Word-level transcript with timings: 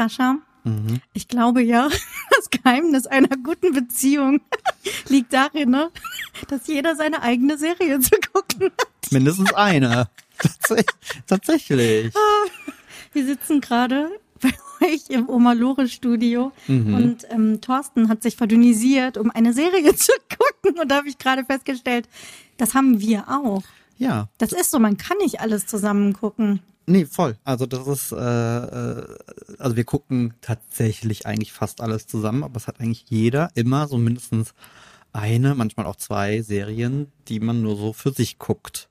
Sascha, 0.00 0.38
ich 1.12 1.28
glaube 1.28 1.60
ja, 1.62 1.90
das 2.36 2.48
Geheimnis 2.48 3.06
einer 3.06 3.36
guten 3.36 3.74
Beziehung 3.74 4.40
liegt 5.08 5.34
darin, 5.34 5.70
ne, 5.70 5.90
dass 6.48 6.66
jeder 6.68 6.96
seine 6.96 7.20
eigene 7.20 7.58
Serie 7.58 8.00
zu 8.00 8.16
gucken 8.32 8.70
hat. 8.78 9.12
Mindestens 9.12 9.52
eine. 9.52 10.08
Tats 10.38 10.74
tatsächlich. 11.26 12.14
Wir 13.12 13.26
sitzen 13.26 13.60
gerade 13.60 14.08
bei 14.40 14.54
euch 14.86 15.10
im 15.10 15.28
Oma 15.28 15.52
Lore 15.52 15.86
Studio 15.86 16.52
und 16.66 17.26
ähm, 17.28 17.60
Thorsten 17.60 18.08
hat 18.08 18.22
sich 18.22 18.36
verdünnisiert, 18.36 19.18
um 19.18 19.30
eine 19.30 19.52
Serie 19.52 19.94
zu 19.94 20.12
gucken. 20.30 20.80
Und 20.80 20.90
da 20.90 20.96
habe 20.96 21.08
ich 21.08 21.18
gerade 21.18 21.44
festgestellt, 21.44 22.08
das 22.56 22.74
haben 22.74 23.00
wir 23.00 23.28
auch. 23.28 23.64
Ja. 24.00 24.28
Das 24.38 24.52
ist 24.52 24.70
so, 24.70 24.78
man 24.78 24.96
kann 24.96 25.18
nicht 25.18 25.40
alles 25.40 25.66
zusammen 25.66 26.14
gucken. 26.14 26.60
Nee, 26.86 27.04
voll. 27.04 27.36
Also 27.44 27.66
das 27.66 27.86
ist, 27.86 28.12
äh, 28.12 28.16
äh, 28.16 29.18
also 29.58 29.76
wir 29.76 29.84
gucken 29.84 30.32
tatsächlich 30.40 31.26
eigentlich 31.26 31.52
fast 31.52 31.82
alles 31.82 32.06
zusammen, 32.06 32.42
aber 32.42 32.56
es 32.56 32.66
hat 32.66 32.80
eigentlich 32.80 33.04
jeder 33.10 33.50
immer 33.54 33.86
so 33.88 33.98
mindestens 33.98 34.54
eine, 35.12 35.54
manchmal 35.54 35.84
auch 35.84 35.96
zwei 35.96 36.40
Serien, 36.40 37.12
die 37.28 37.40
man 37.40 37.60
nur 37.60 37.76
so 37.76 37.92
für 37.92 38.10
sich 38.10 38.38
guckt. 38.38 38.88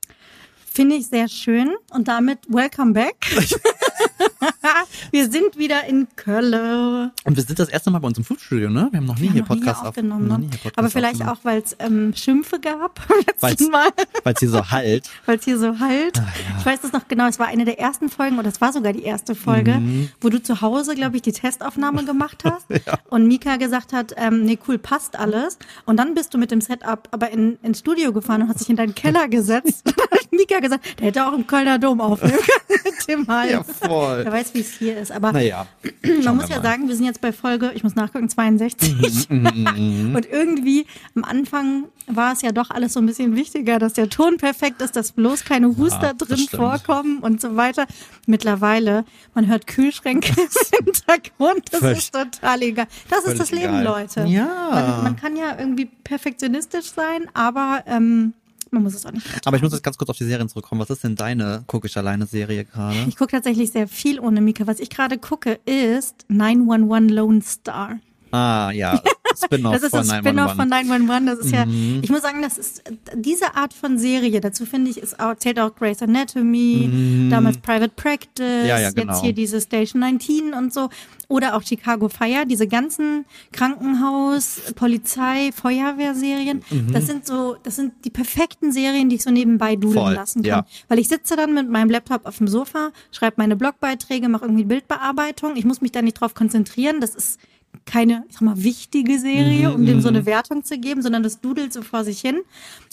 Finde 0.72 0.96
ich 0.96 1.08
sehr 1.08 1.28
schön. 1.28 1.76
Und 1.92 2.08
damit 2.08 2.40
welcome 2.48 2.94
back. 2.94 3.16
wir 5.12 5.30
sind 5.30 5.58
wieder 5.58 5.84
in 5.86 6.08
Köln. 6.16 7.12
Und 7.26 7.36
wir 7.36 7.44
sind 7.44 7.60
das 7.60 7.70
erste 7.70 7.92
Mal 7.92 8.00
bei 8.00 8.08
uns 8.08 8.18
im 8.18 8.24
Foodstudio, 8.24 8.70
ne? 8.70 8.88
Wir 8.92 8.98
haben 9.00 9.06
noch 9.06 9.18
nie 9.20 9.30
hier 9.30 9.42
noch 9.42 9.50
nie 9.50 9.56
Podcast 9.60 9.82
auf- 9.82 9.88
aufgenommen. 9.90 10.28
noch 10.28 10.38
Ne? 10.38 10.46
nie 10.46 10.50
hier 10.52 10.60
Podcast 10.60 10.78
Aber 10.78 10.90
vielleicht 10.90 11.26
auch, 11.28 11.38
weil 11.44 11.62
es 11.62 11.76
ähm, 11.80 12.14
Schimpfe 12.16 12.60
gab 12.60 13.00
Weil's- 13.40 13.52
letzten 13.60 13.72
Mal. 13.72 13.90
Weil 14.24 14.34
es 14.34 14.40
hier 14.40 14.50
so 14.50 14.70
halt. 14.72 15.10
weil 15.26 15.38
es 15.38 15.46
hier 15.46 15.58
so 15.60 15.80
halt. 15.80 16.18
Ah, 16.20 16.22
ja. 16.22 16.58
Ich 16.60 16.66
weiß 16.66 16.82
das 16.82 16.92
noch 16.94 17.08
genau, 17.08 17.28
es 17.28 17.40
war 17.40 17.48
eine 17.48 17.66
der 17.66 17.80
ersten 17.80 18.10
Folgen, 18.10 18.40
oder 18.40 18.48
es 18.50 18.62
war 18.62 18.72
sogar 18.74 18.94
die 18.94 19.04
erste 19.04 19.36
Folge, 19.36 19.76
Mhm. 19.76 20.10
wo 20.22 20.30
du 20.30 20.42
zu 20.42 20.62
Hause, 20.62 20.96
glaube 20.96 21.16
ich, 21.18 21.22
die 21.22 21.32
Testaufnahme 21.32 22.06
gemacht 22.06 22.44
hast 22.46 22.68
und 23.10 23.28
Mika 23.28 23.58
gesagt 23.58 23.94
hat, 23.94 24.14
ähm, 24.18 24.44
nee, 24.46 24.58
cool, 24.68 24.78
passt 24.78 25.18
alles. 25.18 25.58
Und 25.86 25.98
dann 25.98 26.14
bist 26.16 26.34
du 26.34 26.38
mit 26.38 26.52
dem 26.52 26.62
Setup 26.62 27.08
aber 27.12 27.30
in, 27.32 27.58
ins 27.64 27.80
Studio 27.80 28.12
gefahren 28.14 28.42
und 28.44 28.50
hast 28.50 28.60
dich 28.62 28.70
in 28.70 28.76
deinen 28.76 28.96
Keller 28.96 29.28
gesetzt. 29.28 29.84
Mika 30.32 30.60
gesagt, 30.60 31.00
der 31.00 31.08
hätte 31.08 31.28
auch 31.28 31.34
im 31.34 31.46
Kölner 31.48 31.80
Dom 31.80 32.00
aufnehmen 32.02 32.38
können 32.68 32.80
mit 32.86 33.08
dem 33.08 33.28
Halt. 33.28 33.52
Ja, 33.52 33.64
voll. 33.64 34.29
Wer 34.32 34.40
weiß, 34.40 34.54
wie 34.54 34.60
es 34.60 34.74
hier 34.78 34.98
ist. 34.98 35.12
Aber 35.12 35.32
Naja. 35.32 35.66
man 36.24 36.36
muss 36.38 36.50
ja 36.50 36.62
sagen, 36.62 36.88
wir 36.88 36.96
sind 36.96 37.06
jetzt 37.06 37.22
bei 37.22 37.32
Folge, 37.34 37.72
ich 37.74 37.84
muss 37.84 37.96
nachgucken, 37.96 38.30
62. 38.30 39.30
Mhm, 39.30 40.14
Und 40.16 40.26
irgendwie 40.32 40.86
am 41.16 41.24
Anfang 41.24 41.86
war 42.08 42.34
es 42.34 42.42
ja 42.42 42.52
doch 42.52 42.70
alles 42.70 42.94
so 42.94 43.00
ein 43.00 43.06
bisschen 43.06 43.36
wichtiger, 43.36 43.80
dass 43.80 43.94
der 43.94 44.10
Ton 44.10 44.38
perfekt 44.38 44.82
ist, 44.82 44.96
dass 44.96 45.12
bloß 45.12 45.46
keine 45.46 45.76
Huster 45.78 46.14
das 46.18 46.28
drin 46.28 46.38
stimmt. 46.40 46.52
vorkommen 46.62 47.20
und 47.20 47.40
so 47.42 47.56
weiter. 47.56 47.86
Mittlerweile, 48.28 49.06
man 49.34 49.48
hört 49.48 49.68
Kühlschränke 49.68 50.30
im 50.80 50.86
Hintergrund, 50.86 51.64
das 51.72 51.80
Völlig- 51.80 51.98
ist 52.00 52.14
total 52.14 52.62
egal. 52.62 52.88
Das 53.10 53.26
ist 53.26 53.40
das 53.40 53.52
Leben, 53.52 53.80
egal. 53.80 53.84
Leute. 53.84 54.26
Ja. 54.26 54.70
Man, 54.72 55.04
man 55.04 55.16
kann 55.16 55.36
ja 55.36 55.56
irgendwie 55.58 55.86
perfektionistisch 55.86 56.92
sein, 56.92 57.28
aber 57.34 57.84
ähm, 57.88 58.34
man 58.72 58.84
muss 58.84 58.94
es 58.94 59.06
auch 59.06 59.12
nicht. 59.12 59.26
Aber 59.46 59.58
ich 59.58 59.64
muss 59.64 59.72
jetzt 59.74 59.84
ganz 59.84 59.98
kurz 59.98 60.10
auf 60.10 60.18
die 60.18 60.26
Serien 60.26 60.50
zurückkommen. 60.50 60.82
Was 60.82 60.90
ist 60.90 61.04
denn 61.04 61.16
deine 61.16 61.64
Guck 61.68 61.86
ich 61.86 61.98
alleine 61.98 62.26
Serie 62.26 62.66
gerade? 62.66 62.98
Ich 63.08 63.16
gucke 63.16 63.32
tatsächlich 63.32 63.72
sehr 63.72 63.88
viel 63.88 64.20
ohne 64.20 64.42
Mika. 64.42 64.68
Was 64.68 64.80
ich 64.80 64.90
gerade 64.90 65.18
gucke, 65.18 65.60
ist 65.66 66.26
911 66.28 67.12
Lone 67.12 67.42
Star. 67.42 68.00
Ah, 68.32 68.72
ja. 68.72 69.02
Spin-off 69.38 69.74
Das 69.74 69.84
ist 69.84 69.90
von 69.92 70.00
das 70.08 70.18
Spin-off 70.18 70.56
911. 70.56 70.56
von 70.56 70.70
911. 70.70 71.26
Das 71.38 71.46
ist 71.46 71.52
ja, 71.54 71.66
Mhm. 71.66 72.00
ich 72.04 72.10
muss 72.10 72.22
sagen, 72.22 72.42
das 72.42 72.58
ist 72.58 72.84
diese 73.16 73.56
Art 73.56 73.74
von 73.74 73.98
Serie. 73.98 74.42
Dazu 74.42 74.66
finde 74.66 74.92
ich, 74.92 74.98
ist 74.98 75.20
auch, 75.20 75.36
zählt 75.36 75.60
auch 75.60 75.76
Grey's 75.76 76.02
Anatomy, 76.02 77.28
damals 77.30 77.58
Private 77.58 77.94
Practice, 77.96 78.64
Mhm. 78.64 78.68
Ja, 78.68 78.80
ja, 78.80 78.92
genau. 78.92 79.14
jetzt 79.14 79.22
hier 79.24 79.34
diese 79.34 79.62
Station 79.62 80.02
19 80.02 80.54
und 80.54 80.74
so. 80.74 80.90
Oder 81.28 81.56
auch 81.56 81.62
Chicago 81.62 82.10
Fire, 82.10 82.46
diese 82.48 82.68
ganzen 82.68 83.26
Krankenhaus, 83.52 84.62
Polizei, 84.76 85.52
Feuerwehrserien. 85.54 86.64
Mhm. 86.70 86.92
Das 86.92 87.06
sind 87.08 87.26
so, 87.26 87.56
das 87.64 87.76
sind 87.76 87.94
die 88.06 88.10
perfekten 88.10 88.72
Serien, 88.72 89.10
die 89.10 89.18
ich 89.18 89.24
so 89.24 89.30
nebenbei 89.32 89.76
dudeln 89.76 90.04
Voll, 90.04 90.14
lassen 90.14 90.42
kann. 90.44 90.50
ja. 90.50 90.66
Weil 90.88 91.00
ich 91.00 91.08
sitze 91.08 91.36
dann 91.36 91.54
mit 91.54 91.70
meinem 91.70 91.90
Laptop 91.90 92.26
auf 92.26 92.38
dem 92.40 92.48
Sofa, 92.48 92.92
schreibe 93.12 93.36
meine 93.38 93.56
Blogbeiträge, 93.56 94.28
mache 94.28 94.46
irgendwie 94.46 94.64
Bildbearbeitung. 94.66 95.56
Ich 95.56 95.66
muss 95.66 95.82
mich 95.82 95.92
da 95.92 96.02
nicht 96.02 96.20
drauf 96.20 96.34
konzentrieren. 96.34 97.00
Das 97.00 97.16
ist 97.16 97.40
keine, 97.86 98.24
ich 98.28 98.34
sag 98.34 98.42
mal, 98.42 98.64
wichtige 98.64 99.20
Serie, 99.20 99.74
um 99.74 99.86
dem 99.86 100.02
so 100.02 100.08
eine 100.10 100.26
Wertung 100.26 100.64
zu 100.64 100.80
geben, 100.80 101.02
sondern 101.02 101.24
das 101.24 101.42
dudelt 101.42 101.74
so 101.74 101.82
vor 101.82 102.04
sich 102.04 102.20
hin. 102.22 102.40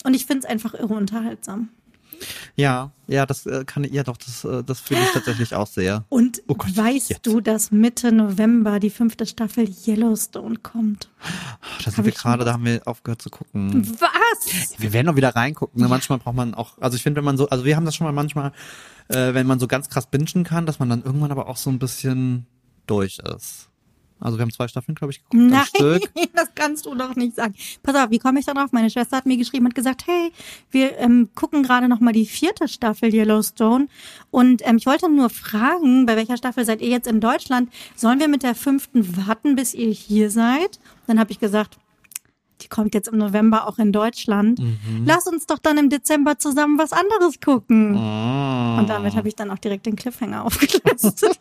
Und 0.03 0.13
ich 0.13 0.25
finde 0.25 0.45
es 0.45 0.45
einfach 0.45 0.73
irre 0.73 0.95
unterhaltsam. 0.95 1.69
Ja, 2.55 2.91
ja, 3.07 3.25
das 3.25 3.45
äh, 3.45 3.63
kann 3.65 3.83
ich, 3.83 3.91
ja 3.91 4.03
doch, 4.03 4.17
das, 4.17 4.43
äh, 4.43 4.63
das 4.63 4.79
fühle 4.79 5.01
ich 5.01 5.11
tatsächlich 5.11 5.53
auch 5.53 5.67
sehr. 5.67 6.05
Und 6.09 6.41
Oh 6.47 6.55
Gott, 6.55 6.75
weißt 6.75 7.09
jetzt. 7.11 7.25
du, 7.25 7.41
dass 7.41 7.71
Mitte 7.71 8.11
November 8.11 8.79
die 8.79 8.89
fünfte 8.89 9.25
Staffel 9.25 9.69
Yellowstone 9.85 10.57
kommt? 10.57 11.09
Da 11.83 11.91
sind 11.91 12.03
wir 12.05 12.11
gerade, 12.11 12.43
da 12.43 12.53
haben 12.53 12.65
wir 12.65 12.81
aufgehört 12.85 13.21
zu 13.21 13.29
gucken. 13.29 13.87
Was? 13.99 14.79
Wir 14.79 14.93
werden 14.93 15.07
noch 15.07 15.15
wieder 15.15 15.35
reingucken. 15.35 15.81
Ne? 15.81 15.87
Manchmal 15.87 16.17
braucht 16.19 16.35
man 16.35 16.53
auch, 16.53 16.77
also 16.79 16.95
ich 16.95 17.03
finde, 17.03 17.17
wenn 17.17 17.25
man 17.25 17.37
so, 17.37 17.47
also 17.49 17.65
wir 17.65 17.75
haben 17.75 17.85
das 17.85 17.95
schon 17.95 18.05
mal 18.05 18.13
manchmal, 18.13 18.51
äh, 19.09 19.33
wenn 19.33 19.45
man 19.45 19.59
so 19.59 19.67
ganz 19.67 19.89
krass 19.89 20.07
bingen 20.07 20.43
kann, 20.43 20.65
dass 20.65 20.79
man 20.79 20.89
dann 20.89 21.03
irgendwann 21.03 21.31
aber 21.31 21.47
auch 21.47 21.57
so 21.57 21.69
ein 21.69 21.79
bisschen 21.79 22.47
durch 22.87 23.19
ist. 23.19 23.69
Also 24.19 24.37
wir 24.37 24.41
haben 24.43 24.51
zwei 24.51 24.67
Staffeln, 24.67 24.95
glaube 24.95 25.11
ich, 25.11 25.23
geguckt 25.23 25.51
Nein, 25.51 25.65
Stück. 25.65 26.11
das 26.33 26.49
kannst 26.55 26.85
du 26.85 26.95
doch 26.95 27.15
nicht 27.15 27.35
sagen. 27.35 27.53
Pass 27.83 27.95
auf, 27.95 28.09
wie 28.09 28.19
komme 28.19 28.39
ich 28.39 28.45
da 28.45 28.53
drauf? 28.53 28.71
Meine 28.71 28.89
Schwester 28.89 29.17
hat 29.17 29.25
mir 29.25 29.37
geschrieben 29.37 29.65
und 29.65 29.75
gesagt, 29.75 30.07
hey, 30.07 30.31
wir 30.71 30.97
ähm, 30.97 31.29
gucken 31.35 31.63
gerade 31.63 31.87
noch 31.87 31.99
mal 31.99 32.13
die 32.13 32.25
vierte 32.25 32.67
Staffel 32.67 33.13
Yellowstone 33.13 33.87
und 34.31 34.67
ähm, 34.67 34.77
ich 34.77 34.85
wollte 34.85 35.09
nur 35.09 35.29
fragen, 35.29 36.05
bei 36.05 36.15
welcher 36.15 36.37
Staffel 36.37 36.65
seid 36.65 36.81
ihr 36.81 36.89
jetzt 36.89 37.07
in 37.07 37.21
Deutschland? 37.21 37.71
Sollen 37.95 38.19
wir 38.19 38.27
mit 38.27 38.43
der 38.43 38.55
fünften 38.55 39.27
warten, 39.27 39.55
bis 39.55 39.73
ihr 39.73 39.91
hier 39.91 40.29
seid? 40.31 40.79
Dann 41.05 41.19
habe 41.19 41.31
ich 41.31 41.39
gesagt, 41.39 41.77
die 42.61 42.67
kommt 42.67 42.93
jetzt 42.95 43.07
im 43.07 43.17
November 43.17 43.67
auch 43.67 43.77
in 43.77 43.91
Deutschland. 43.91 44.59
Mhm. 44.59 45.03
Lass 45.05 45.27
uns 45.27 45.45
doch 45.45 45.59
dann 45.59 45.77
im 45.77 45.89
Dezember 45.89 46.39
zusammen 46.39 46.77
was 46.77 46.91
anderes 46.91 47.39
gucken. 47.39 47.95
Ah. 47.95 48.79
Und 48.79 48.89
damit 48.89 49.15
habe 49.15 49.27
ich 49.27 49.35
dann 49.35 49.51
auch 49.51 49.59
direkt 49.59 49.85
den 49.85 49.95
Cliffhanger 49.95 50.45
aufgelöst. 50.45 51.25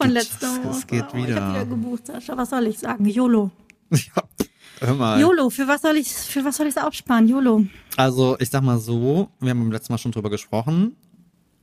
Von 0.00 0.10
letzter 0.10 0.46
es- 0.58 0.64
Woche. 0.64 0.76
es 0.78 0.86
geht 0.86 1.04
Oh, 1.12 1.16
Ich 1.16 1.26
wieder. 1.26 1.42
habe 1.42 1.54
wieder 1.54 1.66
gebucht, 1.66 2.06
Sascha. 2.06 2.36
Was 2.36 2.50
soll 2.50 2.66
ich 2.66 2.78
sagen? 2.78 3.04
YOLO. 3.04 3.50
Ja, 4.80 4.86
hör 4.86 4.94
mal. 4.94 5.20
YOLO, 5.20 5.50
für 5.50 5.66
was 5.68 5.82
soll 5.82 5.96
ich, 5.96 6.08
für 6.08 6.44
was 6.44 6.56
soll 6.56 6.66
ich 6.68 6.76
aufsparen? 6.80 7.28
YOLO. 7.28 7.66
Also 7.96 8.36
ich 8.38 8.48
sag 8.48 8.62
mal 8.62 8.78
so, 8.78 9.28
wir 9.40 9.50
haben 9.50 9.60
beim 9.60 9.72
letzten 9.72 9.92
Mal 9.92 9.98
schon 9.98 10.12
drüber 10.12 10.30
gesprochen. 10.30 10.96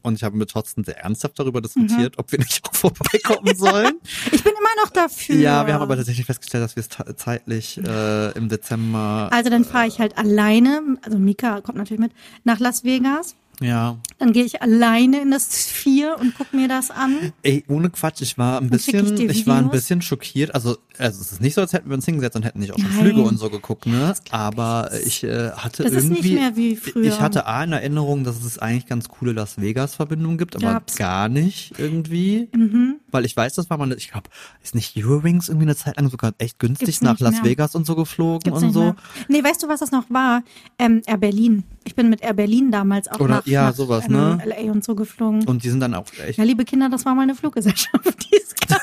Und 0.04 0.14
ich 0.16 0.24
habe 0.24 0.38
mit 0.38 0.52
Thorsten 0.52 0.84
sehr 0.86 1.00
ernsthaft 1.00 1.38
darüber 1.40 1.60
diskutiert, 1.60 2.16
Mhm. 2.16 2.20
ob 2.20 2.32
wir 2.32 2.40
nicht 2.40 2.64
auch 2.66 2.74
vorbeikommen 2.76 3.56
sollen. 3.58 3.96
Ich 4.32 4.44
bin 4.44 4.54
immer 4.54 4.84
noch 4.86 4.92
dafür. 4.92 5.36
ja, 5.36 5.66
wir 5.66 5.74
haben 5.74 5.82
aber 5.82 5.98
tatsächlich 5.98 6.26
festgestellt, 6.26 6.64
dass 6.64 6.76
wir 6.78 6.82
es 7.08 7.18
zeitlich 7.18 7.78
äh, 7.84 8.32
im 8.38 8.48
Dezember. 8.48 9.28
Also 9.32 9.50
dann 9.50 9.66
fahre 9.66 9.88
ich 9.88 10.00
halt 10.00 10.18
alleine, 10.18 10.98
also 11.02 11.18
Mika 11.18 11.60
kommt 11.62 11.78
natürlich 11.80 12.00
mit, 12.00 12.12
nach 12.46 12.60
Las 12.60 12.84
Vegas. 12.84 13.36
Ja. 13.62 13.98
Dann 14.20 14.34
gehe 14.34 14.44
ich 14.46 14.62
alleine 14.62 15.22
in 15.22 15.32
das 15.32 15.68
Vier 15.68 16.18
und 16.20 16.34
guck 16.38 16.54
mir 16.54 16.68
das 16.68 16.92
an. 16.92 17.34
Ey, 17.44 17.64
ohne 17.68 17.90
Quatsch, 17.90 18.22
ich 18.22 18.38
war 18.38 18.60
ein 18.60 18.66
ich 18.66 18.72
bisschen, 18.72 19.16
dir 19.16 19.30
ich, 19.30 19.48
war 19.48 19.58
ein 19.58 19.70
bisschen 19.70 20.02
schockiert. 20.02 20.54
Also, 20.54 20.78
also 20.98 21.22
es 21.22 21.32
ist 21.32 21.42
nicht 21.42 21.54
so, 21.56 21.62
als 21.62 21.74
hätten 21.74 21.90
wir 21.90 21.96
uns 21.96 22.06
hingesetzt 22.06 22.36
und 22.36 22.44
hätten 22.44 22.60
nicht 22.60 22.72
auch 22.74 22.78
schon 22.80 22.90
Nein. 22.90 23.00
Flüge 23.06 23.22
und 23.22 23.38
so 23.38 23.50
geguckt, 23.50 23.86
ne? 23.86 24.14
Aber 24.32 24.92
ich 25.06 25.24
äh, 25.24 25.52
hatte 25.52 25.84
Das 25.84 25.94
ist 25.94 26.04
irgendwie. 26.06 26.22
nicht 26.22 26.34
mehr 26.34 26.56
wie 26.56 26.76
früher. 26.76 27.06
Ich 27.06 27.20
hatte 27.20 27.46
A 27.48 27.64
in 27.64 27.72
Erinnerung, 27.74 28.24
dass 28.24 28.44
es 28.44 28.60
eigentlich 28.60 28.86
ganz 28.88 29.10
coole 29.10 29.34
Las 29.34 29.60
Vegas-Verbindungen 29.60 30.38
gibt, 30.38 30.56
aber 30.56 30.74
Gab's. 30.74 30.96
gar 30.96 31.30
nicht 31.30 31.74
irgendwie. 31.78 32.50
Mhm. 32.54 32.96
Weil 33.10 33.26
ich 33.26 33.36
weiß, 33.36 33.54
das 33.56 33.70
war 33.70 33.78
mal, 33.78 33.92
ich 33.94 34.12
glaube, 34.12 34.30
ist 34.64 34.76
nicht 34.76 34.96
Eurowings 34.98 35.50
irgendwie 35.50 35.66
eine 35.66 35.76
Zeit 35.76 35.98
lang 35.98 36.10
sogar 36.10 36.34
echt 36.38 36.60
günstig 36.60 36.88
Gibt's 36.88 37.02
nach 37.02 37.20
Las 37.20 37.36
mehr. 37.36 37.46
Vegas 37.46 37.76
und 37.76 37.86
so 37.86 37.96
geflogen 37.96 38.42
Gibt's 38.44 38.64
und 38.64 38.74
so. 38.74 38.82
mehr. 38.82 38.96
Nee, 39.28 39.44
weißt 39.44 39.64
du, 39.64 39.68
was 39.68 39.80
das 39.80 39.92
noch 39.92 40.10
war? 40.10 40.44
Ähm, 40.78 41.02
Air 41.06 41.18
Berlin. 41.18 41.64
Ich 41.88 41.96
bin 41.96 42.10
mit 42.10 42.22
Air 42.22 42.34
Berlin 42.34 42.70
damals 42.70 43.08
auch 43.08 43.20
Oder- 43.22 43.36
nach, 43.38 43.48
ja, 43.48 43.68
nach 43.70 43.74
sowas, 43.76 44.06
ähm, 44.08 44.12
ne? 44.14 44.40
LA 44.46 44.72
und 44.72 44.84
so 44.84 44.94
geflogen. 44.94 45.46
Und 45.48 45.64
die 45.64 45.70
sind 45.70 45.80
dann 45.80 45.94
auch 45.94 46.06
echt. 46.26 46.38
ja, 46.38 46.44
liebe 46.44 46.66
Kinder, 46.66 46.90
das 46.90 47.06
war 47.06 47.16
mal 47.16 47.22
eine 47.24 47.34
Fluggesellschaft, 47.36 48.04
die 48.32 48.36
es 48.36 48.54
gab. 48.56 48.82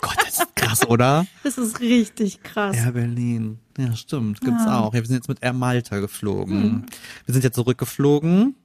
Gott, 0.00 0.16
das 0.24 0.38
ist 0.40 0.56
krass, 0.56 0.86
oder? 0.88 1.26
Das 1.44 1.56
ist 1.58 1.78
richtig 1.80 2.42
krass. 2.42 2.76
Air 2.76 2.92
Berlin. 2.92 3.58
Ja, 3.78 3.94
stimmt. 3.94 4.40
Gibt's 4.40 4.64
Ja. 4.64 4.80
auch. 4.80 4.94
Ja, 4.94 5.00
wir 5.00 5.06
sind 5.06 5.16
jetzt 5.16 5.28
mit 5.28 5.42
Air 5.42 5.52
Malta 5.52 5.98
geflogen. 6.00 6.86
Wir 7.26 7.32
sind 7.32 7.44
jetzt 7.44 7.54
zurückgeflogen. 7.54 8.56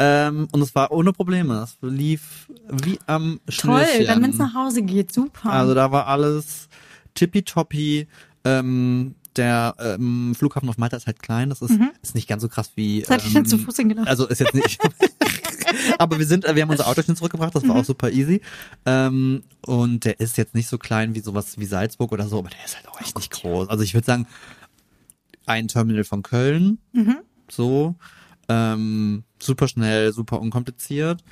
Ähm, 0.00 0.46
und 0.52 0.60
es 0.60 0.74
war 0.74 0.90
ohne 0.92 1.12
Probleme. 1.12 1.62
Es 1.64 1.76
lief 1.80 2.48
wie 2.70 2.98
am 3.06 3.40
Toll, 3.46 3.52
Schnürchen. 3.84 4.06
dann 4.06 4.22
wenn 4.22 4.30
es 4.30 4.38
nach 4.38 4.54
Hause 4.54 4.82
geht, 4.82 5.12
super. 5.12 5.50
Also 5.50 5.74
da 5.74 5.90
war 5.90 6.06
alles 6.06 6.68
tippitoppi. 7.14 8.06
Ähm, 8.44 9.16
der 9.38 9.74
ähm, 9.78 10.34
Flughafen 10.36 10.68
auf 10.68 10.76
Malta 10.76 10.96
ist 10.96 11.06
halt 11.06 11.22
klein. 11.22 11.48
Das 11.48 11.62
ist, 11.62 11.78
ist 12.02 12.14
nicht 12.14 12.28
ganz 12.28 12.42
so 12.42 12.48
krass 12.48 12.72
wie. 12.74 12.98
Mhm. 12.98 13.00
das 13.02 13.10
hatte 13.10 13.22
ich 13.22 13.28
ähm, 13.28 13.34
dann 13.34 13.46
zu 13.46 13.58
Fuß 13.58 13.76
hingedacht. 13.76 14.06
also 14.08 14.26
ist 14.26 14.40
jetzt 14.40 14.54
nicht. 14.54 14.78
Aber 15.98 16.18
wir 16.18 16.26
sind, 16.26 16.44
wir 16.44 16.62
haben 16.62 16.70
unser 16.70 16.86
Auto 16.86 17.02
schon 17.02 17.16
zurückgebracht, 17.16 17.54
das 17.54 17.62
war 17.68 17.74
Mhm. 17.76 17.80
auch 17.80 17.84
super 17.84 18.10
easy. 18.10 18.40
Ähm, 18.86 19.42
und 19.64 20.04
der 20.04 20.18
ist 20.20 20.36
jetzt 20.36 20.54
nicht 20.54 20.68
so 20.68 20.78
klein 20.78 21.14
wie 21.14 21.20
sowas 21.20 21.58
wie 21.58 21.64
Salzburg 21.66 22.12
oder 22.12 22.26
so, 22.28 22.38
aber 22.38 22.50
der 22.50 22.64
ist 22.64 22.76
halt 22.76 22.88
auch 22.88 23.00
echt 23.00 23.16
nicht 23.16 23.30
groß. 23.32 23.68
Also 23.68 23.82
ich 23.84 23.94
würde 23.94 24.06
sagen, 24.06 24.26
ein 25.46 25.68
Terminal 25.68 26.04
von 26.04 26.22
Köln, 26.22 26.78
Mhm. 26.92 27.18
so, 27.50 27.94
ähm, 28.48 29.24
super 29.42 29.68
schnell, 29.68 30.12
super 30.12 30.40
unkompliziert. 30.40 31.22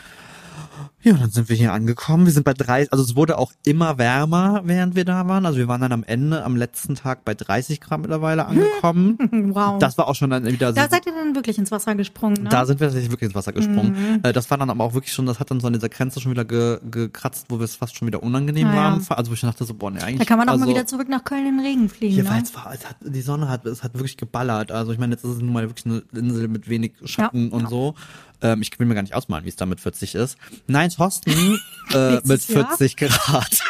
Ja, 1.03 1.13
dann 1.15 1.31
sind 1.31 1.49
wir 1.49 1.57
hier 1.57 1.73
angekommen. 1.73 2.27
Wir 2.27 2.33
sind 2.33 2.45
bei 2.45 2.53
30, 2.55 2.93
also 2.93 3.05
es 3.05 3.15
wurde 3.17 3.39
auch 3.39 3.53
immer 3.65 3.99
wärmer, 3.99 4.63
während 4.65 4.97
wir 4.97 5.05
da 5.05 5.27
waren. 5.29 5.47
Also 5.47 5.59
wir 5.59 5.69
waren 5.69 5.81
dann 5.81 5.93
am 5.93 6.03
Ende, 6.05 6.45
am 6.45 6.57
letzten 6.57 6.95
Tag 6.97 7.25
bei 7.25 7.35
30 7.35 7.81
Grad 7.81 8.01
mittlerweile 8.01 8.47
angekommen. 8.47 9.19
Wow. 9.55 9.79
Das 9.79 9.97
war 9.99 10.09
auch 10.09 10.15
schon 10.15 10.31
dann 10.31 10.45
wieder 10.47 10.73
da 10.73 10.85
so, 10.85 10.91
seid 10.91 11.07
ihr 11.07 11.13
dann 11.13 11.35
wirklich 11.35 11.59
ins 11.59 11.71
Wasser 11.71 11.95
gesprungen, 11.95 12.43
ne? 12.45 12.49
da 12.49 12.67
sind 12.67 12.81
wir 12.81 12.87
tatsächlich 12.89 13.11
wirklich 13.11 13.29
ins 13.29 13.35
Wasser 13.35 13.53
gesprungen. 13.53 14.21
Äh, 14.23 14.33
Das 14.33 14.51
war 14.51 14.59
dann 14.59 14.71
aber 14.71 14.83
auch 14.85 14.95
wirklich 14.95 15.13
schon, 15.13 15.27
das 15.27 15.39
hat 15.41 15.51
dann 15.51 15.61
so 15.61 15.67
an 15.69 15.73
dieser 15.73 15.89
Grenze 15.89 16.21
schon 16.21 16.33
wieder 16.33 16.45
ge, 16.45 16.79
gekratzt, 16.91 17.47
wo 17.49 17.59
wir 17.59 17.65
es 17.65 17.77
fast 17.77 17.97
schon 17.97 18.07
wieder 18.09 18.23
unangenehm 18.23 18.67
Ja, 18.69 18.75
ja. 18.75 18.81
waren. 18.81 19.07
Also 19.11 19.31
wo 19.31 19.35
ich 19.35 19.41
dachte 19.41 19.65
so, 19.65 19.75
boah, 19.75 19.91
nee, 19.91 20.01
eigentlich. 20.01 20.19
da 20.19 20.25
kann 20.25 20.39
man 20.39 20.49
auch 20.49 20.55
also, 20.55 20.65
mal 20.65 20.71
wieder 20.71 20.87
zurück 20.87 21.09
nach 21.09 21.25
Köln 21.25 21.47
in 21.47 21.59
den 21.59 21.67
Regen 21.67 21.89
fliegen, 21.89 22.15
Hier, 22.15 22.25
ne? 22.25 22.31
weil 22.31 22.43
es 22.43 22.55
war, 22.55 22.73
es 22.75 22.85
hat, 22.89 22.97
die 23.01 23.21
Sonne 23.23 23.49
hat, 23.49 23.65
es 23.67 23.83
hat 23.83 23.95
wirklich 23.95 24.17
geballert. 24.17 24.73
Also 24.73 24.93
ich 24.93 24.99
meine, 24.99 25.15
jetzt 25.15 25.25
ist 25.25 25.31
es 25.37 25.39
nun 25.41 25.53
mal 25.53 25.69
wirklich 25.69 25.87
eine 25.87 26.03
Insel 26.15 26.49
mit 26.49 26.69
wenig 26.69 26.93
Schatten 27.05 27.49
Ja. 27.51 27.55
und 27.55 27.69
so. 27.69 27.95
Ähm, 28.43 28.63
ich 28.63 28.79
will 28.79 28.87
mir 28.87 28.95
gar 28.95 29.03
nicht 29.03 29.15
ausmalen, 29.15 29.45
wie 29.45 29.49
es 29.49 29.57
da 29.57 29.67
mit 29.67 29.81
40 29.81 30.15
ist. 30.15 30.37
Nein, 30.67 30.91
Thorsten 30.91 31.59
äh, 31.93 32.15
mit 32.17 32.27
Nächstes 32.29 32.49
Jahr? 32.49 32.77
40 32.77 32.97
Grad. 32.97 33.59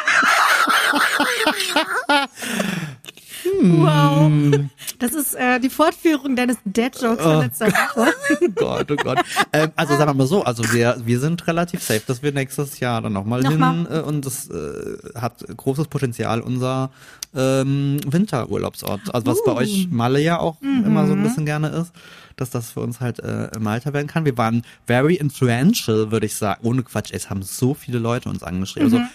Wow. 3.61 4.31
Das 4.99 5.13
ist 5.13 5.35
äh, 5.35 5.59
die 5.59 5.69
Fortführung 5.69 6.35
deines 6.35 6.57
Dad-Jokes 6.65 7.21
von 7.23 7.39
letzter 7.39 7.67
Woche. 7.67 8.13
Oh 8.39 8.47
Gott, 8.55 8.91
oh 8.91 8.95
Gott. 8.95 9.19
Ähm, 9.53 9.71
also 9.75 9.95
sagen 9.95 10.09
wir 10.09 10.13
mal 10.13 10.27
so, 10.27 10.43
also 10.43 10.63
wir, 10.73 10.97
wir 11.05 11.19
sind 11.19 11.45
relativ 11.47 11.81
safe, 11.81 12.01
dass 12.05 12.21
wir 12.23 12.31
nächstes 12.31 12.79
Jahr 12.79 13.01
dann 13.01 13.13
nochmal 13.13 13.41
hin 13.41 13.59
Nochmal. 13.59 13.99
äh, 13.99 14.01
und 14.01 14.25
das 14.25 14.49
äh, 14.49 14.97
hat 15.15 15.45
großes 15.55 15.87
Potenzial 15.87 16.41
unser 16.41 16.89
ähm, 17.35 17.99
Winterurlaubsort. 18.05 19.13
Also 19.13 19.27
was 19.27 19.43
bei 19.45 19.51
Uh. 19.53 19.57
euch 19.57 19.87
Malle 19.89 20.19
ja 20.19 20.39
auch 20.39 20.61
immer 20.61 21.07
so 21.07 21.13
ein 21.13 21.23
bisschen 21.23 21.45
gerne 21.45 21.69
ist, 21.69 21.91
dass 22.37 22.49
das 22.49 22.71
für 22.71 22.79
uns 22.79 23.01
halt 23.01 23.19
äh, 23.19 23.49
Malta 23.59 23.91
werden 23.93 24.07
kann. 24.07 24.23
Wir 24.23 24.37
waren 24.37 24.63
very 24.85 25.15
influential, 25.15 26.11
würde 26.11 26.25
ich 26.25 26.35
sagen. 26.35 26.65
Ohne 26.65 26.83
Quatsch, 26.83 27.11
es 27.11 27.29
haben 27.29 27.43
so 27.43 27.73
viele 27.73 27.99
Leute 27.99 28.29
uns 28.29 28.43
angeschrieben. 28.43 28.93
Also 28.93 29.05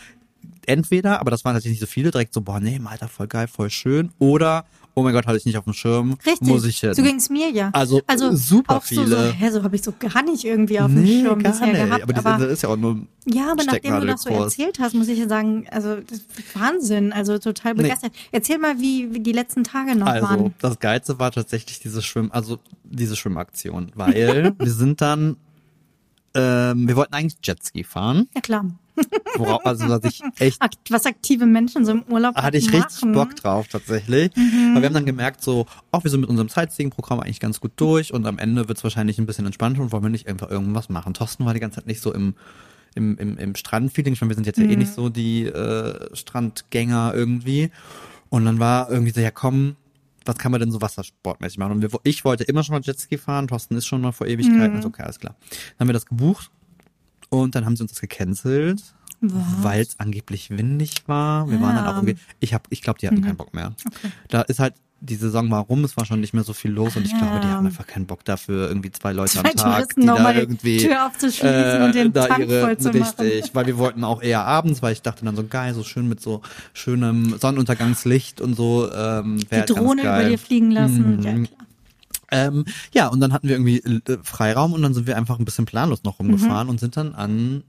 entweder, 0.66 1.20
aber 1.20 1.30
das 1.30 1.44
waren 1.44 1.54
natürlich 1.54 1.78
nicht 1.78 1.88
so 1.88 1.92
viele, 1.92 2.10
direkt 2.10 2.34
so, 2.34 2.40
boah, 2.40 2.60
nee, 2.60 2.78
Malta, 2.78 3.08
voll 3.08 3.28
geil, 3.28 3.48
voll 3.48 3.70
schön. 3.70 4.10
Oder, 4.18 4.64
oh 4.94 5.02
mein 5.02 5.12
Gott, 5.14 5.26
hatte 5.26 5.38
ich 5.38 5.44
nicht 5.46 5.56
auf 5.56 5.64
dem 5.64 5.72
Schirm, 5.72 6.18
Richtig. 6.26 6.46
muss 6.48 6.64
ich 6.64 6.80
hin. 6.80 6.94
So 6.94 7.02
ging's 7.02 7.30
mir 7.30 7.50
ja. 7.50 7.70
Also, 7.72 8.02
super 8.32 8.76
auch 8.76 8.84
So, 8.84 8.96
so, 8.96 9.02
viele. 9.04 9.32
hä, 9.32 9.50
so 9.50 9.62
habe 9.62 9.74
ich 9.76 9.82
so 9.82 9.92
gar 9.98 10.22
nicht 10.22 10.44
irgendwie 10.44 10.78
auf 10.80 10.86
dem 10.92 11.02
Nee, 11.02 11.22
Schirm 11.22 11.42
gar 11.42 11.52
bisher 11.52 11.66
nicht. 11.68 11.76
gehabt. 11.84 12.02
aber 12.02 12.12
die 12.12 12.18
aber 12.18 12.34
Insel 12.34 12.50
ist 12.50 12.62
ja 12.62 12.68
auch 12.68 12.76
nur 12.76 12.98
Ja, 13.26 13.52
aber 13.52 13.64
nachdem 13.64 14.00
du 14.00 14.06
das 14.06 14.22
so 14.22 14.30
erzählt 14.30 14.78
hast, 14.80 14.94
muss 14.94 15.08
ich 15.08 15.18
ja 15.18 15.28
sagen, 15.28 15.66
also 15.70 15.96
das 15.96 16.20
Wahnsinn, 16.54 17.12
also 17.12 17.38
total 17.38 17.74
Nee. 17.74 17.82
begeistert. 17.84 18.12
Erzähl 18.32 18.58
mal, 18.58 18.78
wie, 18.80 19.12
wie 19.14 19.20
die 19.20 19.32
letzten 19.32 19.64
Tage 19.64 19.94
noch 19.96 20.06
Also, 20.06 20.26
waren. 20.28 20.54
das 20.60 20.78
Geilste 20.78 21.18
war 21.18 21.30
tatsächlich 21.30 21.80
diese 21.80 22.02
Schwimm, 22.02 22.30
also 22.32 22.58
diese 22.84 23.16
Schwimmaktion, 23.16 23.92
weil 23.94 24.52
wir 24.58 24.70
sind 24.72 25.00
dann, 25.00 25.36
ähm, 26.34 26.88
wir 26.88 26.96
wollten 26.96 27.14
eigentlich 27.14 27.38
Jetski 27.42 27.84
fahren, 27.84 28.28
Ja 28.34 28.40
klar. 28.40 28.66
Worauf, 29.36 29.64
also 29.64 29.88
was 29.88 30.04
ich 30.04 30.22
echt, 30.38 30.60
was 30.90 31.06
aktive 31.06 31.46
Menschen 31.46 31.84
so 31.84 31.92
im 31.92 32.02
Urlaub 32.10 32.34
hatte 32.36 32.56
ich 32.56 32.70
machen. 32.70 32.82
richtig 32.82 33.12
Bock 33.12 33.36
drauf 33.36 33.68
tatsächlich, 33.68 34.30
weil 34.36 34.82
wir 34.82 34.86
haben 34.86 34.94
dann 34.94 35.06
gemerkt 35.06 35.42
so, 35.42 35.66
auch 35.90 36.04
wir 36.04 36.10
sind 36.10 36.20
mit 36.20 36.30
unserem 36.30 36.48
Sightseeing-Programm 36.48 37.20
eigentlich 37.20 37.40
ganz 37.40 37.60
gut 37.60 37.72
durch 37.76 38.12
und 38.12 38.26
am 38.26 38.38
Ende 38.38 38.68
wird's 38.68 38.84
wahrscheinlich 38.84 39.18
ein 39.18 39.26
bisschen 39.26 39.46
entspannter 39.46 39.80
und 39.82 39.92
wollen 39.92 40.02
wir 40.02 40.10
nicht 40.10 40.28
einfach 40.28 40.50
irgendwas 40.50 40.88
machen. 40.88 41.14
Thorsten 41.14 41.44
war 41.44 41.54
die 41.54 41.60
ganze 41.60 41.76
Zeit 41.76 41.86
nicht 41.86 42.00
so 42.00 42.12
im 42.12 42.34
im, 42.94 43.16
im, 43.18 43.38
im 43.38 43.54
Strandfeeling. 43.54 44.12
Ich 44.12 44.20
meine, 44.20 44.30
wir 44.30 44.34
sind 44.34 44.46
jetzt 44.46 44.58
ja 44.58 44.64
eh 44.64 44.76
nicht 44.76 44.92
so 44.92 45.08
die 45.08 45.44
äh, 45.46 46.14
Strandgänger 46.14 47.12
irgendwie. 47.14 47.70
Und 48.28 48.44
dann 48.44 48.58
war 48.58 48.90
irgendwie 48.90 49.12
so, 49.12 49.20
ja 49.20 49.30
komm, 49.30 49.76
was 50.24 50.38
kann 50.38 50.52
man 50.52 50.60
denn 50.60 50.70
so 50.70 50.80
wassersportmäßig 50.80 51.58
machen? 51.58 51.72
Und 51.72 51.82
wir, 51.82 51.90
ich 52.04 52.24
wollte 52.24 52.44
immer 52.44 52.62
schon 52.62 52.74
mal 52.74 52.82
Jetski 52.82 53.18
fahren, 53.18 53.48
Thorsten 53.48 53.76
ist 53.76 53.86
schon 53.86 54.00
mal 54.00 54.12
vor 54.12 54.26
Ewigkeiten. 54.26 54.76
Also, 54.76 54.88
okay, 54.88 55.02
alles 55.02 55.18
klar. 55.18 55.36
Dann 55.50 55.80
haben 55.80 55.88
wir 55.88 55.94
das 55.94 56.06
gebucht 56.06 56.50
und 57.32 57.54
dann 57.54 57.64
haben 57.64 57.76
sie 57.76 57.82
uns 57.82 57.92
das 57.92 58.00
gecancelt, 58.00 58.82
weil 59.20 59.80
es 59.80 59.98
angeblich 59.98 60.50
windig 60.50 61.04
war. 61.06 61.48
Wir 61.50 61.60
waren 61.60 61.74
dann 61.76 61.84
Ja. 61.86 61.92
auch 61.92 61.96
irgendwie, 61.96 62.16
ich 62.40 62.52
hab, 62.54 62.66
ich 62.70 62.82
glaube, 62.82 62.98
die 62.98 63.06
hatten 63.06 63.22
keinen 63.22 63.36
Bock 63.36 63.54
mehr. 63.54 63.72
Da 64.28 64.42
ist 64.42 64.58
halt 64.60 64.74
die 65.04 65.16
Saison 65.16 65.50
war 65.50 65.62
rum, 65.62 65.82
es 65.82 65.96
war 65.96 66.04
schon 66.04 66.20
nicht 66.20 66.32
mehr 66.32 66.44
so 66.44 66.52
viel 66.52 66.70
los 66.70 66.94
und 66.94 67.04
ich 67.04 67.18
glaube, 67.18 67.40
die 67.40 67.48
Ja. 67.48 67.54
hatten 67.54 67.66
einfach 67.66 67.88
keinen 67.88 68.06
Bock 68.06 68.24
dafür, 68.24 68.68
irgendwie 68.68 68.92
zwei 68.92 69.12
Leute 69.12 69.32
Zwei 69.32 69.50
am 69.50 69.56
Tag, 69.56 69.94
die 69.96 70.06
da 70.06 70.12
nochmal 70.14 70.34
die 70.34 70.38
irgendwie 70.40 70.76
Tür 70.76 71.06
aufzuschließen 71.06 71.82
und 71.82 71.92
den 71.96 72.12
da 72.12 72.28
Tank 72.28 72.48
voll 72.48 72.78
zu 72.78 72.90
machen. 72.92 73.02
richtig, 73.26 73.52
weil 73.52 73.66
wir 73.66 73.78
wollten 73.78 74.04
auch 74.04 74.22
eher 74.22 74.44
abends, 74.44 74.80
weil 74.80 74.92
ich 74.92 75.02
dachte 75.02 75.24
dann 75.24 75.34
so 75.34 75.44
geil, 75.44 75.74
so 75.74 75.82
schön 75.82 76.08
mit 76.08 76.20
so 76.20 76.40
schönem 76.72 77.36
Sonnenuntergangslicht 77.36 78.40
und 78.40 78.54
so 78.54 78.92
ähm, 78.92 79.38
Die 79.38 79.50
wäre 79.50 79.64
Drohne 79.64 80.02
über 80.02 80.22
dir 80.24 80.38
fliegen 80.38 80.70
lassen. 80.70 81.16
Mhm. 81.16 81.44
Ja. 81.46 81.48
Ähm, 82.32 82.64
ja, 82.92 83.08
und 83.08 83.20
dann 83.20 83.32
hatten 83.32 83.46
wir 83.48 83.54
irgendwie 83.56 83.78
äh, 83.78 84.18
Freiraum 84.24 84.72
und 84.72 84.82
dann 84.82 84.94
sind 84.94 85.06
wir 85.06 85.16
einfach 85.16 85.38
ein 85.38 85.44
bisschen 85.44 85.66
planlos 85.66 86.02
noch 86.02 86.18
Mhm. 86.18 86.30
rumgefahren 86.30 86.68
und 86.68 86.80
sind 86.80 86.96
dann 86.96 87.14
an 87.14 87.62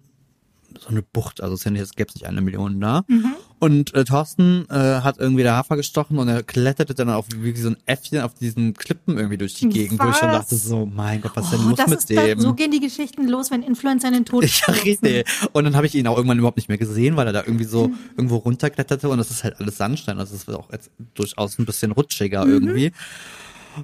so 0.81 0.89
eine 0.89 1.03
Bucht, 1.03 1.39
also 1.41 1.53
es 1.53 1.63
gäbe 1.95 2.11
nicht 2.15 2.25
eine 2.25 2.41
Million 2.41 2.81
da. 2.81 3.03
Mhm. 3.07 3.35
Und 3.59 3.93
äh, 3.93 4.03
Thorsten 4.03 4.65
äh, 4.69 4.73
hat 5.01 5.19
irgendwie 5.19 5.43
der 5.43 5.55
Hafer 5.55 5.77
gestochen 5.77 6.17
und 6.17 6.27
er 6.27 6.41
kletterte 6.43 6.95
dann 6.95 7.09
auf 7.11 7.27
wie 7.37 7.55
so 7.55 7.69
ein 7.69 7.77
Äffchen 7.85 8.19
auf 8.21 8.33
diesen 8.33 8.73
Klippen 8.73 9.15
irgendwie 9.17 9.37
durch 9.37 9.53
die 9.53 9.69
Gegend, 9.69 10.01
wo 10.03 10.09
ich 10.09 10.15
Was? 10.15 10.31
dachte 10.31 10.55
so, 10.55 10.85
mein 10.87 11.21
Gott, 11.21 11.31
was 11.35 11.51
denn 11.51 11.59
Oh, 11.61 11.69
los 11.69 11.77
das 11.77 11.87
mit 11.87 11.99
ist 11.99 12.09
dem? 12.09 12.39
so 12.39 12.53
gehen 12.55 12.71
die 12.71 12.79
Geschichten 12.79 13.27
los, 13.29 13.51
wenn 13.51 13.61
Influencer 13.61 14.07
in 14.07 14.15
den 14.15 14.25
Tod 14.25 14.43
Ja, 14.43 14.73
richtig. 14.73 15.25
Und 15.53 15.63
dann 15.63 15.75
habe 15.75 15.85
ich 15.85 15.93
ihn 15.95 16.07
auch 16.07 16.17
irgendwann 16.17 16.39
überhaupt 16.39 16.57
nicht 16.57 16.67
mehr 16.69 16.79
gesehen, 16.79 17.15
weil 17.17 17.27
er 17.27 17.33
da 17.33 17.41
irgendwie 17.45 17.65
Mhm. 17.65 17.69
so 17.69 17.91
irgendwo 18.17 18.37
runterkletterte 18.37 19.07
und 19.09 19.19
das 19.19 19.29
ist 19.31 19.43
halt 19.43 19.59
alles 19.61 19.77
Sandstein, 19.77 20.17
also 20.19 20.35
es 20.35 20.47
wird 20.47 20.57
auch 20.57 20.71
jetzt 20.71 20.89
durchaus 21.13 21.57
ein 21.59 21.65
bisschen 21.65 21.89
Mhm. 21.91 21.93
rutschiger 21.93 22.45
irgendwie. 22.47 22.91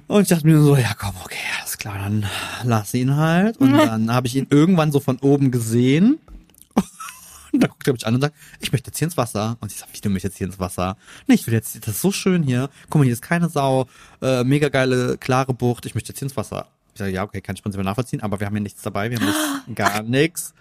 Und 0.06 0.22
ich 0.22 0.28
dachte 0.28 0.46
mir 0.46 0.60
so, 0.60 0.76
ja 0.76 0.94
komm, 0.98 1.14
okay, 1.24 1.36
alles 1.60 1.78
klar, 1.78 1.98
dann 1.98 2.26
lass 2.64 2.94
ihn 2.94 3.16
halt. 3.16 3.56
Und 3.58 3.72
dann 3.76 4.12
habe 4.12 4.26
ich 4.26 4.36
ihn 4.36 4.46
irgendwann 4.50 4.92
so 4.92 5.00
von 5.00 5.18
oben 5.18 5.50
gesehen. 5.50 6.18
Und 7.52 7.62
dann 7.62 7.70
guckt 7.70 7.86
er 7.86 7.92
mich 7.92 8.06
an 8.06 8.14
und 8.14 8.20
sagt, 8.20 8.36
ich 8.60 8.72
möchte 8.72 8.90
jetzt 8.90 8.98
hier 8.98 9.06
ins 9.06 9.16
Wasser. 9.16 9.56
Und 9.60 9.72
ich 9.72 9.78
sag, 9.78 9.88
wie 9.92 10.00
du 10.00 10.08
möchtest 10.08 10.34
jetzt 10.34 10.38
hier 10.38 10.46
ins 10.46 10.60
Wasser? 10.60 10.96
Nee, 11.26 11.34
ich 11.34 11.46
will 11.46 11.54
jetzt, 11.54 11.74
das 11.86 11.96
ist 11.96 12.00
so 12.00 12.12
schön 12.12 12.42
hier. 12.42 12.70
Guck 12.88 13.00
mal, 13.00 13.04
hier 13.04 13.12
ist 13.12 13.22
keine 13.22 13.48
Sau, 13.48 13.86
äh, 14.22 14.44
mega 14.44 14.68
geile, 14.68 15.18
klare 15.18 15.52
Bucht. 15.52 15.86
Ich 15.86 15.94
möchte 15.94 16.10
jetzt 16.10 16.18
hier 16.18 16.26
ins 16.26 16.36
Wasser. 16.36 16.68
Ich 16.94 16.98
sage, 16.98 17.12
ja, 17.12 17.22
okay, 17.22 17.40
kann 17.40 17.54
ich 17.54 17.62
prinzipiell 17.62 17.84
nachvollziehen, 17.84 18.20
aber 18.22 18.40
wir 18.40 18.46
haben 18.46 18.54
hier 18.54 18.62
nichts 18.62 18.82
dabei, 18.82 19.10
wir 19.10 19.18
haben 19.18 19.26
nichts, 19.26 19.40
gar 19.74 20.02
nichts. 20.02 20.54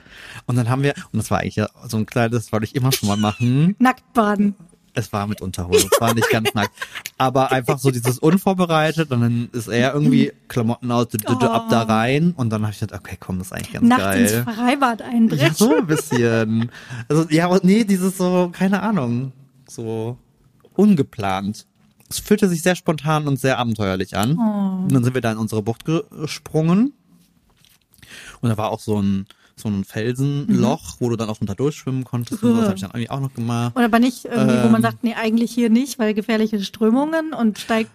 Und 0.46 0.56
dann 0.56 0.70
haben 0.70 0.84
wir, 0.84 0.94
und 1.12 1.18
das 1.18 1.32
war 1.32 1.40
eigentlich 1.40 1.58
ja 1.58 1.70
so 1.88 1.98
ein 1.98 2.06
kleines, 2.06 2.46
das 2.46 2.52
wollte 2.52 2.66
ich 2.66 2.76
immer 2.76 2.92
schon 2.92 3.10
mal 3.10 3.18
machen. 3.18 3.76
Nackt 3.80 4.14
baden. 4.14 4.56
Es 4.94 5.14
war 5.14 5.28
mit 5.28 5.42
Unterhose, 5.42 5.88
es 5.92 6.02
war 6.02 6.14
nicht 6.14 6.30
ganz 6.30 6.54
nackt. 6.54 6.72
Aber 7.18 7.52
einfach 7.52 7.78
so 7.80 7.92
dieses 7.92 8.20
unvorbereitet 8.20 9.12
und 9.12 9.22
dann 9.22 9.50
ist 9.52 9.68
er 9.68 9.94
irgendwie 9.94 10.32
Klamotten 10.48 10.92
aus, 10.92 11.08
ab 11.26 11.68
da 11.70 11.84
rein 11.84 12.34
und 12.36 12.50
dann 12.50 12.64
habe 12.64 12.74
ich 12.74 12.80
gedacht, 12.80 13.00
okay, 13.02 13.18
komm, 13.20 13.38
das 13.40 13.48
ist 13.48 13.54
eigentlich 13.54 13.74
ganz 13.74 13.88
Nachts 13.88 14.04
geil. 14.04 14.22
ins 14.48 14.56
Freibad 14.56 15.00
Ja, 15.02 15.06
einbrechen. 15.08 15.54
so 15.56 15.76
ein 15.78 15.88
bisschen. 15.88 16.72
Also, 17.08 17.26
ja, 17.30 17.58
nee, 17.64 17.84
dieses 17.84 18.18
so, 18.18 18.50
keine 18.52 18.82
Ahnung, 18.82 19.32
so 19.68 20.18
ungeplant. 20.76 21.66
Es 22.10 22.20
fühlte 22.20 22.50
sich 22.50 22.62
sehr 22.64 22.76
spontan 22.76 23.28
und 23.28 23.40
sehr 23.40 23.60
abenteuerlich 23.60 24.18
an. 24.18 24.32
Und 24.32 24.92
dann 24.94 25.04
sind 25.04 25.14
wir 25.14 25.22
da 25.22 25.32
in 25.32 25.38
unsere 25.38 25.62
Bucht 25.62 25.86
gesprungen. 25.86 26.94
Und 28.42 28.50
da 28.50 28.58
war 28.58 28.72
auch 28.72 28.80
so 28.80 29.00
ein, 29.02 29.28
so 29.60 29.70
ein 29.70 29.84
Felsenloch, 29.84 30.96
wo 31.00 31.10
du 31.10 31.16
dann 31.16 31.30
auch 31.30 31.42
unter 31.42 31.56
durchschwimmen 31.56 32.04
konntest. 32.04 32.44
Und 32.44 32.52
so. 32.52 32.56
das 32.58 32.66
habe 32.66 32.76
ich 32.76 32.82
dann 32.82 32.92
irgendwie 32.92 33.10
auch 33.10 33.20
noch 33.20 33.34
gemacht. 33.34 33.76
Oder 33.76 33.86
aber 33.86 34.00
nicht 34.00 34.26
irgendwie, 34.26 34.56
wo 34.64 34.68
man 34.70 34.76
Ähm. 34.76 34.82
sagt, 34.82 35.04
nee, 35.04 35.16
eigentlich 35.16 35.52
hier 35.52 35.70
nicht, 35.70 36.00
weil 36.00 36.14
gefährliche 36.14 36.62
Strömungen 36.64 37.34
und 37.34 37.58
steigt 37.60 37.92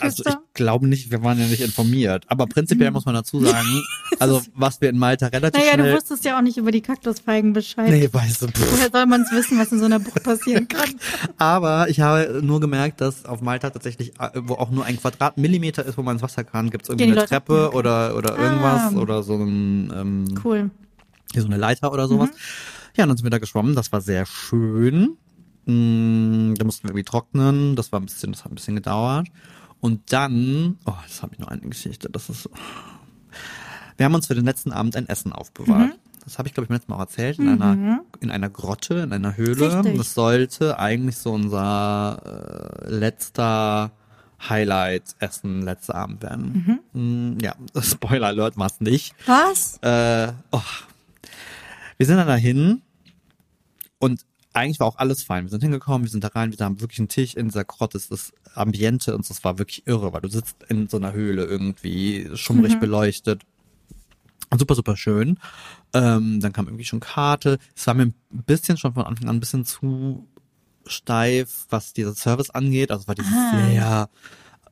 Also 0.00 0.22
ich 0.28 0.34
glaube 0.54 0.86
nicht, 0.86 1.10
wir 1.10 1.24
waren 1.24 1.40
ja 1.40 1.46
nicht 1.46 1.60
informiert. 1.60 2.24
Aber 2.28 2.46
prinzipiell 2.46 2.92
muss 2.92 3.04
man 3.04 3.16
dazu 3.16 3.40
sagen, 3.44 3.82
also 4.20 4.40
was 4.54 4.80
wir 4.80 4.90
in 4.90 4.98
Malta 4.98 5.26
relativ 5.26 5.60
Naja, 5.60 5.76
du 5.76 5.82
schnell... 5.82 5.96
wusstest 5.96 6.24
ja 6.24 6.38
auch 6.38 6.42
nicht 6.42 6.56
über 6.56 6.70
die 6.70 6.82
Kaktusfeigen 6.82 7.52
Bescheid. 7.52 7.90
Nee, 7.90 8.08
weißt 8.12 8.42
du, 8.42 8.46
pff. 8.46 8.72
Woher 8.72 8.90
soll 8.92 9.06
man 9.06 9.22
es 9.22 9.32
wissen, 9.32 9.58
was 9.58 9.72
in 9.72 9.80
so 9.80 9.86
einer 9.86 9.98
Bucht 9.98 10.22
passieren 10.22 10.68
kann? 10.76 10.88
Aber 11.36 11.88
ich 11.88 11.98
habe 12.00 12.40
nur 12.44 12.60
gemerkt, 12.60 13.00
dass 13.00 13.24
auf 13.24 13.40
Malta 13.40 13.70
tatsächlich, 13.70 14.12
äh, 14.20 14.28
wo 14.44 14.54
auch 14.54 14.70
nur 14.70 14.84
ein 14.84 14.98
Quadratmillimeter 15.00 15.84
ist, 15.84 15.98
wo 15.98 16.02
man 16.02 16.14
ins 16.14 16.22
Wasser 16.22 16.44
kann, 16.44 16.70
gibt 16.70 16.84
es 16.84 16.90
irgendwie 16.90 17.06
eine 17.06 17.14
Leute- 17.16 17.28
Treppe 17.30 17.72
oder, 17.72 18.16
oder 18.16 18.38
irgendwas 18.38 18.94
Ah. 18.94 18.98
oder 18.98 19.24
so 19.24 19.34
ein, 19.34 19.92
ähm, 19.96 20.24
Cool. 20.44 20.70
Hier 21.32 21.42
so 21.42 21.48
eine 21.48 21.56
Leiter 21.56 21.92
oder 21.92 22.08
sowas. 22.08 22.30
Ja, 22.96 23.04
und 23.04 23.08
dann 23.10 23.16
sind 23.16 23.24
wir 23.26 23.30
da 23.30 23.38
geschwommen, 23.38 23.74
das 23.74 23.92
war 23.92 24.00
sehr 24.00 24.26
schön. 24.26 25.16
Mm, 25.66 26.54
Da 26.54 26.64
mussten 26.64 26.84
wir 26.84 26.90
irgendwie 26.90 27.04
trocknen, 27.04 27.76
das 27.76 27.92
war 27.92 28.00
ein 28.00 28.06
bisschen, 28.06 28.32
das 28.32 28.44
hat 28.44 28.52
ein 28.52 28.54
bisschen 28.56 28.74
gedauert. 28.76 29.28
Und 29.80 30.12
dann, 30.12 30.76
oh, 30.86 30.94
das 31.06 31.22
habe 31.22 31.34
ich 31.34 31.38
noch 31.38 31.48
eine 31.48 31.60
Geschichte, 31.62 32.08
das 32.10 32.28
ist 32.28 32.42
so. 32.42 32.50
Wir 33.96 34.06
haben 34.06 34.14
uns 34.14 34.26
für 34.26 34.34
den 34.34 34.44
letzten 34.44 34.72
Abend 34.72 34.96
ein 34.96 35.08
Essen 35.08 35.32
aufbewahrt. 35.32 35.92
Das 36.24 36.38
habe 36.38 36.46
ich, 36.48 36.54
glaube 36.54 36.64
ich, 36.64 36.68
beim 36.68 36.76
letzten 36.76 36.90
Mal 36.92 36.96
auch 36.98 37.02
erzählt, 37.02 37.38
in 37.38 37.48
einer, 37.48 38.00
in 38.20 38.30
einer 38.30 38.50
Grotte, 38.50 38.94
in 38.96 39.12
einer 39.12 39.36
Höhle. 39.36 39.78
Richtig. 39.78 39.96
Das 39.96 40.14
sollte 40.14 40.78
eigentlich 40.78 41.16
so 41.16 41.32
unser 41.32 42.82
äh, 42.86 42.90
letzter 42.94 43.92
Highlight-Essen, 44.48 45.62
letzter 45.62 45.94
Abend 45.94 46.22
werden. 46.22 46.80
Mm, 46.92 47.38
ja, 47.40 47.54
Spoiler 47.82 48.28
Alert 48.28 48.56
war 48.58 48.66
es 48.66 48.80
nicht. 48.80 49.14
Was? 49.26 49.78
Äh, 49.82 50.32
oh. 50.52 50.60
Wir 51.98 52.06
sind 52.06 52.16
dann 52.16 52.26
dahin 52.28 52.82
und 53.98 54.22
eigentlich 54.52 54.80
war 54.80 54.86
auch 54.86 54.98
alles 54.98 55.22
fein. 55.22 55.44
Wir 55.44 55.50
sind 55.50 55.62
hingekommen, 55.62 56.04
wir 56.06 56.10
sind 56.10 56.24
da 56.24 56.28
rein, 56.28 56.56
wir 56.56 56.64
haben 56.64 56.80
wirklich 56.80 56.98
einen 57.00 57.08
Tisch 57.08 57.34
in 57.34 57.48
dieser 57.48 57.64
Grotte, 57.64 57.98
es 57.98 58.06
ist 58.06 58.32
Ambiente 58.54 59.14
und 59.14 59.28
das 59.28 59.44
war 59.44 59.58
wirklich 59.58 59.86
irre, 59.86 60.12
weil 60.12 60.20
du 60.22 60.28
sitzt 60.28 60.56
in 60.68 60.88
so 60.88 60.96
einer 60.96 61.12
Höhle 61.12 61.44
irgendwie, 61.44 62.28
schummrig 62.34 62.78
beleuchtet. 62.80 63.42
super, 64.56 64.74
super 64.74 64.96
schön. 64.96 65.38
Ähm, 65.92 66.40
dann 66.40 66.52
kam 66.52 66.66
irgendwie 66.66 66.84
schon 66.84 67.00
Karte. 67.00 67.58
Es 67.76 67.86
war 67.86 67.94
mir 67.94 68.04
ein 68.06 68.14
bisschen 68.30 68.78
schon 68.78 68.94
von 68.94 69.04
Anfang 69.04 69.28
an 69.28 69.36
ein 69.36 69.40
bisschen 69.40 69.64
zu 69.64 70.26
steif, 70.86 71.66
was 71.68 71.92
dieser 71.92 72.14
Service 72.14 72.50
angeht. 72.50 72.90
Also 72.90 73.02
es 73.02 73.08
war 73.08 73.14
dieses 73.14 73.32
Ah. 73.32 73.52
sehr, 73.68 74.08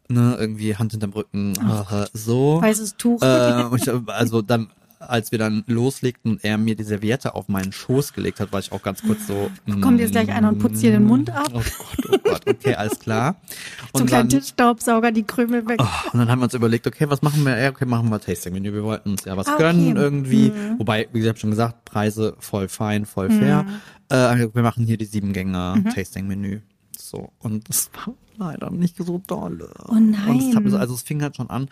ne, 0.08 0.36
irgendwie 0.38 0.76
Hand 0.76 0.92
hinterm 0.92 1.12
Rücken, 1.12 1.54
äh, 1.56 2.06
so. 2.12 2.60
Weißes 2.62 2.96
Tuch. 2.96 3.20
Äh, 3.22 3.76
ich, 3.76 3.88
also 4.08 4.42
dann, 4.42 4.70
als 4.98 5.32
wir 5.32 5.38
dann 5.38 5.64
loslegten 5.66 6.32
und 6.32 6.44
er 6.44 6.58
mir 6.58 6.74
die 6.74 6.82
Serviette 6.82 7.34
auf 7.34 7.48
meinen 7.48 7.72
Schoß 7.72 8.12
gelegt 8.12 8.40
hat, 8.40 8.52
war 8.52 8.60
ich 8.60 8.72
auch 8.72 8.82
ganz 8.82 9.02
kurz 9.02 9.26
so. 9.26 9.50
Kommt 9.80 10.00
jetzt 10.00 10.12
gleich 10.12 10.30
einer 10.30 10.48
und 10.48 10.58
putzt 10.58 10.82
dir 10.82 10.90
den 10.90 11.04
Mund 11.04 11.30
ab? 11.30 11.48
Oh 11.52 11.60
Gott, 11.60 12.10
oh 12.12 12.18
Gott, 12.24 12.42
okay, 12.48 12.74
alles 12.74 12.98
klar. 12.98 13.36
Und 13.92 14.06
kleiner 14.06 14.28
dann, 14.28 14.40
Tischstaubsauger, 14.40 15.12
die 15.12 15.22
Krümel 15.22 15.66
weg. 15.68 15.78
oh, 15.80 16.10
und 16.12 16.18
dann 16.18 16.28
haben 16.28 16.40
wir 16.40 16.44
uns 16.44 16.54
überlegt, 16.54 16.86
okay, 16.86 17.08
was 17.08 17.22
machen 17.22 17.44
wir? 17.44 17.58
Ja, 17.58 17.70
okay, 17.70 17.86
machen 17.86 18.10
wir 18.10 18.20
Tasting-Menü. 18.20 18.72
Wir 18.72 18.84
wollten 18.84 19.10
uns 19.10 19.24
ja 19.24 19.36
was 19.36 19.46
Ah, 19.46 19.54
okay. 19.54 19.62
gönnen 19.62 19.96
irgendwie. 19.96 20.50
Mhm. 20.50 20.78
Wobei, 20.78 21.08
wie 21.12 21.20
gesagt, 21.20 21.38
schon 21.38 21.50
gesagt, 21.50 21.84
Preise 21.86 22.36
voll 22.38 22.68
fein, 22.68 23.06
voll 23.06 23.30
fair. 23.30 23.62
Mhm. 23.62 23.68
Äh, 24.10 24.54
wir 24.54 24.62
machen 24.62 24.84
hier 24.84 24.98
die 24.98 25.06
sieben 25.06 25.32
Gänge 25.32 25.82
Tasting-Menü. 25.94 26.60
So, 26.98 27.30
und 27.38 27.68
es 27.70 27.90
war 27.94 28.14
leider 28.38 28.70
nicht 28.70 28.96
so 28.96 29.20
dolle. 29.26 29.70
Oh 29.88 29.94
nein. 29.94 30.28
Und 30.28 30.48
es 30.50 30.56
hat, 30.56 30.62
so- 30.68 30.76
also 30.78 30.94
es 30.94 31.02
fing 31.02 31.22
halt 31.22 31.36
schon 31.36 31.50
an. 31.50 31.68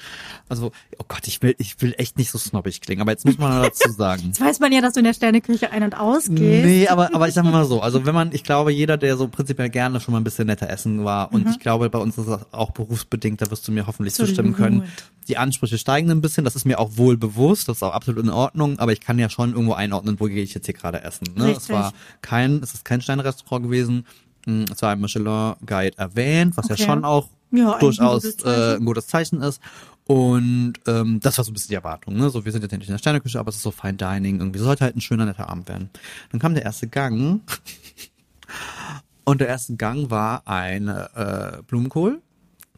Also, 0.48 0.72
oh 0.98 1.04
Gott, 1.08 1.26
ich 1.26 1.42
will, 1.42 1.54
ich 1.58 1.80
will 1.82 1.94
echt 1.98 2.16
nicht 2.18 2.30
so 2.30 2.38
snobbig 2.38 2.80
klingen, 2.80 3.02
aber 3.02 3.10
jetzt 3.12 3.24
muss 3.24 3.38
man 3.38 3.62
dazu 3.62 3.90
sagen. 3.90 4.22
Jetzt 4.26 4.40
weiß 4.40 4.60
man 4.60 4.72
ja, 4.72 4.80
dass 4.80 4.94
du 4.94 5.00
in 5.00 5.04
der 5.04 5.14
Sterneküche 5.14 5.70
ein- 5.70 5.82
und 5.82 5.94
ausgehst. 5.98 6.64
Nee, 6.64 6.88
aber, 6.88 7.14
aber 7.14 7.28
ich 7.28 7.34
sag 7.34 7.44
mal 7.44 7.64
so, 7.64 7.80
also 7.80 8.04
wenn 8.06 8.14
man, 8.14 8.32
ich 8.32 8.44
glaube, 8.44 8.72
jeder, 8.72 8.96
der 8.96 9.16
so 9.16 9.28
prinzipiell 9.28 9.70
gerne 9.70 10.00
schon 10.00 10.12
mal 10.12 10.20
ein 10.20 10.24
bisschen 10.24 10.46
netter 10.46 10.68
essen 10.70 11.04
war, 11.04 11.32
und 11.32 11.48
ich 11.48 11.58
glaube, 11.60 11.88
bei 11.90 11.98
uns 11.98 12.18
ist 12.18 12.28
das 12.28 12.52
auch 12.52 12.70
berufsbedingt, 12.72 13.40
da 13.42 13.50
wirst 13.50 13.66
du 13.68 13.72
mir 13.72 13.86
hoffentlich 13.86 14.14
Absolut. 14.14 14.28
zustimmen 14.30 14.54
können. 14.54 14.84
Die 15.28 15.38
Ansprüche 15.38 15.78
steigen 15.78 16.10
ein 16.10 16.20
bisschen, 16.20 16.44
das 16.44 16.54
ist 16.54 16.66
mir 16.66 16.78
auch 16.78 16.96
wohl 16.98 17.16
bewusst, 17.16 17.68
das 17.68 17.78
ist 17.78 17.82
auch 17.82 17.94
absolut 17.94 18.22
in 18.22 18.30
Ordnung, 18.30 18.78
aber 18.78 18.92
ich 18.92 19.00
kann 19.00 19.18
ja 19.18 19.30
schon 19.30 19.52
irgendwo 19.52 19.72
einordnen, 19.72 20.20
wo 20.20 20.26
gehe 20.26 20.42
ich 20.42 20.52
jetzt 20.54 20.66
hier 20.66 20.74
gerade 20.74 21.02
essen. 21.02 21.26
Ne? 21.34 21.52
Es 21.52 21.70
war 21.70 21.92
kein, 22.20 22.62
es 22.62 22.74
ist 22.74 22.84
kein 22.84 23.00
Steinrestaurant 23.00 23.64
gewesen, 23.64 24.04
Mm, 24.46 24.64
es 24.72 24.82
war 24.82 24.90
ein 24.92 25.00
Michelin-Guide 25.00 25.98
erwähnt, 25.98 26.56
was 26.56 26.66
Okay. 26.70 26.80
ja 26.80 26.86
schon 26.86 27.04
auch 27.04 27.28
Ja, 27.50 27.72
eigentlich 27.72 27.74
ein 27.74 27.80
durchaus 27.80 28.22
gutes 28.22 28.44
äh, 28.44 28.76
ein 28.76 28.84
gutes 28.84 29.06
Zeichen 29.06 29.40
ist. 29.42 29.60
Und 30.06 30.74
ähm, 30.86 31.18
das 31.20 31.38
war 31.38 31.44
so 31.44 31.50
ein 31.50 31.54
bisschen 31.54 31.68
die 31.70 31.74
Erwartung. 31.76 32.14
Ne? 32.16 32.28
So, 32.28 32.44
wir 32.44 32.52
sind 32.52 32.60
jetzt 32.62 32.72
nicht 32.72 32.88
in 32.88 32.92
der 32.92 32.98
Sterneküche, 32.98 33.38
aber 33.40 33.48
es 33.48 33.56
ist 33.56 33.62
so 33.62 33.70
Fine 33.70 33.94
Dining. 33.94 34.38
Irgendwie 34.38 34.58
sollte 34.58 34.84
halt 34.84 34.96
ein 34.96 35.00
schöner, 35.00 35.24
netter 35.24 35.48
Abend 35.48 35.66
werden. 35.68 35.88
Dann 36.30 36.40
kam 36.40 36.52
der 36.54 36.62
erste 36.64 36.86
Gang. 36.88 37.40
Und 39.24 39.40
der 39.40 39.48
erste 39.48 39.76
Gang 39.76 40.10
war 40.10 40.46
ein 40.46 40.88
äh, 40.88 41.62
Blumenkohl. 41.66 42.20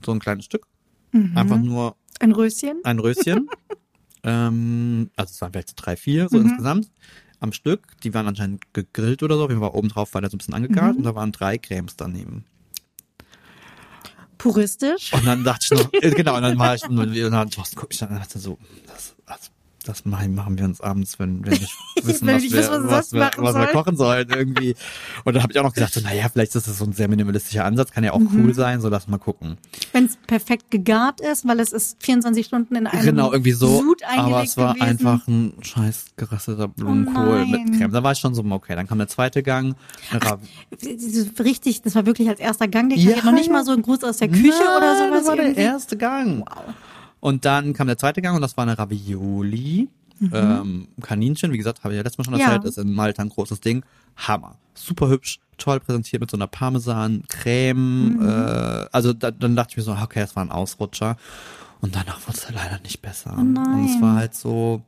So 0.05 0.13
ein 0.13 0.21
kleines 0.21 0.45
Stück. 0.45 0.67
Mhm. 1.13 1.37
Einfach 1.37 1.59
nur 1.59 1.97
Ein 2.21 2.31
Röschen. 2.33 2.81
ein 2.85 3.01
Röschen. 3.01 3.49
ähm, 4.23 5.11
also 5.17 5.33
es 5.33 5.41
waren 5.41 5.53
vielleicht 5.53 5.73
drei, 5.77 5.97
vier 5.97 6.25
Mhm. 6.25 6.29
so 6.31 6.39
insgesamt 6.41 6.91
am 7.41 7.53
Stück. 7.53 7.99
Die 8.03 8.15
waren 8.15 8.27
anscheinend 8.27 8.73
gegrillt 8.73 9.23
oder 9.23 9.37
so. 9.37 9.45
Auf 9.45 9.51
jeden 9.51 9.61
Fall 9.63 9.71
oben 9.71 9.89
drauf 9.89 10.15
war 10.15 10.21
der 10.21 10.31
so 10.31 10.37
ein 10.37 10.39
bisschen 10.39 10.55
angegart 10.55 10.93
Mhm. 10.93 10.99
und 10.99 11.05
da 11.05 11.15
waren 11.15 11.33
drei 11.33 11.59
Cremes 11.59 11.97
daneben. 11.97 12.45
Puristisch. 14.39 15.13
Und 15.13 15.27
dann 15.27 15.45
dachte 15.45 15.67
ich 15.75 15.83
noch, 15.83 15.93
äh, 15.93 16.11
genau, 16.11 16.37
und 16.37 16.43
dann 16.43 16.59
war 16.59 16.75
ich, 16.75 16.85
und 16.89 16.97
dann 16.97 17.51
Thorsten 17.51 17.77
guckt 17.77 17.93
mich 17.93 17.99
dann 17.99 18.11
und 18.11 18.17
dachte 18.17 18.39
so, 18.39 18.59
das, 18.87 19.17
das, 19.27 19.51
das 19.89 20.05
machen 20.05 20.59
wir 20.59 20.65
uns 20.65 20.81
abends, 20.81 21.19
wenn 21.19 21.45
wir 21.45 21.53
nicht 21.53 21.73
wissen, 22.03 22.27
Wenn 22.27 22.35
was, 22.37 22.43
wir 22.43 22.49
nicht 22.49 22.53
wir, 22.53 22.59
wissen, 22.61 22.73
was 22.89 23.13
wir 23.13 23.21
was, 23.21 23.37
wir, 23.37 23.43
was 23.45 23.55
wir 23.55 23.61
sollen. 23.63 23.73
kochen 23.73 23.97
sollen 23.97 24.29
irgendwie. 24.29 24.75
Und 25.25 25.35
dann 25.35 25.43
habe 25.43 25.53
ich 25.53 25.59
auch 25.59 25.65
noch 25.65 25.73
gedacht, 25.75 25.93
so, 25.95 26.01
naja, 26.01 26.29
vielleicht 26.33 26.55
ist 26.55 26.67
das 26.69 26.79
so 26.79 26.85
ein 26.85 26.93
sehr 26.93 27.09
minimalistischer 27.09 27.65
Ansatz, 27.65 27.91
kann 27.93 28.05
ja 28.05 28.13
auch 28.13 28.19
Mhm. 28.19 28.45
cool 28.47 28.55
sein, 28.55 28.81
so 28.81 28.89
lass 28.89 29.09
mal 29.09 29.19
gucken. 29.19 29.57
Wenn 29.93 30.07
es 30.07 30.17
perfekt 30.27 30.71
gegart 30.71 31.21
ist, 31.21 31.47
weil 31.47 31.61
es 31.61 31.73
ist 31.73 32.03
24 32.03 32.47
Stunden 32.47 32.75
in 32.77 32.87
einem 32.87 33.03
Genau, 33.05 33.33
irgendwie 33.33 33.53
so. 33.53 33.83
Aber 34.07 34.23
eingelegt 34.23 34.49
es 34.49 34.57
war 34.57 34.75
gewesen. 34.75 34.87
Oh 34.87 35.09
einfach 35.09 35.29
ein 35.29 35.53
scheiß 35.63 36.05
gerösteter 36.17 36.69
Blumenkohl 36.69 37.47
mit 37.47 37.61
nein. 37.69 37.79
Creme. 37.79 37.93
Da 37.93 38.03
war 38.03 38.13
ich 38.13 38.19
schon 38.19 38.35
so, 38.35 38.45
okay, 38.51 38.75
dann 38.77 38.87
kam 38.87 38.99
der 38.99 39.09
zweite 39.09 39.43
Gang. 39.43 39.75
Dieses- 40.83 41.39
Richtig, 41.39 41.83
das 41.83 41.95
war 41.95 42.07
wirklich 42.07 42.29
als 42.29 42.41
erster 42.41 42.69
Gang. 42.69 42.89
Der 42.91 42.99
Ja, 42.99 43.23
noch 43.25 43.33
nicht 43.33 43.47
ja. 43.47 43.53
mal 43.53 43.65
so 43.65 43.73
ein 43.73 43.83
Gruß 43.83 44.05
aus 44.05 44.19
der 44.19 44.29
Küche 44.29 44.43
Nein, 44.49 44.77
oder 44.79 44.97
sowas. 44.97 45.19
Das 45.21 45.27
war 45.27 45.37
der 45.37 45.45
irgendwie. 45.47 45.61
erste 45.63 45.97
Gang. 45.97 46.45
Und 47.21 47.45
dann 47.45 47.73
kam 47.73 47.87
der 47.87 47.99
zweite 47.99 48.23
Gang 48.23 48.37
und 48.37 48.43
das 48.43 48.57
war 48.57 48.63
eine 48.63 48.79
Ravioli. 48.79 49.89
Ähm, 50.33 50.89
Kaninchen, 51.03 51.53
wie 51.53 51.59
gesagt, 51.59 51.85
habe 51.85 51.93
ich 51.93 51.97
ja 51.99 52.03
letztes 52.03 52.19
Mal 52.19 52.25
schon 52.25 52.35
Mhm. 52.35 52.41
Ja. 52.41 52.47
erzählt, 52.53 52.65
ist 52.65 52.79
in 52.79 52.93
Malta 52.95 53.21
ein 53.23 53.29
großes 53.29 53.61
Ding. 53.61 53.85
Hammer. 54.17 54.57
Super 54.75 55.09
hübsch, 55.09 55.41
toll 55.59 55.79
präsentiert 55.81 56.21
mit 56.21 56.31
so 56.31 56.39
einer 56.39 56.47
Parmesan, 56.47 57.25
Creme. 57.29 58.15
Mhm. 58.17 58.23
Äh, 58.27 58.87
also 58.93 59.13
da, 59.13 59.31
dann 59.31 59.57
dachte 59.57 59.73
ich 59.73 59.77
mir 59.77 59.83
so, 59.83 59.93
okay, 59.93 60.21
das 60.21 60.35
war 60.35 60.43
ein 60.45 60.51
Ausrutscher. 60.51 61.17
Und 61.83 61.95
danach 61.95 62.19
wurde 62.27 62.39
es 62.39 62.51
leider 62.51 62.79
nicht 62.83 63.03
besser. 63.03 63.35
Oh. 63.37 63.41
Und 63.41 63.57
es 63.85 64.01
war 64.01 64.15
halt 64.15 64.35
so, 64.35 64.83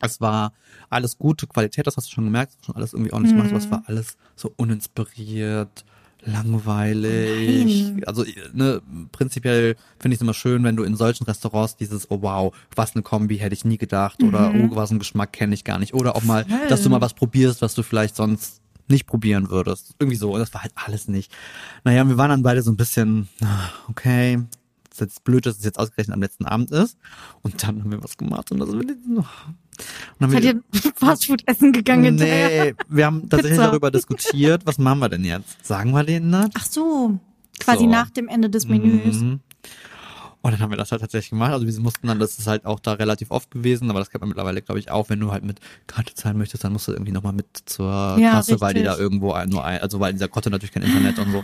es 0.00 0.20
war 0.20 0.52
alles 0.88 1.16
gute 1.18 1.46
Qualität, 1.46 1.86
das 1.86 1.96
hast 1.96 2.08
du 2.08 2.12
schon 2.14 2.24
gemerkt, 2.24 2.54
schon 2.66 2.74
alles 2.74 2.92
irgendwie 2.94 3.12
ordentlich 3.12 3.34
gemacht, 3.34 3.50
aber 3.50 3.58
es 3.58 3.66
Mhm. 3.66 3.70
war 3.70 3.82
alles 3.86 4.16
so 4.34 4.52
uninspiriert, 4.56 5.84
langweilig. 6.24 7.84
Nein. 7.84 8.04
Also 8.04 8.24
ne, 8.52 8.82
prinzipiell 9.12 9.76
finde 9.98 10.14
ich 10.14 10.18
es 10.18 10.22
immer 10.22 10.34
schön, 10.34 10.64
wenn 10.64 10.76
du 10.76 10.82
in 10.82 10.96
solchen 10.96 11.24
Restaurants 11.24 11.76
dieses, 11.76 12.10
oh 12.10 12.22
wow, 12.22 12.54
was 12.74 12.94
eine 12.94 13.02
Kombi, 13.02 13.38
hätte 13.38 13.54
ich 13.54 13.64
nie 13.64 13.78
gedacht, 13.78 14.22
oder 14.22 14.52
oh, 14.54 14.74
was 14.74 14.90
ein 14.90 14.98
Geschmack 14.98 15.32
kenne 15.32 15.54
ich 15.54 15.64
gar 15.64 15.78
nicht. 15.78 15.94
Oder 15.94 16.16
auch 16.16 16.22
mal, 16.22 16.44
Voll. 16.44 16.68
dass 16.68 16.82
du 16.82 16.90
mal 16.90 17.00
was 17.00 17.14
probierst, 17.14 17.62
was 17.62 17.74
du 17.74 17.82
vielleicht 17.82 18.16
sonst 18.16 18.60
nicht 18.88 19.06
probieren 19.06 19.50
würdest. 19.50 19.94
Irgendwie 19.98 20.16
so. 20.16 20.32
Und 20.32 20.40
das 20.40 20.52
war 20.52 20.62
halt 20.62 20.72
alles 20.74 21.08
nicht. 21.08 21.32
Naja, 21.84 22.02
und 22.02 22.08
wir 22.08 22.18
waren 22.18 22.30
dann 22.30 22.42
beide 22.42 22.62
so 22.62 22.70
ein 22.70 22.76
bisschen, 22.76 23.28
okay, 23.88 24.38
ist 24.90 25.00
jetzt 25.00 25.24
blöd, 25.24 25.46
dass 25.46 25.58
es 25.58 25.64
jetzt 25.64 25.78
ausgerechnet 25.78 26.14
am 26.14 26.20
letzten 26.20 26.44
Abend 26.44 26.70
ist. 26.70 26.98
Und 27.42 27.62
dann 27.62 27.82
haben 27.82 27.90
wir 27.90 28.02
was 28.02 28.16
gemacht 28.16 28.50
und 28.50 28.58
das 28.58 28.70
will 28.72 28.90
ich, 28.90 28.96
oh. 29.18 29.24
Und 29.78 30.20
dann 30.20 30.30
Seid 30.30 30.44
ihr 30.44 30.62
Fastfood 30.96 31.42
essen 31.46 31.72
gegangen? 31.72 32.16
Nee, 32.16 32.74
wir 32.88 33.06
haben 33.06 33.28
tatsächlich 33.28 33.58
Pizza. 33.58 33.66
darüber 33.70 33.90
diskutiert, 33.90 34.62
was 34.66 34.78
machen 34.78 34.98
wir 35.00 35.08
denn 35.08 35.24
jetzt? 35.24 35.66
Sagen 35.66 35.92
wir 35.92 36.04
denen 36.04 36.30
das? 36.32 36.48
Ach 36.54 36.66
so, 36.66 37.18
quasi 37.58 37.84
So. 37.84 37.90
nach 37.90 38.10
dem 38.10 38.28
Ende 38.28 38.50
des 38.50 38.66
Menüs. 38.66 39.16
Mhm. 39.20 39.40
Und 40.42 40.52
dann 40.52 40.60
haben 40.60 40.70
wir 40.70 40.78
das 40.78 40.90
halt 40.90 41.02
tatsächlich 41.02 41.30
gemacht. 41.30 41.52
Also 41.52 41.66
wir 41.66 41.80
mussten 41.80 42.06
dann, 42.06 42.18
das 42.18 42.38
ist 42.38 42.46
halt 42.46 42.64
auch 42.64 42.80
da 42.80 42.94
relativ 42.94 43.30
oft 43.30 43.50
gewesen, 43.50 43.90
aber 43.90 43.98
das 43.98 44.08
kennt 44.08 44.22
man 44.22 44.28
mittlerweile, 44.30 44.62
glaube 44.62 44.78
ich, 44.80 44.90
auch, 44.90 45.10
wenn 45.10 45.20
du 45.20 45.32
halt 45.32 45.44
mit 45.44 45.60
Karte 45.86 46.14
zahlen 46.14 46.38
möchtest, 46.38 46.64
dann 46.64 46.72
musst 46.72 46.88
du 46.88 46.92
irgendwie 46.92 47.12
nochmal 47.12 47.34
mit 47.34 47.46
zur 47.66 48.16
Ja, 48.18 48.30
Kasse, 48.32 48.58
weil 48.60 48.72
die 48.72 48.82
da 48.82 48.92
richtig. 48.92 49.02
irgendwo 49.04 49.32
ein, 49.32 49.50
nur 49.50 49.62
ein, 49.64 49.80
also 49.82 50.00
weil 50.00 50.10
in 50.10 50.16
dieser 50.16 50.28
Grotte 50.28 50.48
natürlich 50.48 50.72
kein 50.72 50.82
Internet 50.82 51.18
und 51.18 51.30
so. 51.32 51.38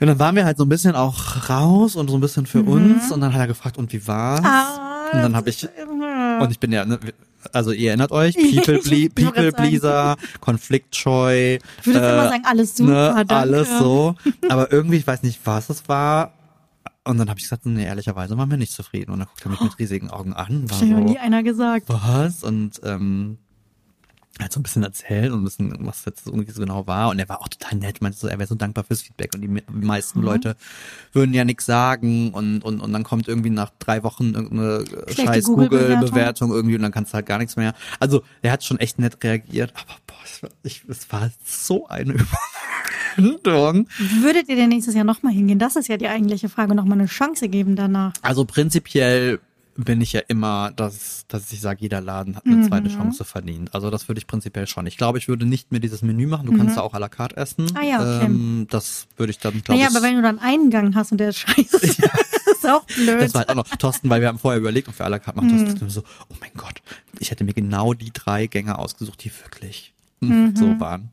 Und 0.00 0.06
dann 0.08 0.18
waren 0.18 0.34
wir 0.34 0.44
halt 0.44 0.58
so 0.58 0.64
ein 0.64 0.68
bisschen 0.68 0.96
auch 0.96 1.48
raus 1.48 1.94
und 1.94 2.10
so 2.10 2.16
ein 2.16 2.20
bisschen 2.20 2.46
für 2.46 2.62
uns 2.64 3.12
und 3.12 3.20
dann 3.20 3.32
hat 3.32 3.40
er 3.40 3.46
gefragt, 3.46 3.78
und 3.78 3.92
wie 3.92 4.04
war's? 4.08 4.40
Mhm. 4.40 4.46
Ah, 4.46 5.10
und 5.12 5.22
dann 5.22 5.36
habe 5.36 5.48
ich, 5.50 5.68
und 6.40 6.50
ich 6.50 6.60
bin 6.60 6.72
ja, 6.72 6.84
ne, 6.84 6.98
also 7.52 7.72
ihr 7.72 7.88
erinnert 7.88 8.12
euch, 8.12 8.34
People, 8.36 8.74
wollte 8.74 9.10
People. 9.10 9.52
Pleaser, 9.52 10.16
Konfliktscheu, 10.40 11.58
Ich 11.80 11.86
würde 11.86 11.98
jetzt 12.00 12.12
immer 12.12 12.28
sagen, 12.28 12.44
alles 12.44 12.76
super, 12.76 13.24
ne, 13.24 13.30
alles 13.30 13.68
so. 13.78 14.14
Aber 14.48 14.72
irgendwie, 14.72 14.96
ich 14.96 15.06
weiß 15.06 15.22
nicht, 15.22 15.40
was 15.44 15.70
es 15.70 15.88
war. 15.88 16.34
Und 17.04 17.18
dann 17.18 17.28
habe 17.28 17.38
ich 17.38 17.44
gesagt, 17.44 17.66
nee, 17.66 17.84
ehrlicherweise 17.84 18.38
waren 18.38 18.48
wir 18.48 18.56
nicht 18.56 18.72
zufrieden. 18.72 19.10
Und 19.10 19.18
dann 19.18 19.26
guckt 19.26 19.44
er 19.44 19.50
mich 19.50 19.60
mit 19.60 19.78
riesigen 19.78 20.10
Augen 20.10 20.34
an. 20.34 20.70
War 20.70 20.78
so, 20.78 20.84
nie 20.84 21.18
einer 21.18 21.42
gesagt. 21.42 21.88
was? 21.88 22.44
Und 22.44 22.80
ähm, 22.84 23.38
halt 24.40 24.52
so 24.52 24.60
ein 24.60 24.62
bisschen 24.62 24.82
erzählen 24.82 25.30
und 25.32 25.40
ein 25.42 25.44
bisschen, 25.44 25.86
was 25.86 26.04
jetzt 26.06 26.26
irgendwie 26.26 26.50
so 26.50 26.60
genau 26.60 26.86
war. 26.86 27.10
Und 27.10 27.18
er 27.18 27.28
war 27.28 27.42
auch 27.42 27.48
total 27.48 27.78
nett, 27.78 28.00
meinte 28.00 28.16
so, 28.18 28.28
er 28.28 28.38
wäre 28.38 28.48
so 28.48 28.54
dankbar 28.54 28.82
fürs 28.84 29.02
Feedback. 29.02 29.34
Und 29.34 29.42
die 29.42 29.48
me- 29.48 29.62
meisten 29.70 30.20
Mhm. 30.20 30.24
Leute 30.24 30.56
würden 31.12 31.34
ja 31.34 31.44
nichts 31.44 31.66
sagen. 31.66 32.30
Und, 32.32 32.62
und, 32.64 32.80
und 32.80 32.92
dann 32.92 33.02
kommt 33.04 33.28
irgendwie 33.28 33.50
nach 33.50 33.70
drei 33.78 34.02
Wochen 34.02 34.32
irgendeine 34.34 34.84
Schlechte 35.08 35.22
scheiß 35.26 35.44
Google-Bewertung. 35.44 35.98
Google-Bewertung 36.00 36.50
irgendwie 36.52 36.76
und 36.76 36.82
dann 36.82 36.92
kannst 36.92 37.12
du 37.12 37.14
halt 37.16 37.26
gar 37.26 37.38
nichts 37.38 37.56
mehr. 37.56 37.74
Also, 38.00 38.22
er 38.40 38.52
hat 38.52 38.64
schon 38.64 38.78
echt 38.80 38.98
nett 38.98 39.22
reagiert. 39.22 39.72
Aber 39.76 39.96
boah, 40.06 40.16
es 40.24 40.42
war, 40.42 40.50
ich, 40.62 40.82
es 40.88 41.12
war 41.12 41.30
so 41.44 41.86
eine 41.88 42.14
Überwindung. 43.16 43.88
Würdet 44.20 44.48
ihr 44.48 44.56
denn 44.56 44.70
nächstes 44.70 44.94
Jahr 44.94 45.04
nochmal 45.04 45.32
hingehen? 45.32 45.58
Das 45.58 45.76
ist 45.76 45.88
ja 45.88 45.96
die 45.96 46.08
eigentliche 46.08 46.48
Frage. 46.48 46.74
Nochmal 46.74 46.98
eine 46.98 47.06
Chance 47.08 47.48
geben 47.48 47.76
danach. 47.76 48.12
Also 48.22 48.44
prinzipiell 48.44 49.40
bin 49.76 50.00
ich 50.02 50.12
ja 50.12 50.20
immer, 50.28 50.70
dass, 50.76 51.24
dass 51.28 51.50
ich 51.52 51.60
sage, 51.60 51.80
jeder 51.80 52.00
Laden 52.00 52.36
hat 52.36 52.44
eine 52.44 52.56
Mhm. 52.56 52.68
zweite 52.68 52.88
Chance 52.90 53.24
verdient. 53.24 53.74
Also 53.74 53.90
das 53.90 54.06
würde 54.08 54.18
ich 54.18 54.26
prinzipiell 54.26 54.66
schon. 54.66 54.86
Ich 54.86 54.98
glaube, 54.98 55.16
ich 55.18 55.28
würde 55.28 55.46
nicht 55.46 55.70
mehr 55.72 55.80
dieses 55.80 56.02
Menü 56.02 56.26
machen. 56.26 56.46
Du 56.46 56.56
kannst 56.56 56.76
da 56.76 56.82
auch 56.82 56.92
à 56.94 56.98
la 56.98 57.08
carte 57.08 57.36
essen. 57.38 57.66
Ah 57.74 57.82
ja, 57.82 57.96
okay. 58.00 58.26
ähm, 58.26 58.66
das 58.70 59.06
würde 59.16 59.30
ich 59.30 59.38
dann, 59.38 59.52
glaube 59.62 59.78
Naja, 59.80 59.88
ich. 59.90 59.96
aber 59.96 60.04
wenn 60.06 60.16
du 60.16 60.22
dann 60.22 60.38
einen 60.38 60.70
Gang 60.70 60.94
hast 60.94 61.12
und 61.12 61.18
der 61.18 61.30
ist 61.30 61.38
scheiße, 61.38 61.76
ist 62.52 62.66
auch 62.68 62.84
blöd. 62.84 63.22
das 63.22 63.32
war 63.34 63.40
halt 63.40 63.48
auch 63.50 63.54
noch 63.54 63.68
Thorsten, 63.68 64.10
weil 64.10 64.20
wir 64.20 64.28
haben 64.28 64.38
vorher 64.38 64.60
überlegt, 64.60 64.88
ob 64.88 64.98
wir 64.98 65.06
à 65.06 65.08
la 65.08 65.18
carte 65.18 65.40
machen. 65.40 65.48
Thorsten 65.64 65.88
so, 65.88 66.02
oh 66.28 66.34
mein 66.40 66.50
Gott, 66.56 66.82
ich 67.18 67.30
hätte 67.30 67.44
mir 67.44 67.54
genau 67.54 67.94
die 67.94 68.12
drei 68.12 68.46
Gänge 68.48 68.78
ausgesucht, 68.78 69.24
die 69.24 69.32
wirklich 69.42 69.94
hm, 70.20 70.54
so 70.54 70.78
waren. 70.80 71.10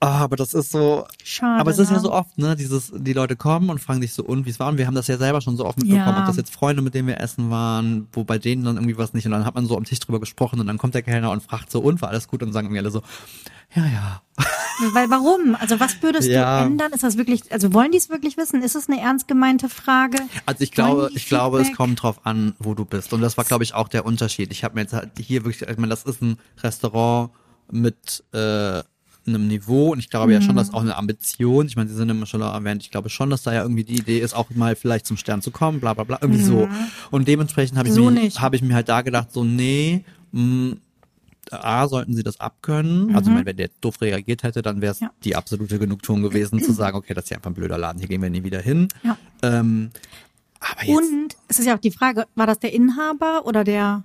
Ah, 0.00 0.18
aber 0.20 0.36
das 0.36 0.54
ist 0.54 0.70
so, 0.70 1.06
Schade. 1.24 1.60
aber 1.60 1.72
es 1.72 1.78
ist 1.78 1.88
ja 1.90 1.96
ne? 1.96 2.00
so 2.02 2.12
oft, 2.12 2.38
ne, 2.38 2.54
dieses, 2.54 2.92
die 2.94 3.12
Leute 3.12 3.34
kommen 3.34 3.68
und 3.68 3.80
fragen 3.80 4.00
dich 4.00 4.14
so, 4.14 4.22
und 4.22 4.46
wie 4.46 4.50
es 4.50 4.60
war. 4.60 4.68
Und 4.68 4.78
wir 4.78 4.86
haben 4.86 4.94
das 4.94 5.08
ja 5.08 5.18
selber 5.18 5.40
schon 5.40 5.56
so 5.56 5.64
oft 5.64 5.76
mitbekommen, 5.78 6.06
Ja. 6.14 6.20
ob 6.20 6.26
das 6.26 6.36
jetzt 6.36 6.52
Freunde, 6.54 6.82
mit 6.82 6.94
denen 6.94 7.08
wir 7.08 7.18
essen 7.20 7.50
waren, 7.50 8.06
wo 8.12 8.22
bei 8.22 8.38
denen 8.38 8.62
dann 8.64 8.76
irgendwie 8.76 8.96
was 8.96 9.12
nicht. 9.12 9.26
Und 9.26 9.32
dann 9.32 9.44
hat 9.44 9.56
man 9.56 9.66
so 9.66 9.76
am 9.76 9.82
Tisch 9.82 9.98
drüber 9.98 10.20
gesprochen 10.20 10.60
und 10.60 10.68
dann 10.68 10.78
kommt 10.78 10.94
der 10.94 11.02
Kellner 11.02 11.32
und 11.32 11.42
fragt 11.42 11.72
so, 11.72 11.80
und 11.80 12.00
war 12.00 12.10
alles 12.10 12.28
gut? 12.28 12.44
Und 12.44 12.52
sagen 12.52 12.66
irgendwie 12.68 12.78
alle 12.78 12.92
so, 12.92 13.02
ja, 13.74 13.84
ja. 13.86 14.22
Weil 14.92 15.10
warum? 15.10 15.56
Also 15.58 15.80
was 15.80 16.00
würdest 16.00 16.28
Ja. 16.28 16.60
du 16.60 16.66
ändern? 16.66 16.92
Ist 16.92 17.02
das 17.02 17.16
wirklich, 17.18 17.50
also 17.50 17.74
wollen 17.74 17.90
die 17.90 17.98
es 17.98 18.08
wirklich 18.08 18.36
wissen? 18.36 18.62
Ist 18.62 18.76
es 18.76 18.88
eine 18.88 19.00
ernst 19.00 19.26
gemeinte 19.26 19.68
Frage? 19.68 20.18
Also 20.46 20.62
ich 20.62 20.70
glaube, 20.70 21.10
ich 21.14 21.26
glaube, 21.26 21.60
es 21.60 21.72
kommt 21.74 22.00
drauf 22.02 22.20
an, 22.24 22.54
wo 22.60 22.74
du 22.74 22.84
bist. 22.84 23.12
Und 23.12 23.20
das 23.20 23.36
war, 23.36 23.44
glaube 23.44 23.64
ich, 23.64 23.74
auch 23.74 23.88
der 23.88 24.06
Unterschied. 24.06 24.52
Ich 24.52 24.62
habe 24.62 24.76
mir 24.76 24.82
jetzt 24.82 24.92
halt 24.92 25.10
hier 25.18 25.44
wirklich, 25.44 25.68
ich 25.68 25.76
meine, 25.76 25.88
das 25.90 26.04
ist 26.04 26.22
ein 26.22 26.38
Restaurant 26.62 27.30
mit 27.72 28.22
äh, 28.32 28.82
einem 29.34 29.46
Niveau 29.48 29.92
und 29.92 29.98
ich 29.98 30.10
glaube 30.10 30.32
ja 30.32 30.40
schon, 30.40 30.52
Mhm. 30.54 30.58
dass 30.58 30.72
auch 30.74 30.80
eine 30.82 30.96
Ambition, 30.96 31.66
ich 31.66 31.76
meine, 31.76 31.88
sie 31.88 31.94
sind 31.96 32.08
immer 32.08 32.26
schon 32.26 32.40
erwähnt, 32.40 32.82
ich 32.82 32.90
glaube 32.90 33.08
schon, 33.08 33.30
dass 33.30 33.42
da 33.42 33.52
ja 33.52 33.62
irgendwie 33.62 33.84
die 33.84 33.96
Idee 33.98 34.18
ist, 34.18 34.34
auch 34.34 34.50
mal 34.50 34.76
vielleicht 34.76 35.06
zum 35.06 35.16
Stern 35.16 35.42
zu 35.42 35.50
kommen, 35.50 35.80
bla 35.80 35.94
bla 35.94 36.04
bla, 36.04 36.18
irgendwie 36.20 36.42
so. 36.42 36.68
Und 37.10 37.28
dementsprechend 37.28 37.78
habe 37.78 37.88
ich, 37.88 37.94
Mhm. 37.94 37.98
So 37.98 38.10
mir- 38.10 38.30
habe 38.30 38.56
ich 38.56 38.62
mir 38.62 38.74
halt 38.74 38.88
da 38.88 39.02
gedacht, 39.02 39.32
so, 39.32 39.44
nee, 39.44 40.04
mh, 40.32 40.76
A, 41.50 41.88
sollten 41.88 42.14
sie 42.14 42.22
das 42.22 42.38
abkönnen. 42.40 43.16
Also 43.16 43.30
wenn 43.34 43.56
der 43.56 43.70
doof 43.80 44.02
reagiert 44.02 44.42
hätte, 44.42 44.60
dann 44.60 44.82
wäre 44.82 44.92
es 44.92 45.00
Mhm. 45.00 45.06
Ja. 45.06 45.12
die 45.24 45.34
absolute 45.34 45.78
Genugtuung 45.78 46.20
gewesen, 46.20 46.62
zu 46.62 46.72
sagen, 46.72 46.94
okay, 46.98 47.14
das 47.14 47.24
ist 47.24 47.30
ja 47.30 47.38
einfach 47.38 47.50
ein 47.50 47.54
blöder 47.54 47.78
Laden, 47.78 47.98
hier 48.00 48.08
gehen 48.08 48.20
wir 48.20 48.28
nie 48.28 48.44
wieder 48.44 48.60
hin. 48.60 48.88
Ja. 49.02 49.16
Ähm, 49.42 49.90
aber 50.60 50.84
jetzt, 50.84 50.98
Und 50.98 51.36
es 51.48 51.58
ist 51.58 51.64
ja 51.64 51.74
auch 51.74 51.80
die 51.80 51.90
Frage, 51.90 52.26
war 52.34 52.46
das 52.46 52.58
der 52.58 52.74
Inhaber 52.74 53.46
oder 53.46 53.64
der? 53.64 54.02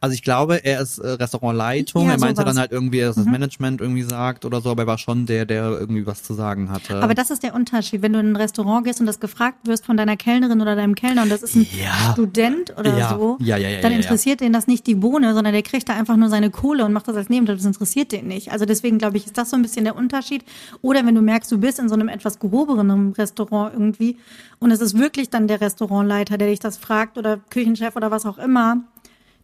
Also 0.00 0.14
ich 0.14 0.22
glaube, 0.22 0.64
er 0.64 0.80
ist 0.80 0.98
äh, 0.98 1.08
Restaurantleitung. 1.08 2.04
Ja, 2.06 2.12
er 2.12 2.18
meinte 2.18 2.40
sowas. 2.42 2.54
dann 2.54 2.60
halt 2.60 2.72
irgendwie, 2.72 3.00
dass 3.00 3.16
das 3.16 3.24
Management 3.26 3.80
irgendwie 3.80 4.02
sagt 4.02 4.44
oder 4.44 4.60
so, 4.60 4.70
aber 4.70 4.82
er 4.82 4.86
war 4.86 4.98
schon 4.98 5.26
der, 5.26 5.46
der 5.46 5.64
irgendwie 5.80 6.06
was 6.06 6.22
zu 6.22 6.34
sagen 6.34 6.70
hatte. 6.70 7.02
Aber 7.02 7.14
das 7.14 7.30
ist 7.30 7.42
der 7.42 7.54
Unterschied, 7.54 8.02
wenn 8.02 8.12
du 8.12 8.18
in 8.20 8.32
ein 8.32 8.36
Restaurant 8.36 8.84
gehst 8.84 9.00
und 9.00 9.06
das 9.06 9.20
gefragt 9.20 9.66
wirst 9.66 9.84
von 9.86 9.96
deiner 9.96 10.16
Kellnerin 10.16 10.60
oder 10.60 10.76
deinem 10.76 10.94
Kellner 10.94 11.22
und 11.22 11.28
das 11.30 11.42
ist 11.42 11.54
ein 11.56 11.66
Ja. 11.82 12.12
Student 12.12 12.74
oder 12.78 12.96
Ja. 12.98 13.10
so, 13.10 13.38
dann 13.40 13.92
interessiert 13.92 14.40
den 14.40 14.52
das 14.52 14.66
nicht 14.66 14.86
die 14.86 14.94
Bohne, 14.94 15.34
sondern 15.34 15.52
der 15.52 15.62
kriegt 15.62 15.88
da 15.88 15.94
einfach 15.94 16.16
nur 16.16 16.28
seine 16.28 16.50
Kohle 16.50 16.84
und 16.84 16.92
macht 16.92 17.08
das 17.08 17.16
als 17.16 17.28
Nebenjob. 17.28 17.56
Das 17.56 17.64
interessiert 17.66 18.12
den 18.12 18.26
nicht. 18.28 18.52
Also 18.52 18.64
deswegen 18.64 18.98
glaube 18.98 19.16
ich, 19.16 19.26
ist 19.26 19.36
das 19.38 19.50
so 19.50 19.56
ein 19.56 19.62
bisschen 19.62 19.84
der 19.84 19.96
Unterschied. 19.96 20.44
Oder 20.82 21.04
wenn 21.06 21.14
du 21.14 21.22
merkst, 21.22 21.50
du 21.50 21.58
bist 21.58 21.78
in 21.78 21.88
so 21.88 21.94
einem 21.94 22.08
etwas 22.08 22.38
gehobenen 22.38 23.12
Restaurant 23.12 23.72
irgendwie 23.72 24.16
und 24.58 24.70
es 24.70 24.80
ist 24.80 24.98
wirklich 24.98 25.30
dann 25.30 25.48
der 25.48 25.60
Restaurantleiter, 25.60 26.36
der 26.38 26.48
dich 26.48 26.58
das 26.60 26.76
fragt 26.76 27.16
oder 27.18 27.38
Küchenchef 27.50 27.96
oder 27.96 28.10
was 28.10 28.26
auch 28.26 28.38
immer, 28.38 28.78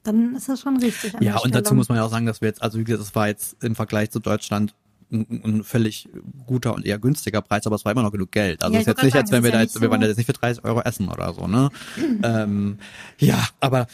dann 0.06 0.34
ist 0.36 0.48
das 0.48 0.60
schon 0.60 0.76
richtig. 0.78 1.14
Ja, 1.20 1.38
und 1.38 1.54
dazu 1.54 1.74
muss 1.74 1.88
man 1.88 1.98
ja 1.98 2.04
auch 2.04 2.10
sagen, 2.10 2.26
dass 2.26 2.40
wir 2.40 2.48
jetzt, 2.48 2.62
also 2.62 2.78
wie 2.78 2.84
gesagt, 2.84 3.02
das 3.06 3.14
war 3.14 3.28
jetzt 3.28 3.62
im 3.62 3.74
Vergleich 3.74 4.10
zu 4.10 4.18
Deutschland 4.20 4.74
ein, 5.12 5.40
ein 5.44 5.64
völlig 5.64 6.08
guter 6.46 6.74
und 6.74 6.84
eher 6.84 6.98
günstiger 6.98 7.40
Preis, 7.40 7.64
aber 7.66 7.76
es 7.76 7.84
war 7.84 7.92
immer 7.92 8.02
noch 8.02 8.10
genug 8.10 8.32
Geld. 8.32 8.62
Also 8.62 8.74
Ja, 8.74 8.80
es 8.80 8.86
ist 8.86 8.88
jetzt 8.88 9.02
nicht, 9.04 9.12
gerade 9.12 9.22
als 9.24 9.30
wenn 9.32 9.42
sagen, 9.42 9.44
wir 9.44 9.48
es 9.48 9.52
da 9.52 9.58
ja 9.58 9.62
jetzt, 9.64 9.80
wir 9.80 9.90
waren 9.90 10.00
da 10.00 10.06
so- 10.06 10.08
jetzt 10.10 10.16
nicht 10.16 10.26
für 10.26 10.32
30 10.32 10.64
Euro 10.64 10.80
essen 10.80 11.08
oder 11.08 11.32
so, 11.32 11.46
ne? 11.46 11.70
ähm, 12.24 12.78
ja, 13.18 13.46
aber 13.60 13.86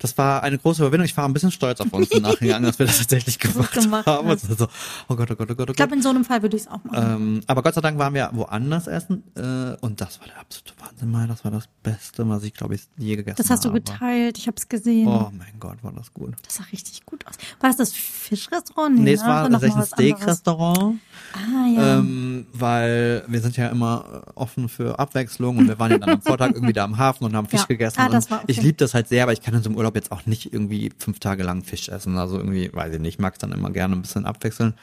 das 0.00 0.16
war 0.16 0.42
eine 0.42 0.58
große 0.58 0.82
Überwindung. 0.82 1.04
Ich 1.04 1.16
war 1.16 1.26
ein 1.26 1.32
bisschen 1.34 1.50
stolz 1.50 1.80
auf 1.80 1.92
uns 1.92 2.10
im 2.10 2.22
Nachhinein, 2.22 2.62
dass 2.62 2.78
wir 2.78 2.86
das 2.86 2.98
tatsächlich 2.98 3.38
gemacht, 3.38 3.72
gemacht 3.72 4.06
haben. 4.06 4.28
hast. 4.28 4.48
Und 4.48 4.58
so, 4.58 4.66
oh 5.08 5.14
Gott, 5.14 5.30
oh 5.30 5.34
Gott, 5.36 5.40
oh 5.40 5.46
Gott, 5.46 5.50
oh 5.50 5.54
Gott. 5.54 5.70
Ich 5.70 5.76
glaube, 5.76 5.94
in 5.94 6.02
so 6.02 6.08
einem 6.08 6.24
Fall 6.24 6.40
würde 6.40 6.56
ich 6.56 6.62
es 6.62 6.68
auch 6.68 6.82
machen. 6.84 7.22
Ähm, 7.22 7.40
aber 7.46 7.62
Gott 7.62 7.74
sei 7.74 7.82
Dank 7.82 7.98
waren 7.98 8.14
wir 8.14 8.30
woanders 8.32 8.86
essen 8.86 9.22
äh, 9.36 9.76
und 9.84 10.00
das 10.00 10.18
war 10.18 10.26
der 10.26 10.40
absolute 10.40 10.72
Wahnsinn 10.80 11.10
mal. 11.10 11.28
Das 11.28 11.44
war 11.44 11.50
das 11.50 11.68
Beste, 11.82 12.26
was 12.28 12.42
ich 12.42 12.54
glaube 12.54 12.76
ich 12.76 12.82
je 12.96 13.16
gegessen 13.16 13.34
habe. 13.34 13.42
das 13.42 13.50
hast 13.50 13.64
du 13.66 13.72
geteilt, 13.72 14.38
ich 14.38 14.46
habe 14.46 14.56
es 14.56 14.68
gesehen. 14.68 15.06
Oh 15.06 15.30
mein 15.36 15.60
Gott, 15.60 15.76
war 15.82 15.92
das 15.92 16.14
gut. 16.14 16.34
Das 16.44 16.56
sah 16.56 16.64
richtig 16.72 17.04
gut 17.04 17.26
aus. 17.26 17.34
War 17.60 17.68
das 17.68 17.76
das 17.76 17.92
Fischrestaurant? 17.92 18.98
Nee, 18.98 19.12
es 19.12 19.22
ne? 19.22 19.28
war 19.28 19.50
tatsächlich 19.50 19.76
ein. 19.76 19.86
Steak-Restaurant, 19.86 20.98
Ah, 21.32 21.66
ja. 21.68 21.98
ähm, 21.98 22.46
weil 22.52 23.24
wir 23.28 23.40
sind 23.40 23.56
ja 23.56 23.68
immer 23.68 24.24
äh, 24.26 24.30
offen 24.34 24.68
für 24.68 24.98
Abwechslung 24.98 25.58
und 25.58 25.68
wir 25.68 25.78
waren 25.78 25.90
ja 25.92 25.98
dann 25.98 26.10
am 26.10 26.22
Vortag 26.22 26.50
irgendwie 26.54 26.72
da 26.72 26.84
am 26.84 26.98
Hafen 26.98 27.24
und 27.24 27.36
haben 27.36 27.46
Fisch 27.46 27.60
Ja. 27.60 27.66
gegessen. 27.66 28.00
Ah, 28.00 28.08
das 28.08 28.30
war 28.30 28.38
okay. 28.38 28.46
Ich 28.52 28.60
liebe 28.62 28.76
das 28.78 28.94
halt 28.94 29.08
sehr, 29.08 29.22
aber 29.22 29.32
ich 29.32 29.40
kann 29.40 29.54
in 29.54 29.62
so 29.62 29.68
einem 29.68 29.76
Urlaub 29.78 29.94
jetzt 29.94 30.10
auch 30.12 30.26
nicht 30.26 30.52
irgendwie 30.52 30.90
fünf 30.98 31.20
Tage 31.20 31.42
lang 31.42 31.62
Fisch 31.62 31.88
essen. 31.88 32.18
Also 32.18 32.36
irgendwie, 32.38 32.70
weiß 32.72 32.94
ich 32.94 33.00
nicht, 33.00 33.14
ich 33.14 33.18
mag 33.20 33.34
es 33.34 33.38
dann 33.38 33.52
immer 33.52 33.70
gerne 33.70 33.94
ein 33.96 34.02
bisschen 34.02 34.26
abwechseln. 34.26 34.74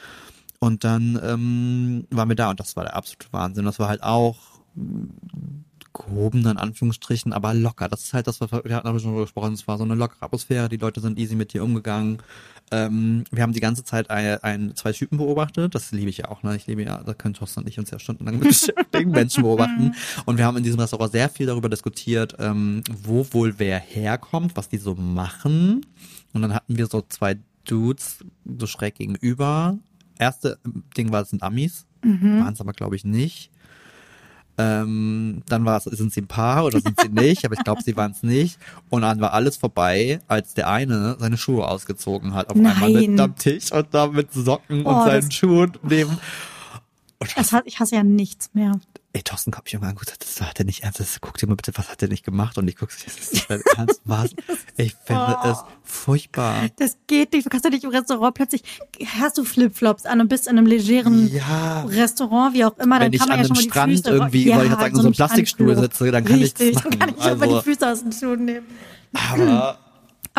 Und 0.60 0.84
dann 0.84 1.20
ähm, 1.22 2.06
waren 2.10 2.28
wir 2.28 2.36
da 2.36 2.50
und 2.50 2.58
das 2.60 2.74
war 2.76 2.84
der 2.84 2.96
absolute 2.96 3.26
Wahnsinn. 3.32 3.64
Das 3.64 3.78
war 3.78 3.88
halt 3.88 4.02
auch 4.02 4.36
gehoben, 5.98 6.46
in 6.46 6.56
Anführungsstrichen, 6.56 7.32
aber 7.32 7.54
locker. 7.54 7.88
Das 7.88 8.04
ist 8.04 8.14
halt 8.14 8.26
das, 8.26 8.40
was 8.40 8.50
wir, 8.52 8.64
wir 8.64 8.76
hatten 8.76 8.88
schon 9.00 9.10
drüber 9.10 9.24
gesprochen, 9.24 9.52
es 9.52 9.68
war 9.68 9.78
so 9.78 9.84
eine 9.84 9.94
lockere 9.94 10.24
Atmosphäre, 10.24 10.68
die 10.68 10.76
Leute 10.76 11.00
sind 11.00 11.18
easy 11.18 11.34
mit 11.34 11.52
dir 11.52 11.62
umgegangen. 11.62 12.18
Ähm, 12.70 13.24
wir 13.30 13.42
haben 13.42 13.52
die 13.52 13.60
ganze 13.60 13.84
Zeit 13.84 14.10
ein, 14.10 14.42
ein, 14.42 14.76
zwei 14.76 14.92
Typen 14.92 15.18
beobachtet, 15.18 15.74
das 15.74 15.92
liebe 15.92 16.10
ich 16.10 16.18
ja 16.18 16.28
auch, 16.28 16.42
ne? 16.42 16.54
Ich 16.56 16.66
liebe 16.66 16.82
ja, 16.82 17.02
da 17.02 17.14
können 17.14 17.34
Thorsten 17.34 17.60
und 17.60 17.68
ich 17.68 17.78
uns 17.78 17.90
ja 17.90 17.98
stundenlang 17.98 18.38
mit 18.38 18.48
beschäftigen, 18.48 19.10
Menschen 19.10 19.42
beobachten. 19.42 19.94
Und 20.26 20.38
wir 20.38 20.44
haben 20.44 20.56
in 20.56 20.62
diesem 20.62 20.80
Restaurant 20.80 21.12
sehr 21.12 21.28
viel 21.28 21.46
darüber 21.46 21.68
diskutiert, 21.68 22.36
ähm, 22.38 22.82
wo 23.02 23.26
wohl 23.32 23.54
wer 23.58 23.78
herkommt, 23.78 24.56
was 24.56 24.68
die 24.68 24.78
so 24.78 24.94
machen. 24.94 25.86
Und 26.32 26.42
dann 26.42 26.54
hatten 26.54 26.76
wir 26.76 26.86
so 26.86 27.02
zwei 27.08 27.38
Dudes 27.64 28.18
so 28.58 28.66
schräg 28.66 28.96
gegenüber. 28.96 29.78
Erste 30.18 30.58
Ding 30.96 31.10
war, 31.10 31.22
es 31.22 31.30
sind 31.30 31.42
Amis, 31.42 31.86
waren 32.02 32.52
es 32.52 32.60
aber 32.60 32.72
glaube 32.72 32.96
ich 32.96 33.04
nicht. 33.04 33.50
Ähm, 34.58 35.42
dann 35.48 35.64
war 35.64 35.76
es, 35.78 35.84
sind 35.84 36.12
sie 36.12 36.22
ein 36.22 36.26
Paar 36.26 36.64
oder 36.64 36.80
sind 36.80 37.00
sie 37.00 37.08
nicht, 37.08 37.44
aber 37.44 37.54
ich 37.54 37.62
glaube, 37.64 37.80
sie 37.82 37.96
waren 37.96 38.10
es 38.10 38.22
nicht. 38.24 38.58
Und 38.90 39.02
dann 39.02 39.20
war 39.20 39.32
alles 39.32 39.56
vorbei, 39.56 40.18
als 40.26 40.54
der 40.54 40.68
eine 40.68 41.16
seine 41.20 41.36
Schuhe 41.38 41.66
ausgezogen 41.68 42.34
hat, 42.34 42.50
auf 42.50 42.56
einmal 42.56 42.74
Nein. 42.92 43.12
mit 43.12 43.20
am 43.20 43.36
Tisch 43.36 43.70
und 43.72 43.86
da 43.92 44.08
mit 44.08 44.32
Socken 44.32 44.84
Oh, 44.84 44.90
und 44.90 45.04
seinen 45.04 45.26
das- 45.28 45.34
Schuhen 45.34 45.72
neben. 45.82 46.18
Das 47.36 47.52
hat, 47.52 47.64
ich 47.66 47.78
hasse 47.80 47.96
ja 47.96 48.02
nichts 48.02 48.50
mehr. 48.54 48.78
Ey, 49.18 49.24
Thorsten 49.24 49.50
mich 49.50 49.74
irgendwann 49.74 49.90
angeguckt, 49.96 50.14
das 50.24 50.40
hat 50.48 50.60
er 50.60 50.64
nicht 50.64 50.84
ernst, 50.84 51.00
das, 51.00 51.20
guck 51.20 51.36
dir 51.38 51.48
mal 51.48 51.56
bitte, 51.56 51.72
was 51.74 51.90
hat 51.90 52.00
er 52.02 52.06
nicht 52.08 52.24
gemacht? 52.24 52.56
Und 52.56 52.68
ich 52.68 52.76
gucke, 52.76 52.92
das 53.04 53.16
ist 53.18 53.32
nicht 53.34 53.50
Ernst, 53.76 54.00
was? 54.04 54.30
Ich 54.76 54.94
finde 55.04 55.36
es 55.44 55.58
furchtbar. 55.82 56.68
Das 56.76 56.96
geht 57.08 57.32
nicht. 57.32 57.44
Du 57.44 57.50
kannst 57.50 57.64
doch 57.66 57.70
nicht 57.70 57.82
im 57.82 57.90
Restaurant 57.90 58.32
plötzlich, 58.36 58.62
hast 59.20 59.36
du 59.36 59.42
Flipflops 59.42 60.06
an 60.06 60.20
und 60.20 60.28
bist 60.28 60.46
in 60.46 60.56
einem 60.56 60.66
legeren 60.66 61.26
Ja. 61.34 61.82
Restaurant, 61.88 62.54
wie 62.54 62.64
auch 62.64 62.78
immer, 62.78 63.00
dann 63.00 63.06
Wenn 63.06 63.12
ich 63.14 63.18
kann 63.18 63.28
man 63.30 63.38
an 63.40 63.42
ja 63.42 63.46
schon 63.48 63.56
mal 63.56 63.62
die 63.64 63.68
Strand 63.70 63.92
Füße 63.96 64.08
irgendwie, 64.10 64.44
ja, 64.44 64.54
wollte 64.54 64.66
ich 64.66 64.70
gerade 64.70 64.82
sagen, 64.84 64.94
in 64.94 65.00
so 65.02 65.06
einem 65.08 65.14
Plastikstuhl 65.16 65.76
sitze, 65.76 66.10
dann 66.12 66.24
kann 66.24 66.36
ich 66.36 66.42
Richtig, 66.44 66.74
machen. 66.76 66.90
dann 66.90 66.98
kann 67.00 67.14
ich 67.18 67.24
Also- 67.24 67.58
die 67.58 67.64
Füße 67.64 67.90
aus 67.92 68.02
den 68.04 68.12
Schuhen 68.12 68.44
nehmen. 68.44 68.66
Aber 69.32 69.78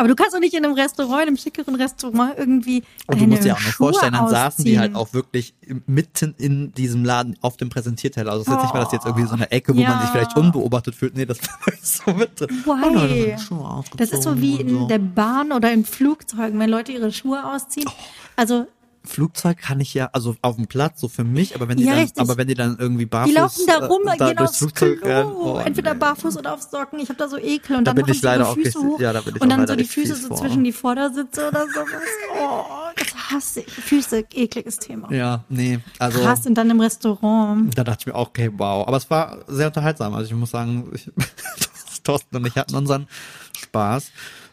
Aber 0.00 0.08
du 0.08 0.14
kannst 0.14 0.34
doch 0.34 0.40
nicht 0.40 0.54
in 0.54 0.64
einem 0.64 0.72
Restaurant, 0.72 1.20
in 1.22 1.28
einem 1.28 1.36
schickeren 1.36 1.74
Restaurant 1.74 2.32
irgendwie 2.38 2.82
Und 3.06 3.20
du 3.20 3.26
musst 3.26 3.44
dir 3.44 3.54
auch 3.54 3.60
noch 3.60 3.72
vorstellen, 3.72 4.14
dann 4.14 4.28
saßen 4.30 4.64
die 4.64 4.78
halt 4.78 4.94
auch 4.94 5.12
wirklich 5.12 5.52
mitten 5.86 6.34
in 6.38 6.72
diesem 6.72 7.04
Laden 7.04 7.36
auf 7.42 7.58
dem 7.58 7.68
Präsentierteller. 7.68 8.30
Also 8.32 8.40
es 8.42 8.48
ist 8.48 8.54
jetzt 8.54 8.62
nicht 8.62 8.72
mal, 8.74 8.80
dass 8.80 8.92
jetzt 8.92 9.04
irgendwie 9.04 9.26
so 9.26 9.34
eine 9.34 9.50
Ecke, 9.50 9.76
wo 9.76 9.80
Ja. 9.80 9.90
man 9.90 10.00
sich 10.00 10.08
vielleicht 10.08 10.34
unbeobachtet 10.38 10.94
fühlt. 10.94 11.14
Nee, 11.16 11.26
das 11.26 11.38
war 11.42 11.74
so 11.82 12.12
mit 12.14 12.40
drin. 12.40 12.48
Why? 12.64 13.38
Schuhe 13.38 13.84
Das 13.98 14.10
ist 14.10 14.22
so 14.22 14.40
wie 14.40 14.56
in 14.62 14.70
so. 14.70 14.86
der 14.88 15.00
Bahn 15.00 15.52
oder 15.52 15.70
in 15.70 15.84
Flugzeugen, 15.84 16.58
wenn 16.58 16.70
Leute 16.70 16.92
ihre 16.92 17.12
Schuhe 17.12 17.44
ausziehen. 17.44 17.86
Oh. 17.86 17.92
Also 18.36 18.66
Flugzeug 19.02 19.56
kann 19.58 19.80
ich 19.80 19.94
ja, 19.94 20.10
also 20.12 20.36
auf 20.42 20.56
dem 20.56 20.66
Platz, 20.66 21.00
so 21.00 21.08
für 21.08 21.24
mich, 21.24 21.54
aber 21.54 21.68
wenn 21.68 21.78
die 21.78 21.84
Ja, 21.84 21.92
dann, 21.92 22.00
richtig. 22.02 22.20
aber 22.20 22.36
wenn 22.36 22.48
die 22.48 22.54
dann 22.54 22.76
irgendwie 22.78 23.06
barfuß 23.06 23.32
die 23.32 23.38
laufen 23.40 23.66
da 23.66 23.86
rum, 23.86 24.02
äh, 24.06 24.16
gehen 24.18 24.36
durchs 24.36 24.50
aufs 24.50 24.58
Flugzeug 24.58 25.00
Klo, 25.00 25.08
rennen, 25.10 25.32
oh, 25.32 25.58
entweder 25.64 25.94
barfuß 25.94 26.36
oder 26.36 26.52
auf 26.54 26.62
Socken. 26.62 26.98
Ich 27.00 27.08
habe 27.08 27.18
da 27.18 27.26
so 27.28 27.38
Ekel 27.38 27.76
und 27.76 27.84
Da 27.86 27.94
dann 27.94 28.04
bin 28.04 28.14
ich 28.14 28.20
leider 28.22 28.46
auch 28.48 28.54
Füße 28.54 28.66
richtig- 28.78 28.82
hoch 28.82 29.00
ja, 29.00 29.12
da 29.14 29.20
bin 29.22 29.36
ich 29.36 29.42
und 29.42 29.48
dann 29.48 29.66
so 29.66 29.74
die 29.74 29.84
Füße 29.84 30.14
so 30.16 30.28
vor. 30.28 30.36
zwischen 30.36 30.64
die 30.64 30.72
Vordersitze 30.72 31.48
oder 31.48 31.66
sowas. 31.66 32.02
Oh, 32.42 32.64
das 32.96 33.14
hasse 33.30 33.60
ich. 33.60 33.72
Füße, 33.72 34.24
ekliges 34.34 34.78
Thema. 34.78 35.12
Ja, 35.12 35.44
nee, 35.48 35.80
also 35.98 36.20
Krass, 36.20 36.46
und 36.46 36.54
dann 36.54 36.70
im 36.70 36.80
Restaurant. 36.80 37.76
da 37.76 37.84
dachte 37.84 38.02
ich 38.02 38.06
mir 38.06 38.14
auch, 38.14 38.28
okay, 38.28 38.50
wow. 38.56 38.86
Aber 38.86 38.96
es 38.96 39.08
war 39.10 39.38
sehr 39.48 39.66
unterhaltsam. 39.68 40.14
Also 40.14 40.30
ich 40.30 40.36
muss 40.36 40.50
sagen, 40.50 40.90
ich, 40.94 41.10
Thorsten 42.04 42.36
und 42.36 42.46
ich 42.46 42.54
hatten 42.56 42.74
unseren 42.74 43.08
Spaß. 43.58 44.10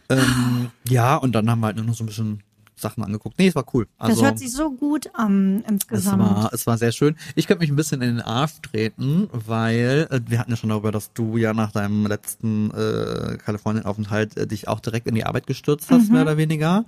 Ähm, 0.09 0.69
ja, 0.87 1.15
und 1.17 1.33
dann 1.33 1.49
haben 1.49 1.59
wir 1.59 1.67
halt 1.67 1.75
nur 1.77 1.85
noch 1.85 1.93
so 1.95 2.03
ein 2.03 2.07
bisschen 2.07 2.43
Sachen 2.79 3.03
angeguckt. 3.03 3.37
Nee, 3.39 3.47
es 3.47 3.55
war 3.55 3.65
cool. 3.73 3.87
Also, 3.97 4.21
Das 4.21 4.29
hört 4.29 4.39
sich 4.39 4.51
so 4.51 4.71
gut 4.71 5.09
an 5.13 5.63
es 5.65 5.71
insgesamt. 5.71 6.19
war, 6.23 6.53
es 6.53 6.67
war 6.67 6.77
sehr 6.77 6.91
schön. 6.91 7.15
Ich 7.35 7.47
könnte 7.47 7.61
mich 7.61 7.69
ein 7.69 7.75
bisschen 7.75 8.01
in 8.01 8.15
den 8.17 8.21
Arsch 8.21 8.53
treten, 8.61 9.27
weil 9.31 10.07
äh, 10.11 10.19
wir 10.27 10.39
hatten 10.39 10.51
ja 10.51 10.57
schon 10.57 10.69
darüber, 10.69 10.91
dass 10.91 11.11
du 11.13 11.37
ja 11.37 11.53
nach 11.53 11.71
deinem 11.71 12.05
letzten 12.05 12.71
äh, 12.71 13.37
Kalifornien-Aufenthalt 13.43 14.37
äh, 14.37 14.47
dich 14.47 14.67
auch 14.67 14.79
direkt 14.79 15.07
in 15.07 15.15
die 15.15 15.25
Arbeit 15.25 15.47
gestürzt 15.47 15.89
Mhm. 15.89 15.95
hast, 15.95 16.11
mehr 16.11 16.21
oder 16.21 16.37
weniger. 16.37 16.85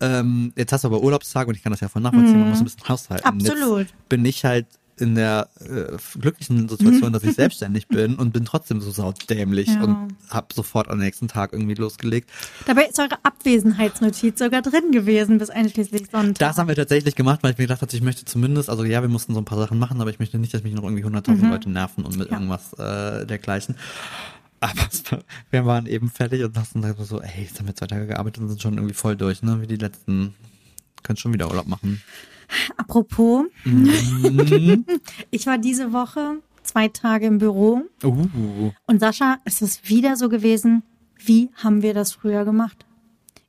Ähm, 0.00 0.52
jetzt 0.56 0.72
hast 0.72 0.84
du 0.84 0.88
aber 0.88 1.02
Urlaubstage 1.02 1.48
und 1.48 1.54
ich 1.56 1.62
kann 1.62 1.72
das 1.72 1.80
ja 1.80 1.88
voll 1.88 2.02
nachvollziehen, 2.02 2.40
man 2.40 2.48
muss 2.50 2.58
ein 2.58 2.64
bisschen 2.64 2.88
haushalten. 2.88 3.34
Mhm. 3.36 3.40
Absolut. 3.46 3.78
Jetzt 3.80 4.08
bin 4.08 4.24
ich 4.24 4.44
halt 4.44 4.66
in 5.02 5.14
der 5.14 5.48
äh, 5.60 5.96
glücklichen 6.18 6.68
Situation, 6.68 7.12
dass 7.12 7.24
ich 7.24 7.34
selbstständig 7.34 7.88
bin 7.88 8.14
und 8.14 8.32
bin 8.32 8.44
trotzdem 8.44 8.80
so 8.80 8.90
saudämlich 8.90 9.68
Ja. 9.68 9.82
und 9.82 10.14
habe 10.30 10.46
sofort 10.54 10.88
am 10.88 10.98
nächsten 10.98 11.28
Tag 11.28 11.52
irgendwie 11.52 11.74
losgelegt. 11.74 12.30
Dabei 12.66 12.84
ist 12.86 12.98
eure 12.98 13.18
Abwesenheitsnotiz 13.24 14.38
sogar 14.38 14.62
drin 14.62 14.92
gewesen 14.92 15.38
bis 15.38 15.50
einschließlich 15.50 16.04
Sonntag. 16.10 16.38
Das 16.38 16.56
haben 16.58 16.68
wir 16.68 16.74
tatsächlich 16.76 17.14
gemacht, 17.16 17.40
weil 17.42 17.52
ich 17.52 17.58
mir 17.58 17.64
gedacht 17.64 17.82
hatte, 17.82 17.96
ich 17.96 18.02
möchte 18.02 18.24
zumindest, 18.24 18.70
also 18.70 18.84
ja, 18.84 19.02
wir 19.02 19.08
mussten 19.08 19.34
so 19.34 19.40
ein 19.40 19.44
paar 19.44 19.58
Sachen 19.58 19.78
machen, 19.78 20.00
aber 20.00 20.10
ich 20.10 20.18
möchte 20.18 20.38
nicht, 20.38 20.54
dass 20.54 20.62
mich 20.62 20.72
noch 20.74 20.84
irgendwie 20.84 21.04
100.000 21.04 21.48
Leute 21.50 21.68
nerven 21.70 22.04
und 22.04 22.16
mit 22.16 22.28
Ja. 22.30 22.34
irgendwas 22.36 22.72
äh, 22.74 23.26
dergleichen. 23.26 23.76
Aber 24.60 24.72
wir 25.50 25.66
waren 25.66 25.86
eben 25.86 26.08
fertig 26.10 26.44
und 26.44 26.56
dachten 26.56 26.82
dann 26.82 26.94
so, 27.04 27.20
ey, 27.20 27.42
jetzt 27.44 27.58
haben 27.58 27.66
wir 27.66 27.74
zwei 27.74 27.88
Tage 27.88 28.06
gearbeitet 28.06 28.42
und 28.42 28.48
sind 28.48 28.62
schon 28.62 28.74
irgendwie 28.74 28.94
voll 28.94 29.16
durch, 29.16 29.42
ne? 29.42 29.60
Wie 29.60 29.66
die 29.66 29.76
letzten, 29.76 30.34
können 31.02 31.16
schon 31.16 31.32
wieder 31.32 31.48
Urlaub 31.48 31.66
machen. 31.66 32.00
Apropos, 32.76 33.44
Mhm. 33.64 34.84
ich 35.30 35.46
war 35.46 35.58
diese 35.58 35.92
Woche 35.92 36.36
zwei 36.62 36.88
Tage 36.88 37.26
im 37.26 37.38
Büro 37.38 37.82
Uh, 38.04 38.70
und 38.86 39.00
Sascha, 39.00 39.38
es 39.44 39.62
ist 39.62 39.88
wieder 39.88 40.16
so 40.16 40.28
gewesen, 40.28 40.82
wie 41.18 41.50
haben 41.56 41.82
wir 41.82 41.94
das 41.94 42.12
früher 42.12 42.44
gemacht? 42.44 42.84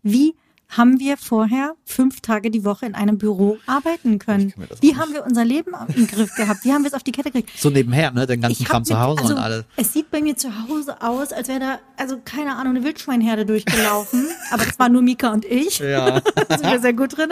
Wie 0.03 0.35
haben 0.77 0.99
wir 0.99 1.17
vorher 1.17 1.75
fünf 1.85 2.21
Tage 2.21 2.49
die 2.49 2.65
Woche 2.65 2.85
in 2.85 2.95
einem 2.95 3.17
Büro 3.17 3.57
arbeiten 3.67 4.19
können. 4.19 4.53
Wie 4.81 4.95
haben 4.95 5.13
wir 5.13 5.23
unser 5.25 5.45
Leben 5.45 5.71
im 5.95 6.07
Griff 6.07 6.33
gehabt? 6.35 6.65
Wie 6.65 6.73
haben 6.73 6.83
wir 6.83 6.87
es 6.87 6.93
auf 6.93 7.03
die 7.03 7.11
Kette 7.11 7.31
gekriegt? 7.31 7.59
So 7.59 7.69
nebenher, 7.69 8.11
ne? 8.11 8.25
Den 8.25 8.41
ganzen 8.41 8.65
Kram 8.65 8.83
zu 8.83 8.99
Hause 8.99 9.21
also, 9.21 9.33
und 9.35 9.39
alles. 9.39 9.65
Es 9.75 9.93
sieht 9.93 10.09
bei 10.09 10.21
mir 10.21 10.35
zu 10.35 10.49
Hause 10.67 11.01
aus, 11.01 11.31
als 11.31 11.47
wäre 11.47 11.59
da, 11.59 11.79
also 11.97 12.17
keine 12.23 12.55
Ahnung, 12.55 12.75
eine 12.75 12.83
Wildschweinherde 12.83 13.45
durchgelaufen. 13.45 14.25
aber 14.51 14.65
das 14.65 14.79
war 14.79 14.89
nur 14.89 15.01
Mika 15.01 15.31
und 15.31 15.45
ich. 15.45 15.79
Ja. 15.79 16.19
da 16.47 16.57
sind 16.57 16.71
wir 16.71 16.79
sehr 16.79 16.93
gut 16.93 17.17
drin. 17.17 17.29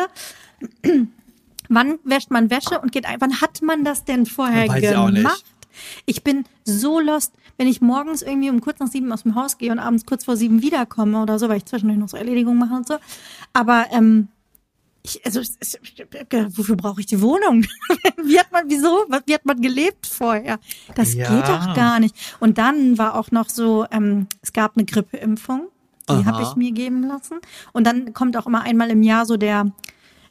Wann 1.74 2.00
wäscht 2.04 2.32
man 2.32 2.50
Wäsche 2.50 2.80
und 2.82 2.92
geht 2.92 3.06
ein? 3.06 3.22
Wann 3.22 3.40
hat 3.40 3.62
man 3.62 3.86
das 3.86 4.04
denn 4.04 4.26
vorher 4.26 4.68
Weiß 4.68 4.84
ich 4.84 4.90
gemacht? 4.90 5.14
nicht. 5.14 5.46
Ich 6.06 6.22
bin 6.24 6.44
so 6.66 7.00
lost, 7.00 7.34
wenn 7.58 7.68
ich 7.68 7.80
morgens 7.80 8.22
irgendwie 8.22 8.50
um 8.50 8.60
kurz 8.60 8.80
nach 8.80 8.90
sieben 8.90 9.10
aus 9.14 9.24
dem 9.24 9.36
Haus 9.36 9.58
gehe 9.58 9.72
und 9.72 9.80
abends 9.80 10.06
kurz 10.06 10.26
vor 10.26 10.36
sieben 10.36 10.62
wiederkomme 10.62 11.22
oder 11.22 11.40
so, 11.40 11.48
weil 11.48 11.58
ich 11.58 11.66
zwischendurch 11.66 11.98
noch 11.98 12.10
so 12.10 12.18
Erledigungen 12.18 12.60
mache 12.60 12.74
und 12.74 12.86
so. 12.88 12.96
Aber 13.54 13.86
ähm, 13.92 14.28
ich, 15.04 15.26
also 15.26 15.40
wofür 15.40 16.76
brauche 16.76 17.00
ich 17.00 17.06
die 17.08 17.22
Wohnung? 17.22 17.66
wie 18.24 18.38
hat 18.38 18.52
man, 18.52 18.66
wieso? 18.70 19.06
Wie 19.26 19.34
hat 19.34 19.46
man 19.46 19.62
gelebt 19.62 20.08
vorher? 20.08 20.60
Das 20.96 21.14
Ja. 21.14 21.34
geht 21.34 21.48
doch 21.48 21.74
gar 21.74 22.02
nicht. 22.02 22.16
Und 22.42 22.58
dann 22.58 22.98
war 22.98 23.16
auch 23.16 23.32
noch 23.32 23.48
so, 23.50 23.86
ähm, 23.92 24.28
es 24.42 24.52
gab 24.52 24.76
eine 24.76 24.86
Grippeimpfung, 24.86 25.70
die 26.10 26.26
habe 26.26 26.44
ich 26.44 26.56
mir 26.58 26.74
geben 26.74 27.04
lassen. 27.04 27.38
Und 27.72 27.88
dann 27.88 28.14
kommt 28.14 28.36
auch 28.36 28.46
immer 28.46 28.64
einmal 28.64 28.90
im 28.92 29.02
Jahr 29.04 29.26
so 29.26 29.38
der 29.38 29.72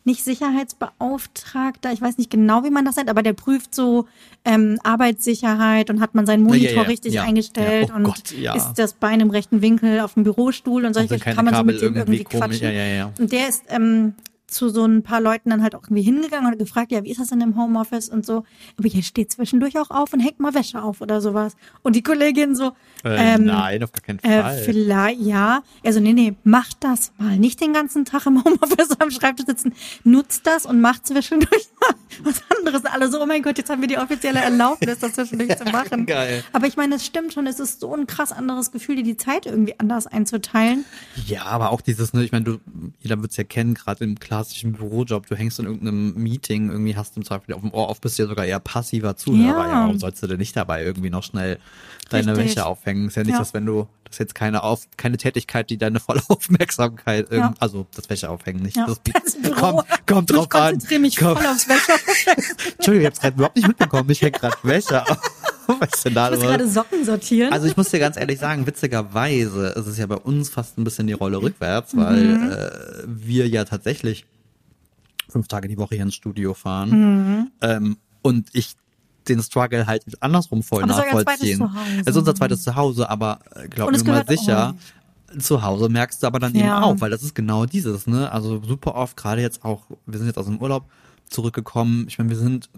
nicht 0.05 0.25
Sicherheitsbeauftragter, 0.25 1.93
ich 1.93 2.01
weiß 2.01 2.19
nicht 2.19 2.31
genau, 2.31 2.65
wie 2.65 2.71
man 2.71 2.85
das 2.85 2.97
nennt, 2.97 3.11
aber 3.11 3.23
der 3.23 3.35
prüft 3.35 3.75
so 3.75 4.07
ähm, 4.45 4.79
Arbeitssicherheit 4.83 5.91
und 5.91 6.01
hat 6.01 6.15
man 6.15 6.27
seinen 6.27 6.43
Monitor 6.43 6.69
Ja, 6.69 6.77
ja, 6.77 6.83
ja. 6.83 6.89
richtig 6.89 7.21
eingestellt. 7.21 7.91
Oh 7.93 7.97
und 7.97 8.05
Gott, 8.05 8.33
ist 8.33 8.75
das 8.75 8.95
Bein 8.95 9.21
im 9.21 9.31
rechten 9.31 9.63
Winkel 9.63 10.01
auf 10.01 10.15
dem 10.15 10.25
Bürostuhl 10.25 10.85
und 10.85 10.95
solche 10.95 11.19
keine 11.19 11.37
kann 11.37 11.45
man 11.45 11.55
so 11.55 11.65
mit 11.65 11.81
dem 11.81 11.97
irgendwie 11.97 12.19
irgendwie 12.19 12.39
quatschen. 12.39 12.63
Ja, 12.63 12.71
ja, 12.71 12.85
ja. 12.87 13.13
Und 13.19 13.33
der 13.33 13.49
ist 13.49 13.65
ähm, 13.69 14.15
zu 14.51 14.69
so 14.69 14.85
ein 14.85 15.03
paar 15.03 15.21
Leuten 15.21 15.51
dann 15.51 15.63
halt 15.63 15.75
auch 15.75 15.85
irgendwie 15.85 16.03
hingegangen 16.03 16.53
und 16.53 16.59
gefragt, 16.59 16.93
ja, 16.93 17.03
wie 17.05 17.11
ist 17.11 17.21
das 17.21 17.29
denn 17.29 17.41
im 17.41 17.57
Homeoffice 17.57 18.09
und 18.09 18.27
so. 18.27 18.45
Aber 18.79 18.89
hier 18.89 19.03
steht 19.03 19.31
zwischendurch 19.33 19.79
auch 19.79 19.91
auf 19.91 20.13
und 20.13 20.21
hängt 20.21 20.41
mal 20.41 20.55
Wäsche 20.55 20.83
auf 20.83 21.01
oder 21.01 21.21
sowas. 21.21 21.55
Und 21.83 21.97
die 21.97 22.03
Kollegin 22.03 22.55
so, 22.55 22.73
Äh, 23.05 23.35
ähm, 23.37 23.45
nein, 23.45 23.83
auf 23.83 23.93
gar 23.93 24.03
keinen 24.03 24.19
äh, 24.19 24.43
Fall. 24.43 24.59
vielleicht, 24.59 25.21
ja. 25.21 25.63
Also, 25.85 26.01
nee, 26.01 26.13
nee, 26.13 26.35
macht 26.45 26.79
das 26.81 27.13
mal. 27.19 27.39
Nicht 27.39 27.61
den 27.61 27.73
ganzen 27.73 28.05
Tag 28.05 28.27
im 28.27 28.45
Homeoffice 28.45 29.01
am 29.01 29.11
Schreibtisch 29.11 29.47
sitzen. 29.47 29.73
Nutzt 30.05 30.47
das 30.47 30.67
und 30.67 30.81
macht 30.81 31.07
zwischendurch 31.07 31.69
mal 31.81 31.95
was 32.25 32.43
anderes. 32.59 32.85
Alle 32.85 33.11
so, 33.11 33.23
oh 33.23 33.27
mein 33.27 33.43
Gott, 33.43 33.57
jetzt 33.57 33.71
haben 33.71 33.81
wir 33.81 33.89
die 33.89 33.97
offizielle 33.99 34.41
Erlaubnis, 34.41 34.99
das 34.99 35.15
zwischendurch 35.15 35.57
zu 35.57 35.65
machen. 35.73 36.05
Geil. 36.07 36.45
Aber 36.53 36.67
ich 36.67 36.77
meine, 36.77 36.97
es 36.97 37.07
stimmt 37.07 37.33
schon, 37.33 37.47
es 37.47 37.59
ist 37.61 37.81
so 37.81 37.95
ein 37.95 38.07
krass 38.07 38.33
anderes 38.33 38.71
Gefühl, 38.73 38.97
dir 38.97 39.05
die 39.05 39.17
Zeit 39.17 39.47
irgendwie 39.47 39.79
anders 39.79 40.07
einzuteilen. 40.07 40.85
Ja, 41.27 41.45
aber 41.45 41.71
auch 41.71 41.81
dieses, 41.81 42.13
ne, 42.13 42.23
ich 42.25 42.33
meine, 42.33 42.45
du, 42.45 42.59
jeder 43.01 43.21
wird's 43.23 43.37
ja 43.37 43.45
kennen, 43.45 43.75
gerade 43.75 44.05
im 44.05 44.19
klassischen 44.41 44.73
Bürojob, 44.73 45.27
du 45.27 45.37
hängst 45.37 45.59
in 45.59 45.67
irgendeinem 45.67 46.15
Meeting, 46.15 46.71
irgendwie 46.71 46.97
hast 46.97 47.15
du 47.15 47.21
im 47.21 47.27
Zweifel 47.27 47.53
auf 47.55 47.61
dem 47.61 47.73
Ohr 47.75 47.89
auf, 47.91 48.01
bist 48.01 48.19
ja 48.19 48.27
sogar 48.27 48.47
eher 48.47 48.59
passiver 48.59 49.15
Zuhörer. 49.17 49.59
Ja. 49.67 49.69
Ja, 49.69 49.83
warum 49.83 49.99
sollst 49.99 50.23
du 50.23 50.27
denn 50.27 50.39
nicht 50.39 50.57
dabei 50.57 50.83
irgendwie 50.83 51.11
noch 51.11 51.23
schnell 51.23 51.59
deine 52.09 52.33
Richtig. 52.37 52.57
Wäsche 52.57 52.67
aufhängen? 52.67 53.09
Ist 53.09 53.17
ja 53.17 53.23
nicht, 53.23 53.33
Ja. 53.33 53.39
dass 53.39 53.53
wenn 53.53 53.67
du, 53.67 53.87
das 54.11 54.17
ist 54.17 54.19
jetzt 54.19 54.35
keine 54.35 54.63
auf, 54.65 54.89
keine 54.97 55.17
Tätigkeit, 55.17 55.71
die 55.71 55.79
deine 55.79 56.01
volle 56.01 56.21
Aufmerksamkeit, 56.29 57.31
Ja. 57.31 57.37
irgend, 57.37 57.63
also 57.63 57.87
das 57.95 58.11
Wäsche 58.11 58.29
aufhängen, 58.29 58.63
nicht 58.63 58.77
Ja. 58.77 58.87
das, 58.87 59.01
Das 59.25 59.37
Büro. 59.41 59.55
Kommt, 59.55 60.07
kommt 60.07 60.31
drauf 60.33 60.47
ich 60.51 60.55
an. 60.61 60.73
konzentriere 60.73 61.01
mich 61.01 61.17
Komm. 61.17 61.37
voll 61.37 61.47
aufs 61.47 61.69
Wäsche. 61.69 61.93
Entschuldigung, 62.77 63.01
ich 63.03 63.07
hab's 63.07 63.21
gerade 63.21 63.35
überhaupt 63.37 63.57
nicht 63.57 63.69
mitbekommen, 63.69 64.11
ich 64.11 64.21
häng 64.23 64.33
gerade 64.33 64.57
Wäsche 64.65 65.03
auf. 65.09 65.19
Was 65.79 65.89
ist 65.95 66.05
denn 66.05 66.15
da 66.15 66.31
Ich 66.33 66.39
muss 66.39 66.47
gerade 66.49 66.69
Socken 66.69 67.05
sortieren. 67.05 67.53
Also 67.53 67.69
ich 67.69 67.77
muss 67.77 67.91
dir 67.91 68.01
ganz 68.01 68.17
ehrlich 68.17 68.41
sagen, 68.41 68.67
witzigerweise 68.67 69.69
ist 69.69 69.87
es 69.87 69.99
ja 69.99 70.07
bei 70.07 70.17
uns 70.17 70.49
fast 70.51 70.77
ein 70.79 70.83
bisschen 70.85 71.07
die 71.07 71.13
Rolle 71.13 71.41
rückwärts, 71.41 71.97
weil 71.97 72.25
Mhm. 72.39 72.51
äh, 72.51 73.05
wir 73.07 73.47
ja 73.49 73.65
tatsächlich 73.65 74.27
fünf 75.29 75.47
Tage 75.47 75.69
die 75.69 75.79
Woche 75.79 75.95
hier 75.95 76.03
ins 76.05 76.17
Studio 76.17 76.55
fahren 76.55 76.91
Mhm. 76.91 77.51
ähm, 77.61 77.97
und 78.23 78.49
ich 78.53 78.75
den 79.31 79.43
Struggle 79.43 79.87
halt 79.87 80.05
andersrum 80.21 80.63
voll 80.63 80.83
Aber 80.83 80.97
nachvollziehen. 80.97 81.69
Es 82.01 82.09
ist 82.09 82.17
unser 82.17 82.35
zweites 82.35 82.63
Zuhause, 82.63 83.09
aber 83.09 83.41
äh, 83.55 83.69
glaub 83.69 83.91
mir 83.91 84.05
mal 84.05 84.27
sicher, 84.27 84.75
zu 85.39 85.63
Hause 85.63 85.89
merkst 85.89 86.23
du 86.23 86.27
aber 86.27 86.39
dann 86.39 86.55
eben 86.55 86.67
Ja. 86.67 86.83
auch, 86.83 87.01
weil 87.01 87.11
das 87.11 87.23
ist 87.23 87.35
genau 87.35 87.67
dieses, 87.67 88.07
ne? 88.07 88.31
Also 88.33 88.63
super 88.63 88.95
oft, 88.95 89.17
gerade 89.17 89.41
jetzt 89.41 89.65
auch, 89.65 89.85
wir 90.07 90.19
sind 90.19 90.27
jetzt 90.27 90.39
aus 90.39 90.47
dem 90.47 90.59
Urlaub 90.59 90.85
zurückgekommen. 91.29 92.07
Ich 92.09 92.19
meine, 92.19 92.31
wir 92.31 92.37
sind 92.37 92.69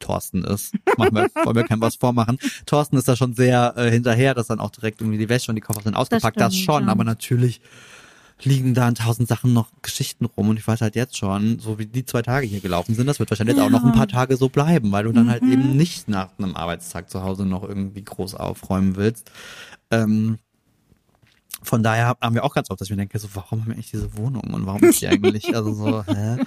Thorsten 0.00 0.44
ist. 0.44 0.74
Machen 0.98 1.14
wir, 1.14 1.28
wollen 1.44 1.56
wir 1.56 1.64
keinem 1.64 1.80
was 1.80 1.94
vormachen. 1.94 2.38
Thorsten 2.66 2.96
ist 2.96 3.08
da 3.08 3.16
schon 3.16 3.34
sehr 3.34 3.74
äh, 3.76 3.90
hinterher, 3.90 4.34
dass 4.34 4.48
dann 4.48 4.58
auch 4.58 4.70
direkt 4.70 5.00
irgendwie 5.00 5.18
die 5.18 5.28
Wäsche 5.28 5.50
und 5.50 5.54
die 5.54 5.60
Koffer 5.60 5.82
sind 5.82 5.94
ausgepackt. 5.94 6.40
Das, 6.40 6.54
stimmt, 6.54 6.66
schon, 6.66 6.84
ja. 6.86 6.90
aber 6.90 7.04
natürlich 7.04 7.60
liegen 8.44 8.74
da 8.74 8.88
in 8.88 8.94
tausend 8.94 9.28
Sachen 9.28 9.52
noch 9.52 9.68
Geschichten 9.82 10.24
rum 10.24 10.48
und 10.50 10.58
ich 10.58 10.66
weiß 10.66 10.80
halt 10.80 10.96
jetzt 10.96 11.16
schon, 11.16 11.58
so 11.58 11.78
wie 11.78 11.86
die 11.86 12.04
zwei 12.04 12.22
Tage 12.22 12.46
hier 12.46 12.60
gelaufen 12.60 12.94
sind, 12.94 13.06
das 13.06 13.18
wird 13.18 13.30
wahrscheinlich 13.30 13.56
jetzt 13.56 13.64
auch 13.64 13.70
noch 13.70 13.84
ein 13.84 13.92
paar 13.92 14.08
Tage 14.08 14.36
so 14.36 14.48
bleiben, 14.48 14.90
weil 14.92 15.04
du 15.04 15.12
dann 15.12 15.28
halt 15.30 15.42
Mhm. 15.42 15.52
eben 15.52 15.76
nicht 15.76 16.08
nach 16.08 16.28
einem 16.38 16.56
Arbeitstag 16.56 17.10
zu 17.10 17.22
Hause 17.22 17.44
noch 17.46 17.62
irgendwie 17.62 18.02
groß 18.04 18.34
aufräumen 18.34 18.96
willst. 18.96 19.30
Ähm, 19.90 20.38
von 21.62 21.82
daher 21.82 22.06
hab- 22.08 22.20
haben 22.20 22.34
wir 22.34 22.44
auch 22.44 22.54
ganz 22.54 22.70
oft, 22.70 22.80
dass 22.80 22.86
ich 22.88 22.90
mir 22.90 22.96
denke, 22.96 23.18
so, 23.18 23.28
warum 23.34 23.60
haben 23.60 23.68
wir 23.68 23.74
eigentlich 23.74 23.90
diese 23.92 24.16
Wohnung 24.16 24.42
und 24.52 24.66
warum 24.66 24.82
ist 24.82 25.00
die 25.00 25.06
eigentlich, 25.06 25.54
also 25.54 25.72
so, 25.72 26.04
hä? 26.06 26.38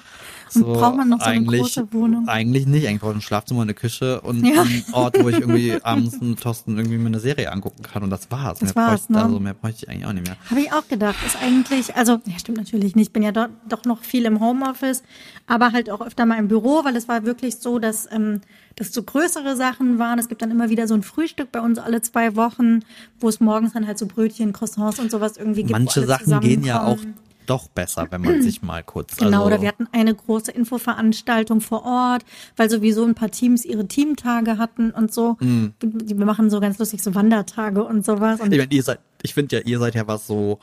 So, 0.50 0.74
braucht 0.74 0.98
man 0.98 1.10
noch 1.10 1.20
so 1.20 1.26
eine 1.26 1.44
große 1.46 1.92
Wohnung? 1.92 2.28
Eigentlich 2.28 2.66
nicht, 2.68 2.88
eigentlich 2.88 3.02
brauche 3.02 3.12
ich 3.12 3.18
ein 3.18 3.22
Schlafzimmer, 3.22 3.64
eine 3.64 3.74
Küche 3.74 4.22
und 4.22 4.46
Ja. 4.46 4.62
einen 4.62 4.84
Ort, 4.92 5.22
wo 5.22 5.30
ich 5.30 5.40
irgendwie 5.40 5.74
abends 5.84 6.20
mit 6.22 6.40
Thorsten 6.42 6.78
irgendwie 6.78 6.98
mir 6.98 7.08
eine 7.08 7.20
Serie 7.20 7.52
angucken 7.52 7.84
kann 7.84 8.04
und 8.04 8.10
das 8.10 8.30
war's. 8.32 8.60
Das 8.60 8.76
mehr 8.76 8.84
war's, 8.84 9.02
bräuchte, 9.02 9.14
ne? 9.14 9.24
Also 9.24 9.40
mehr 9.40 9.54
bräuchte 9.54 9.86
ich 9.86 9.90
eigentlich 9.90 10.06
auch 10.06 10.14
nicht 10.14 10.28
mehr. 10.28 10.38
Habe 10.50 10.62
ich 10.62 10.72
auch 10.72 10.88
gedacht. 10.88 11.16
Ist 11.26 11.38
eigentlich, 11.42 11.96
also, 11.96 12.20
ja, 12.26 12.40
stimmt 12.40 12.58
natürlich 12.58 12.96
nicht. 12.96 13.08
Ich 13.08 13.14
bin 13.14 13.24
ja 13.24 13.32
dort 13.32 13.52
doch 13.70 13.86
noch 13.86 14.04
viel 14.04 14.26
im 14.26 14.40
Homeoffice, 14.40 15.04
aber 15.48 15.72
halt 15.72 15.90
auch 15.90 16.02
öfter 16.02 16.26
mal 16.26 16.38
im 16.38 16.48
Büro, 16.48 16.84
weil 16.84 16.96
es 16.96 17.08
war 17.08 17.26
wirklich 17.26 17.58
so, 17.58 17.80
dass 17.80 18.08
ähm, 18.12 18.42
das 18.76 18.94
so 18.94 19.04
größere 19.04 19.56
Sachen 19.56 20.00
waren. 20.00 20.20
Es 20.20 20.28
gibt 20.28 20.42
dann 20.42 20.52
immer 20.52 20.70
wieder 20.70 20.88
so 20.88 20.94
ein 20.94 21.04
Frühstück 21.04 21.52
bei 21.52 21.62
uns 21.62 21.80
alle 21.80 22.02
zwei 22.02 22.36
Wochen, 22.36 22.82
wo 23.20 23.30
es 23.30 23.40
morgens 23.40 23.74
dann 23.74 23.88
halt 23.88 23.98
so 23.98 24.06
Brötchen, 24.06 24.54
Croissants 24.54 25.00
und 25.00 25.12
sowas 25.12 25.38
irgendwie 25.38 25.62
gibt. 25.62 25.72
Manche 25.72 26.06
Sachen 26.06 26.40
gehen 26.42 26.64
ja 26.64 26.84
auch. 26.84 26.98
Doch 27.46 27.68
besser, 27.68 28.08
wenn 28.10 28.22
man 28.22 28.42
sich 28.42 28.62
mal 28.62 28.84
kurz. 28.84 29.16
Genau, 29.18 29.38
also, 29.44 29.48
oder 29.48 29.62
wir 29.62 29.68
hatten 29.70 29.88
eine 29.92 30.14
große 30.14 30.52
Infoveranstaltung 30.52 31.62
vor 31.62 31.84
Ort, 31.86 32.24
weil 32.58 32.70
sowieso 32.70 33.04
ein 33.06 33.16
paar 33.16 33.32
Teams 33.32 33.66
ihre 33.66 33.88
Teamtage 33.88 34.58
hatten 34.58 34.92
und 34.92 35.14
so. 35.14 35.38
Die- 35.42 36.18
Wir 36.18 36.26
machen 36.26 36.50
so 36.50 36.60
ganz 36.60 36.78
lustig 36.80 37.02
so 37.04 37.16
Wandertage 37.16 37.84
und 37.84 38.06
sowas. 38.06 38.40
Und 38.40 38.52
Ich 38.52 38.60
meine, 38.60 38.72
ihr 38.74 38.84
seid, 38.84 39.00
ich 39.22 39.34
finde 39.34 39.58
ja, 39.58 39.62
ihr 39.64 39.80
seid 39.80 39.96
ja 39.96 40.08
was 40.08 40.28
so 40.28 40.60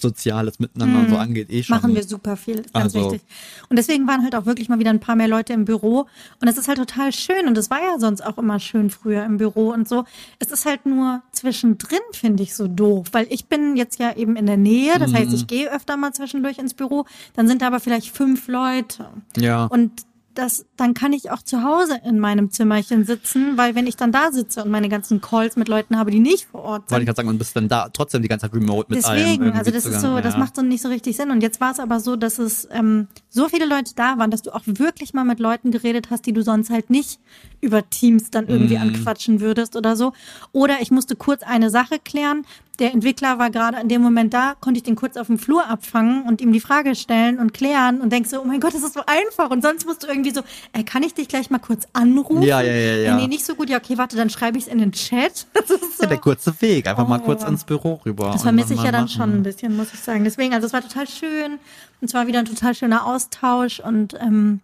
Soziales 0.00 0.58
miteinander 0.58 1.00
und 1.00 1.10
so 1.10 1.16
angeht, 1.16 1.50
eh 1.50 1.62
schon. 1.62 1.76
Machen 1.76 1.94
wir 1.94 2.02
super 2.04 2.36
viel, 2.36 2.60
ist 2.60 2.72
ganz 2.72 2.94
Also- 2.94 3.12
wichtig. 3.12 3.26
Und 3.68 3.76
deswegen 3.76 4.06
waren 4.06 4.22
halt 4.22 4.34
auch 4.34 4.46
wirklich 4.46 4.68
mal 4.68 4.78
wieder 4.78 4.90
ein 4.90 5.00
paar 5.00 5.16
mehr 5.16 5.28
Leute 5.28 5.52
im 5.52 5.64
Büro. 5.64 6.06
Und 6.40 6.48
es 6.48 6.56
ist 6.58 6.68
halt 6.68 6.78
total 6.78 7.12
schön. 7.12 7.46
Und 7.46 7.56
es 7.58 7.70
war 7.70 7.78
ja 7.80 7.98
sonst 7.98 8.24
auch 8.24 8.38
immer 8.38 8.58
schön 8.60 8.90
früher 8.90 9.24
im 9.24 9.36
Büro 9.38 9.70
und 9.72 9.88
so. 9.88 10.04
Es 10.38 10.50
ist 10.50 10.66
halt 10.66 10.86
nur 10.86 11.22
zwischendrin, 11.32 11.98
finde 12.12 12.42
ich, 12.42 12.54
so 12.54 12.66
doof. 12.68 13.08
Weil 13.12 13.26
ich 13.30 13.46
bin 13.46 13.76
jetzt 13.76 13.98
ja 13.98 14.14
eben 14.16 14.36
in 14.36 14.46
der 14.46 14.56
Nähe. 14.56 14.98
Das 14.98 15.12
heißt, 15.12 15.28
Mhm. 15.28 15.34
ich 15.34 15.46
gehe 15.46 15.72
öfter 15.72 15.96
mal 15.96 16.12
zwischendurch 16.12 16.58
ins 16.58 16.74
Büro. 16.74 17.04
Dann 17.34 17.46
sind 17.48 17.62
da 17.62 17.66
aber 17.68 17.80
vielleicht 17.80 18.14
fünf 18.14 18.48
Leute. 18.48 19.06
Ja. 19.36 19.66
Und 19.66 19.90
das, 20.40 20.64
dann 20.76 20.94
kann 20.94 21.12
ich 21.12 21.30
auch 21.30 21.42
zu 21.42 21.62
Hause 21.62 22.00
in 22.04 22.18
meinem 22.18 22.50
Zimmerchen 22.50 23.04
sitzen, 23.04 23.56
weil 23.56 23.74
wenn 23.74 23.86
ich 23.86 23.96
dann 23.96 24.10
da 24.12 24.32
sitze 24.32 24.64
und 24.64 24.70
meine 24.70 24.88
ganzen 24.88 25.20
Calls 25.20 25.56
mit 25.56 25.68
Leuten 25.68 25.98
habe, 25.98 26.10
die 26.10 26.20
nicht 26.20 26.46
vor 26.46 26.62
Ort 26.62 26.82
sind, 26.88 26.90
Wollte 26.92 27.02
ich 27.02 27.06
gerade 27.06 27.16
sagen, 27.16 27.28
und 27.28 27.38
bist 27.38 27.54
dann 27.56 27.68
da 27.68 27.88
trotzdem 27.90 28.22
die 28.22 28.28
ganze 28.28 28.46
Zeit 28.46 28.54
remote 28.54 28.86
mit 28.92 29.04
allem. 29.04 29.18
Deswegen, 29.22 29.42
irgendwie 29.44 29.58
also 29.58 29.70
das 29.70 29.84
ist 29.86 29.94
so, 29.94 30.00
zugange. 30.00 30.22
das 30.22 30.34
Ja. 30.34 30.40
macht 30.40 30.56
so 30.56 30.62
nicht 30.62 30.82
so 30.82 30.88
richtig 30.88 31.16
Sinn. 31.16 31.30
Und 31.30 31.42
jetzt 31.42 31.60
war 31.60 31.72
es 31.72 31.78
aber 31.80 32.00
so, 32.00 32.16
dass 32.16 32.38
es 32.38 32.66
ähm, 32.72 33.08
so 33.28 33.48
viele 33.48 33.66
Leute 33.66 33.92
da 33.94 34.18
waren, 34.18 34.30
dass 34.30 34.42
du 34.42 34.54
auch 34.54 34.62
wirklich 34.64 35.14
mal 35.14 35.24
mit 35.24 35.38
Leuten 35.40 35.70
geredet 35.70 36.08
hast, 36.10 36.26
die 36.26 36.32
du 36.32 36.42
sonst 36.42 36.70
halt 36.70 36.90
nicht 36.90 37.20
über 37.60 37.88
Teams 37.88 38.30
dann 38.30 38.48
irgendwie 38.48 38.76
Mhm. 38.76 38.82
anquatschen 38.94 39.40
würdest 39.40 39.76
oder 39.76 39.96
so. 39.96 40.12
Oder 40.52 40.80
ich 40.80 40.90
musste 40.90 41.16
kurz 41.16 41.42
eine 41.42 41.70
Sache 41.70 41.98
klären. 42.02 42.46
Der 42.80 42.92
Entwickler 42.92 43.38
war 43.38 43.50
gerade 43.50 43.78
in 43.78 43.88
dem 43.88 44.00
Moment 44.00 44.32
da, 44.34 44.54
konnte 44.58 44.78
ich 44.78 44.84
den 44.84 44.96
kurz 44.96 45.16
auf 45.18 45.26
dem 45.26 45.38
Flur 45.38 45.66
abfangen 45.68 46.22
und 46.22 46.40
ihm 46.40 46.52
die 46.52 46.60
Frage 46.60 46.94
stellen 46.94 47.38
und 47.38 47.52
klären 47.52 48.00
und 48.00 48.10
denkst 48.10 48.30
so, 48.30 48.40
oh 48.40 48.44
mein 48.44 48.58
Gott, 48.58 48.74
das 48.74 48.82
ist 48.82 48.94
so 48.94 49.02
einfach. 49.06 49.50
Und 49.50 49.62
sonst 49.62 49.86
musst 49.86 50.02
du 50.02 50.06
irgendwie 50.06 50.30
so, 50.32 50.40
ey, 50.72 50.82
kann 50.82 51.02
ich 51.02 51.12
dich 51.14 51.28
gleich 51.28 51.50
mal 51.50 51.58
kurz 51.58 51.86
anrufen? 51.92 52.42
Ja, 52.42 52.62
ja, 52.62 52.72
ja, 52.72 52.96
ja. 52.96 53.16
Nee, 53.16 53.28
nicht 53.28 53.44
so 53.44 53.54
gut. 53.54 53.68
Ja, 53.68 53.76
okay, 53.76 53.98
warte, 53.98 54.16
dann 54.16 54.30
schreibe 54.30 54.56
ich 54.58 54.64
es 54.64 54.72
in 54.72 54.78
den 54.78 54.92
Chat. 54.92 55.46
Das 55.54 55.68
ist 55.70 55.98
so. 55.98 56.02
Ja, 56.04 56.08
der 56.08 56.18
kurze 56.18 56.58
Weg, 56.62 56.86
einfach 56.88 57.06
mal 57.06 57.20
Oh. 57.20 57.24
kurz 57.24 57.44
ins 57.44 57.64
Büro 57.64 58.00
rüber. 58.06 58.30
Das 58.32 58.42
vermisse 58.42 58.72
ich 58.72 58.78
ja 58.80 58.86
mal 58.86 58.92
dann 58.92 59.04
machen. 59.04 59.14
schon 59.16 59.30
ein 59.34 59.42
bisschen, 59.42 59.76
muss 59.76 59.92
ich 59.92 60.00
sagen. 60.00 60.24
Deswegen, 60.24 60.54
also 60.54 60.66
es 60.66 60.72
war 60.72 60.80
total 60.80 61.06
schön. 61.06 61.58
Und 62.00 62.08
zwar 62.08 62.26
wieder 62.26 62.38
ein 62.38 62.46
total 62.46 62.74
schöner 62.74 63.04
Austausch 63.06 63.78
und 63.80 64.14
ähm, 64.20 64.60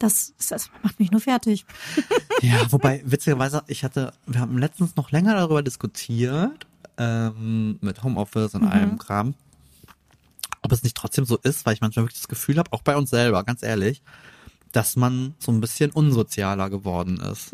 das, 0.00 0.32
das 0.48 0.70
macht 0.82 0.98
mich 0.98 1.10
nur 1.12 1.20
fertig. 1.20 1.64
Ja, 2.42 2.54
wobei, 2.72 3.02
witzigerweise, 3.04 3.62
ich 3.66 3.84
hatte, 3.84 4.14
wir 4.26 4.40
haben 4.40 4.56
letztens 4.56 4.96
noch 4.96 5.10
länger 5.10 5.34
darüber 5.34 5.62
diskutiert, 5.62 6.66
ähm, 7.00 7.78
mit 7.80 8.02
Homeoffice 8.04 8.54
und 8.54 8.62
Mhm. 8.62 8.68
allem 8.68 8.98
Kram, 8.98 9.34
ob 10.62 10.70
es 10.72 10.82
nicht 10.82 10.96
trotzdem 10.96 11.24
so 11.24 11.36
ist, 11.38 11.64
weil 11.66 11.72
ich 11.74 11.80
manchmal 11.80 12.04
wirklich 12.04 12.20
das 12.20 12.28
Gefühl 12.28 12.58
habe, 12.58 12.72
auch 12.72 12.82
bei 12.82 12.96
uns 12.96 13.10
selber, 13.10 13.42
ganz 13.44 13.62
ehrlich, 13.62 14.02
dass 14.72 14.94
man 14.96 15.34
so 15.38 15.50
ein 15.50 15.60
bisschen 15.60 15.90
unsozialer 15.90 16.68
geworden 16.70 17.18
ist. 17.18 17.50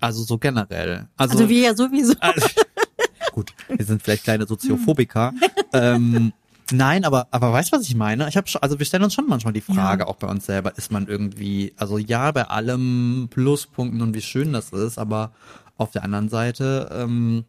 Also 0.00 0.22
so 0.24 0.36
generell. 0.38 1.06
Also, 1.16 1.34
Mhm. 1.36 1.40
Also 1.40 1.48
wir 1.48 1.60
ja 1.62 1.74
sowieso. 1.74 2.14
also 2.20 2.46
gut, 3.32 3.54
wir 3.68 3.84
sind 3.86 4.02
vielleicht 4.02 4.24
kleine 4.24 4.46
Soziophobiker. 4.46 5.32
ähm, 5.72 6.32
Nein, 6.72 7.04
aber, 7.04 7.28
aber 7.30 7.52
weißt 7.52 7.72
du, 7.72 7.76
was 7.76 7.82
ich 7.86 7.94
meine? 7.94 8.26
Ich 8.26 8.38
habe 8.38 8.48
also 8.62 8.78
wir 8.78 8.86
stellen 8.86 9.04
uns 9.04 9.12
schon 9.12 9.26
manchmal 9.28 9.52
die 9.52 9.60
Frage, 9.60 10.04
ja. 10.04 10.08
auch 10.08 10.16
bei 10.16 10.28
uns 10.28 10.46
selber, 10.46 10.76
ist 10.78 10.90
man 10.90 11.06
irgendwie, 11.08 11.74
also 11.76 11.98
ja, 11.98 12.32
bei 12.32 12.44
allem 12.48 13.28
Pluspunkten 13.30 14.00
und 14.00 14.14
wie 14.14 14.22
schön 14.22 14.54
das 14.54 14.70
ist, 14.70 14.96
aber 14.98 15.32
auf 15.76 15.90
der 15.90 16.04
anderen 16.04 16.30
Seite, 16.30 16.88
ähm, 16.90 17.44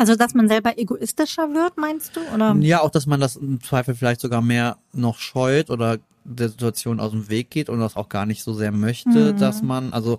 also, 0.00 0.16
dass 0.16 0.32
man 0.32 0.48
selber 0.48 0.78
egoistischer 0.78 1.52
wird, 1.52 1.76
meinst 1.76 2.16
du? 2.16 2.20
Oder? 2.34 2.56
Ja, 2.60 2.80
auch, 2.80 2.88
dass 2.88 3.04
man 3.04 3.20
das 3.20 3.36
im 3.36 3.62
Zweifel 3.62 3.94
vielleicht 3.94 4.22
sogar 4.22 4.40
mehr 4.40 4.78
noch 4.94 5.18
scheut 5.18 5.68
oder 5.68 5.98
der 6.24 6.48
Situation 6.48 7.00
aus 7.00 7.10
dem 7.10 7.28
Weg 7.28 7.50
geht 7.50 7.68
und 7.68 7.80
das 7.80 7.96
auch 7.96 8.08
gar 8.08 8.24
nicht 8.24 8.42
so 8.42 8.54
sehr 8.54 8.72
möchte, 8.72 9.34
mhm. 9.34 9.36
dass 9.36 9.62
man, 9.62 9.92
also 9.92 10.18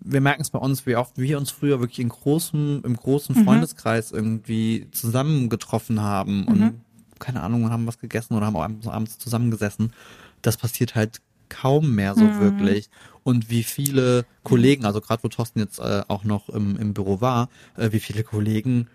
wir 0.00 0.20
merken 0.20 0.42
es 0.42 0.50
bei 0.50 0.58
uns, 0.58 0.84
wie 0.84 0.96
oft 0.96 1.16
wir 1.16 1.38
uns 1.38 1.50
früher 1.50 1.80
wirklich 1.80 2.00
in 2.00 2.10
großem, 2.10 2.82
im 2.84 2.94
großen 2.94 3.38
mhm. 3.38 3.44
Freundeskreis 3.44 4.12
irgendwie 4.12 4.88
zusammengetroffen 4.92 6.02
haben 6.02 6.40
mhm. 6.40 6.48
und 6.48 6.80
keine 7.18 7.42
Ahnung, 7.42 7.70
haben 7.70 7.86
was 7.86 7.98
gegessen 7.98 8.34
oder 8.34 8.44
haben 8.44 8.56
auch 8.56 8.92
abends 8.92 9.16
zusammengesessen. 9.16 9.94
Das 10.42 10.58
passiert 10.58 10.94
halt 10.94 11.22
kaum 11.48 11.94
mehr 11.94 12.14
so 12.14 12.24
mhm. 12.24 12.40
wirklich. 12.40 12.90
Und 13.22 13.50
wie 13.50 13.62
viele 13.62 14.24
Kollegen, 14.42 14.84
also 14.84 15.00
gerade 15.00 15.22
wo 15.24 15.28
Thorsten 15.28 15.58
jetzt 15.58 15.78
äh, 15.78 16.02
auch 16.08 16.24
noch 16.24 16.48
im, 16.48 16.76
im 16.76 16.94
Büro 16.94 17.20
war, 17.20 17.48
äh, 17.76 17.92
wie 17.92 18.00
viele 18.00 18.22
Kollegen 18.22 18.88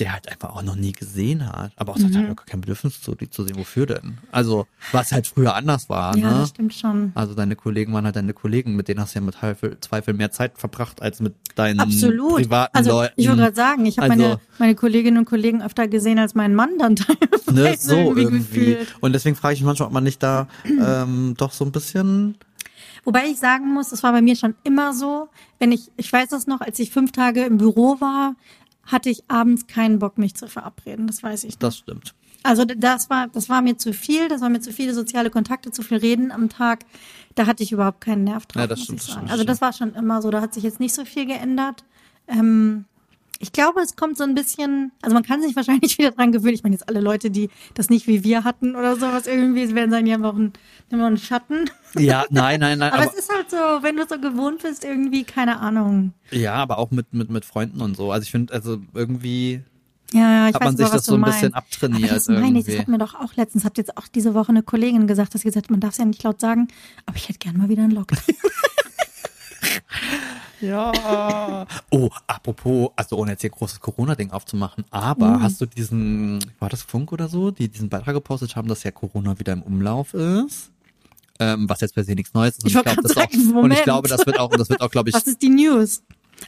der 0.00 0.14
halt 0.14 0.28
einfach 0.28 0.50
auch 0.50 0.62
noch 0.62 0.76
nie 0.76 0.92
gesehen 0.92 1.46
hat. 1.46 1.72
Aber 1.76 1.92
auch 1.92 1.98
mhm. 1.98 2.16
hat 2.16 2.36
gar 2.36 2.46
kein 2.46 2.60
Bedürfnis 2.62 3.00
zu, 3.00 3.14
die 3.14 3.28
zu 3.28 3.44
sehen. 3.44 3.56
Wofür 3.56 3.86
denn? 3.86 4.18
Also, 4.32 4.66
was 4.92 5.12
halt 5.12 5.26
früher 5.26 5.54
anders 5.54 5.88
war. 5.88 6.16
Ja, 6.16 6.30
ne? 6.32 6.38
das 6.40 6.48
stimmt 6.50 6.74
schon. 6.74 7.12
Also 7.14 7.34
deine 7.34 7.54
Kollegen 7.54 7.92
waren 7.92 8.04
halt 8.04 8.16
deine 8.16 8.32
Kollegen, 8.32 8.74
mit 8.74 8.88
denen 8.88 9.00
hast 9.00 9.14
du 9.14 9.20
ja 9.20 9.24
mit 9.24 9.36
Zweifel 9.82 10.14
mehr 10.14 10.30
Zeit 10.30 10.52
verbracht 10.56 11.02
als 11.02 11.20
mit 11.20 11.34
deinen 11.54 11.80
Absolut. 11.80 12.36
privaten 12.36 12.76
also, 12.76 12.90
Leuten. 12.90 13.14
Ich 13.16 13.28
würde 13.28 13.42
gerade 13.42 13.56
sagen, 13.56 13.86
ich 13.86 13.98
habe 13.98 14.10
also, 14.10 14.22
meine, 14.22 14.40
meine 14.58 14.74
Kolleginnen 14.74 15.18
und 15.18 15.26
Kollegen 15.26 15.62
öfter 15.62 15.86
gesehen 15.86 16.18
als 16.18 16.34
meinen 16.34 16.54
Mann 16.54 16.78
dann 16.78 16.96
teilweise. 16.96 17.52
Ne, 17.52 17.76
so 17.78 17.94
irgendwie. 18.16 18.72
irgendwie. 18.72 18.76
Und 19.00 19.12
deswegen 19.12 19.36
frage 19.36 19.54
ich 19.54 19.60
mich 19.60 19.66
manchmal, 19.66 19.88
ob 19.88 19.92
man 19.92 20.04
nicht 20.04 20.22
da 20.22 20.48
ähm, 20.64 21.34
doch 21.36 21.52
so 21.52 21.64
ein 21.64 21.72
bisschen 21.72 22.36
Wobei 23.04 23.26
ich 23.26 23.38
sagen 23.38 23.72
muss, 23.72 23.90
das 23.90 24.02
war 24.02 24.12
bei 24.12 24.20
mir 24.20 24.36
schon 24.36 24.54
immer 24.62 24.92
so, 24.92 25.28
wenn 25.58 25.72
ich, 25.72 25.90
ich 25.96 26.12
weiß 26.12 26.28
das 26.28 26.46
noch, 26.46 26.60
als 26.60 26.78
ich 26.78 26.90
fünf 26.90 27.12
Tage 27.12 27.44
im 27.44 27.56
Büro 27.56 28.00
war, 28.00 28.34
hatte 28.90 29.10
ich 29.10 29.28
abends 29.28 29.66
keinen 29.66 29.98
Bock, 29.98 30.18
mich 30.18 30.34
zu 30.34 30.48
verabreden. 30.48 31.06
Das 31.06 31.22
weiß 31.22 31.44
ich. 31.44 31.54
Noch. 31.54 31.60
Das 31.60 31.78
stimmt. 31.78 32.14
Also 32.42 32.64
das 32.64 33.10
war, 33.10 33.28
das 33.28 33.48
war 33.48 33.60
mir 33.60 33.76
zu 33.76 33.92
viel, 33.92 34.28
das 34.28 34.40
war 34.40 34.48
mir 34.48 34.60
zu 34.60 34.72
viele 34.72 34.94
soziale 34.94 35.30
Kontakte, 35.30 35.70
zu 35.70 35.82
viel 35.82 35.98
Reden 35.98 36.32
am 36.32 36.48
Tag. 36.48 36.86
Da 37.34 37.46
hatte 37.46 37.62
ich 37.62 37.72
überhaupt 37.72 38.00
keinen 38.00 38.24
Nerv 38.24 38.46
drauf. 38.46 38.62
Ja, 38.62 38.66
das 38.66 38.82
stimmt, 38.82 39.00
das 39.00 39.10
stimmt. 39.10 39.30
Also 39.30 39.44
das 39.44 39.60
war 39.60 39.72
schon 39.72 39.94
immer 39.94 40.22
so, 40.22 40.30
da 40.30 40.40
hat 40.40 40.54
sich 40.54 40.62
jetzt 40.62 40.80
nicht 40.80 40.94
so 40.94 41.04
viel 41.04 41.26
geändert. 41.26 41.84
Ähm, 42.26 42.86
ich 43.42 43.52
glaube, 43.52 43.80
es 43.80 43.96
kommt 43.96 44.18
so 44.18 44.24
ein 44.24 44.34
bisschen, 44.34 44.92
also 45.00 45.14
man 45.14 45.22
kann 45.22 45.40
sich 45.40 45.56
wahrscheinlich 45.56 45.96
wieder 45.98 46.10
dran 46.10 46.30
gewöhnen. 46.30 46.54
Ich 46.54 46.62
meine 46.62 46.74
jetzt 46.74 46.86
alle 46.88 47.00
Leute, 47.00 47.30
die 47.30 47.48
das 47.72 47.88
nicht 47.88 48.06
wie 48.06 48.22
wir 48.22 48.44
hatten 48.44 48.76
oder 48.76 48.96
sowas 48.96 49.26
irgendwie, 49.26 49.62
es 49.62 49.74
werden 49.74 49.90
sein, 49.90 50.04
die 50.04 50.12
haben 50.12 50.24
auch 50.24 50.36
einen, 50.36 50.52
immer 50.90 51.06
einen 51.06 51.16
Schatten. 51.16 51.68
Ja, 51.98 52.24
nein, 52.30 52.60
nein, 52.60 52.78
nein. 52.78 52.92
aber, 52.92 53.02
aber, 53.02 53.10
es 53.10 53.18
ist 53.18 53.34
halt 53.34 53.50
so, 53.50 53.56
wenn 53.56 53.96
du 53.96 54.06
so 54.08 54.20
gewohnt 54.20 54.62
bist, 54.62 54.84
irgendwie, 54.84 55.24
keine 55.24 55.58
Ahnung. 55.58 56.12
Ja, 56.30 56.54
aber 56.54 56.78
auch 56.78 56.92
mit, 56.92 57.12
mit, 57.12 57.30
mit 57.30 57.44
Freunden 57.44 57.80
und 57.80 57.96
so. 57.96 58.12
Also 58.12 58.22
ich 58.22 58.30
finde, 58.30 58.54
also 58.54 58.80
irgendwie 58.94 59.64
ja, 60.12 60.46
ich 60.48 60.54
hat 60.54 60.62
man 60.62 60.74
weiß 60.74 60.78
sich 60.78 60.88
das 60.88 61.04
so 61.06 61.16
ein 61.16 61.22
bisschen 61.22 61.52
abtrainiert. 61.52 62.10
Aber 62.10 62.14
das 62.14 62.28
meine 62.28 62.60
ich, 62.60 62.66
das 62.66 62.78
hat 62.78 62.86
mir 62.86 62.98
doch 62.98 63.16
auch 63.16 63.34
letztens, 63.34 63.64
hat 63.64 63.76
jetzt 63.76 63.96
auch 63.96 64.06
diese 64.06 64.34
Woche 64.34 64.50
eine 64.50 64.62
Kollegin 64.62 65.08
gesagt, 65.08 65.34
dass 65.34 65.40
sie 65.40 65.48
gesagt 65.48 65.66
hat, 65.66 65.70
man 65.72 65.80
darf 65.80 65.90
es 65.90 65.98
ja 65.98 66.04
nicht 66.04 66.22
laut 66.22 66.40
sagen, 66.40 66.68
aber 67.06 67.16
ich 67.16 67.28
hätte 67.28 67.40
gern 67.40 67.56
mal 67.56 67.68
wieder 67.68 67.82
einen 67.82 67.90
Lockdown. 67.92 68.20
Ja. 70.60 71.66
Oh, 71.90 72.08
apropos, 72.26 72.90
also 72.96 73.16
ohne 73.16 73.32
jetzt 73.32 73.40
hier 73.40 73.50
großes 73.50 73.80
Corona-Ding 73.80 74.30
aufzumachen, 74.30 74.84
aber 74.90 75.38
mhm. 75.38 75.42
hast 75.42 75.60
du 75.60 75.66
diesen, 75.66 76.38
war 76.58 76.68
das 76.68 76.82
Funk 76.82 77.12
oder 77.12 77.28
so, 77.28 77.50
die 77.50 77.68
diesen 77.68 77.88
Beitrag 77.88 78.14
gepostet 78.14 78.54
haben, 78.54 78.68
dass 78.68 78.82
ja 78.84 78.90
Corona 78.90 79.38
wieder 79.38 79.52
im 79.52 79.62
Umlauf 79.62 80.14
ist? 80.14 80.70
Ähm, 81.38 81.68
was 81.68 81.80
jetzt 81.80 81.94
per 81.94 82.04
se 82.04 82.12
nichts 82.12 82.34
Neues 82.34 82.58
ist. 82.58 82.64
Und 82.64 82.70
ich, 82.70 82.76
ich 82.76 82.82
glaube, 82.82 83.02
das 83.02 83.12
sagen, 83.12 83.56
auch, 83.56 83.62
und 83.62 83.70
ich 83.72 83.82
glaube, 83.82 84.08
das 84.08 84.26
wird 84.26 84.38
auch, 84.38 84.50
das 84.50 84.68
wird 84.68 84.80
auch, 84.80 84.90
glaube 84.90 85.08
ich. 85.08 85.14
Was 85.14 85.26
ist 85.26 85.42
die 85.42 85.48
News? 85.48 86.02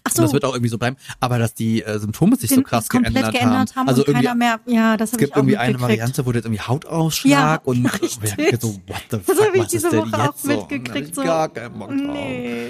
Ach 0.04 0.10
so. 0.10 0.22
Und 0.22 0.24
das 0.26 0.32
wird 0.32 0.44
auch 0.44 0.52
irgendwie 0.52 0.68
so 0.68 0.78
bleiben. 0.78 0.96
Aber 1.20 1.38
dass 1.38 1.54
die 1.54 1.82
äh, 1.82 1.98
Symptome 1.98 2.36
sich 2.36 2.50
Den 2.50 2.58
so 2.58 2.62
krass 2.62 2.88
geändert, 2.88 3.32
geändert 3.32 3.74
haben. 3.76 3.88
Also 3.88 4.06
irgendwie, 4.06 4.34
mehr, 4.34 4.60
ja, 4.66 4.96
das 4.96 5.12
es 5.12 5.18
gibt 5.18 5.36
irgendwie 5.36 5.56
eine 5.56 5.80
Variante, 5.80 6.24
wo 6.26 6.32
du 6.32 6.38
jetzt 6.38 6.46
irgendwie 6.46 6.62
Hautausschlag 6.62 7.32
ja, 7.32 7.60
und 7.64 7.84
ja, 8.36 8.58
so, 8.60 8.74
what 8.86 9.02
the 9.10 9.18
fuck, 9.18 9.26
das 9.26 9.46
habe 9.46 9.58
ich 9.58 9.66
diese 9.66 9.92
Woche 9.92 10.30
auch 10.30 10.36
so? 10.36 10.48
mitgekriegt. 10.48 11.14
So. 11.14 11.22
Gar 11.22 11.48
keinen 11.48 11.78
Bock 11.78 11.88
drauf. 11.88 11.98
Nee. 11.98 12.68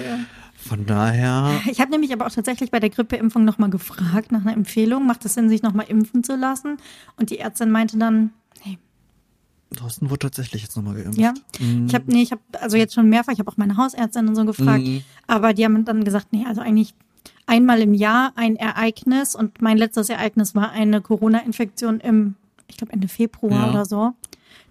Von 0.65 0.85
daher. 0.85 1.61
Ich 1.69 1.81
habe 1.81 1.91
nämlich 1.91 2.13
aber 2.13 2.25
auch 2.25 2.31
tatsächlich 2.31 2.71
bei 2.71 2.79
der 2.79 2.89
Grippeimpfung 2.89 3.43
nochmal 3.43 3.69
gefragt 3.69 4.31
nach 4.31 4.41
einer 4.41 4.53
Empfehlung. 4.53 5.05
Macht 5.05 5.25
es 5.25 5.33
Sinn, 5.33 5.49
sich 5.49 5.61
nochmal 5.61 5.87
impfen 5.89 6.23
zu 6.23 6.35
lassen? 6.35 6.77
Und 7.17 7.29
die 7.31 7.39
Ärztin 7.39 7.69
meinte 7.69 7.97
dann, 7.97 8.31
nee. 8.65 8.77
Thorsten 9.75 10.09
wurde 10.09 10.19
tatsächlich 10.19 10.61
jetzt 10.61 10.77
nochmal 10.77 10.95
geimpft. 10.95 11.19
Ja. 11.19 11.33
Mhm. 11.59 11.87
Ich 11.87 11.95
habe, 11.95 12.05
nee, 12.07 12.21
ich 12.21 12.31
habe 12.31 12.41
also 12.53 12.77
jetzt 12.77 12.93
schon 12.93 13.09
mehrfach, 13.09 13.33
ich 13.33 13.39
habe 13.39 13.51
auch 13.51 13.57
meine 13.57 13.75
Hausärztin 13.75 14.27
und 14.27 14.35
so 14.35 14.45
gefragt, 14.45 14.85
mhm. 14.85 15.03
aber 15.27 15.53
die 15.53 15.65
haben 15.65 15.83
dann 15.83 16.03
gesagt, 16.03 16.27
nee, 16.31 16.45
also 16.47 16.61
eigentlich 16.61 16.93
einmal 17.45 17.81
im 17.81 17.93
Jahr 17.93 18.31
ein 18.35 18.55
Ereignis 18.55 19.35
und 19.35 19.61
mein 19.61 19.77
letztes 19.77 20.09
Ereignis 20.09 20.55
war 20.55 20.71
eine 20.71 21.01
Corona-Infektion 21.01 21.99
im, 21.99 22.35
ich 22.67 22.77
glaube 22.77 22.93
Ende 22.93 23.07
Februar 23.07 23.65
ja. 23.65 23.69
oder 23.69 23.85
so. 23.85 24.13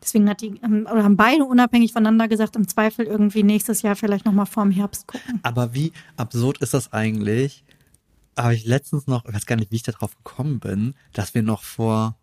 Deswegen 0.03 0.29
hat 0.29 0.41
die, 0.41 0.61
ähm, 0.65 0.87
oder 0.91 1.05
haben 1.05 1.17
beide 1.17 1.45
unabhängig 1.45 1.93
voneinander 1.93 2.29
gesagt, 2.29 2.57
im 2.57 2.67
Zweifel 2.67 3.07
irgendwie 3.07 3.43
nächstes 3.43 3.83
Jahr 3.83 3.95
vielleicht 3.95 4.25
nochmal 4.25 4.47
vorm 4.47 4.71
Herbst 4.71 5.07
gucken. 5.07 5.41
Aber 5.43 5.75
wie 5.75 5.93
absurd 6.17 6.59
ist 6.59 6.75
das 6.75 6.93
eigentlich? 6.93 7.65
Habe 8.37 8.55
ich 8.55 8.65
letztens 8.65 9.07
noch, 9.07 9.25
ich 9.27 9.35
weiß 9.35 9.47
gar 9.47 9.57
nicht, 9.57 9.71
wie 9.71 9.77
ich 9.77 9.83
da 9.83 9.93
drauf 9.93 10.17
gekommen 10.17 10.59
bin, 10.59 10.95
dass 11.13 11.35
wir 11.35 11.43
noch 11.43 11.63
vor 11.63 12.17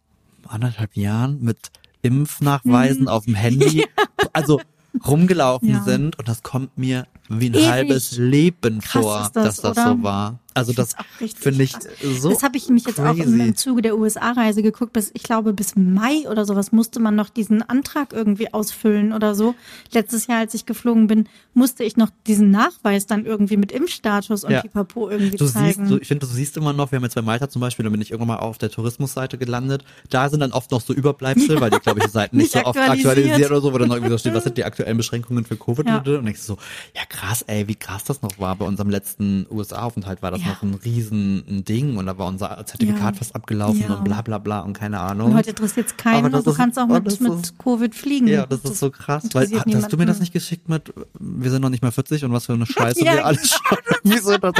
anderthalb 0.47 0.97
Jahren 0.97 1.41
mit 1.41 1.71
Impfnachweisen 2.01 3.03
mhm. 3.03 3.07
auf 3.07 3.25
dem 3.25 3.35
Handy, 3.35 3.79
ja. 3.97 4.05
also 4.33 4.59
rumgelaufen 5.07 5.69
ja. 5.69 5.83
sind 5.83 6.17
und 6.17 6.27
das 6.27 6.43
kommt 6.43 6.77
mir 6.77 7.07
wie 7.29 7.49
ein 7.49 7.53
Ewig. 7.53 7.69
halbes 7.69 8.17
Leben 8.17 8.79
Krass 8.79 9.03
vor, 9.03 9.19
das, 9.19 9.31
dass 9.31 9.55
das 9.61 9.77
oder? 9.77 9.87
so 9.89 10.03
war. 10.03 10.39
Also 10.59 10.73
das 10.73 10.95
finde 11.35 11.63
ich 11.63 11.75
so. 12.19 12.29
Das 12.29 12.43
habe 12.43 12.57
ich 12.57 12.69
mich 12.69 12.85
jetzt 12.85 12.99
auch 12.99 13.15
im, 13.15 13.39
im 13.39 13.55
Zuge 13.55 13.81
der 13.81 13.97
USA-Reise 13.97 14.61
geguckt. 14.61 14.93
Bis 14.93 15.11
ich 15.13 15.23
glaube 15.23 15.53
bis 15.53 15.75
Mai 15.75 16.29
oder 16.29 16.45
sowas 16.45 16.71
musste 16.71 16.99
man 16.99 17.15
noch 17.15 17.29
diesen 17.29 17.61
Antrag 17.61 18.13
irgendwie 18.13 18.53
ausfüllen 18.53 19.13
oder 19.13 19.35
so. 19.35 19.55
Letztes 19.91 20.27
Jahr, 20.27 20.39
als 20.39 20.53
ich 20.53 20.65
geflogen 20.65 21.07
bin, 21.07 21.27
musste 21.53 21.83
ich 21.83 21.97
noch 21.97 22.09
diesen 22.27 22.51
Nachweis 22.51 23.07
dann 23.07 23.25
irgendwie 23.25 23.57
mit 23.57 23.71
Impfstatus 23.71 24.43
und 24.43 24.51
ja. 24.51 24.61
Pipapo 24.61 25.09
irgendwie 25.09 25.37
du 25.37 25.45
zeigen. 25.45 25.87
Siehst, 25.87 25.91
du, 25.91 25.97
ich 25.97 26.07
finde, 26.07 26.25
du 26.25 26.31
siehst 26.31 26.57
immer 26.57 26.73
noch. 26.73 26.91
Wir 26.91 26.97
haben 26.97 27.03
jetzt 27.03 27.15
bei 27.15 27.21
Malta 27.21 27.49
zum 27.49 27.61
Beispiel, 27.61 27.83
da 27.83 27.89
bin 27.89 28.01
ich 28.01 28.11
irgendwann 28.11 28.37
mal 28.37 28.43
auf 28.43 28.57
der 28.57 28.69
Tourismusseite 28.69 29.37
gelandet. 29.37 29.83
Da 30.09 30.29
sind 30.29 30.39
dann 30.41 30.51
oft 30.51 30.71
noch 30.71 30.81
so 30.81 30.93
Überbleibsel, 30.93 31.59
weil 31.61 31.69
die 31.69 31.79
glaube 31.79 31.99
ich 31.99 32.07
Seiten 32.11 32.37
nicht, 32.37 32.53
nicht 32.55 32.63
so 32.63 32.69
oft 32.69 32.79
aktualisiert 32.79 33.51
oder 33.51 33.61
so, 33.61 33.73
wo 33.73 33.77
dann 33.77 33.89
noch 33.89 33.95
irgendwie 33.95 34.11
so 34.11 34.17
steht, 34.17 34.33
was 34.33 34.43
sind 34.43 34.57
die 34.57 34.63
aktuellen 34.69 34.97
Beschränkungen 34.97 35.45
für 35.45 35.57
Covid 35.57 35.87
ja. 35.87 35.97
und 35.99 36.27
ich 36.27 36.41
so, 36.41 36.57
ja 36.95 37.01
krass, 37.07 37.43
ey, 37.47 37.67
wie 37.67 37.75
krass 37.75 38.03
das 38.03 38.21
noch 38.21 38.39
war. 38.39 38.55
Bei 38.55 38.65
unserem 38.65 38.89
letzten 38.89 39.45
USA-Aufenthalt 39.49 40.21
war 40.21 40.31
das 40.31 40.41
ja. 40.41 40.48
Noch 40.49 40.63
ein 40.63 40.73
riesen 40.73 41.63
Ding 41.65 41.97
und 41.97 42.05
da 42.05 42.17
war 42.17 42.27
unser 42.27 42.63
Zertifikat 42.65 43.13
ja. 43.15 43.19
fast 43.19 43.35
abgelaufen 43.35 43.81
ja. 43.81 43.95
und 43.95 44.03
bla 44.03 44.21
bla 44.21 44.37
bla 44.37 44.59
und 44.61 44.73
keine 44.73 44.99
Ahnung. 44.99 45.31
Und 45.31 45.37
heute 45.37 45.51
interessiert 45.51 45.87
es 45.87 45.97
keinen 45.97 46.33
und 46.33 46.45
du 46.45 46.53
kannst 46.53 46.77
auch 46.77 46.87
mit, 46.87 47.07
ist, 47.07 47.21
mit 47.21 47.57
Covid 47.57 47.95
fliegen. 47.95 48.27
Ja, 48.27 48.45
das, 48.45 48.61
das 48.61 48.71
ist 48.71 48.79
so 48.79 48.91
krass. 48.91 49.23
Weil, 49.33 49.47
hast 49.51 49.91
du 49.91 49.97
mir 49.97 50.05
das 50.05 50.19
nicht 50.19 50.33
geschickt 50.33 50.69
mit, 50.69 50.93
wir 51.19 51.51
sind 51.51 51.61
noch 51.61 51.69
nicht 51.69 51.83
mal 51.83 51.91
40 51.91 52.25
und 52.25 52.33
was 52.33 52.45
für 52.45 52.53
eine 52.53 52.65
Scheiße 52.67 53.01
wir 53.01 53.25
alles 53.25 53.49
schon. 53.49 53.77
Wieso 54.03 54.37
das? 54.37 54.53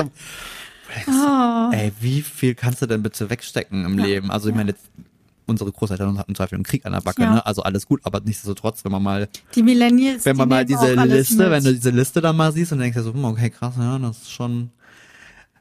Oh. 1.08 1.72
Ey, 1.72 1.92
wie 2.00 2.22
viel 2.22 2.56
kannst 2.56 2.82
du 2.82 2.88
denn 2.88 3.04
bitte 3.04 3.30
wegstecken 3.30 3.86
im 3.86 3.98
Leben? 3.98 4.32
Also 4.32 4.50
ich 4.50 4.56
meine, 4.56 4.72
jetzt 4.72 4.90
unsere 5.50 5.72
Großeltern 5.72 6.18
hatten 6.18 6.36
Zweifel 6.36 6.56
im 6.56 6.64
Krieg 6.64 6.86
an 6.86 6.94
der 6.94 7.02
Backe, 7.02 7.24
ja. 7.24 7.34
ne? 7.34 7.46
Also 7.46 7.64
alles 7.64 7.86
gut, 7.88 8.00
aber 8.04 8.22
nichtsdestotrotz, 8.22 8.86
wenn 8.86 8.92
man 8.92 9.04
mal 9.04 9.28
die 9.56 9.64
Millennials, 9.64 10.26
wenn 10.26 10.38
man 10.38 10.48
mal 10.48 10.66
diese 10.66 10.94
Liste, 10.94 11.52
wenn 11.52 11.64
du 11.64 11.74
diese 11.74 11.90
Liste 11.90 12.22
dann 12.22 12.38
mal 12.38 12.52
siehst 12.52 12.72
und 12.72 12.80
denkst 12.80 12.96
ja 12.96 13.04
so, 13.04 13.14
hm, 13.14 13.26
okay, 13.26 13.50
krass, 13.50 13.74
ja, 13.78 13.98
das 14.00 14.22
ist 14.22 14.32
schon 14.32 14.70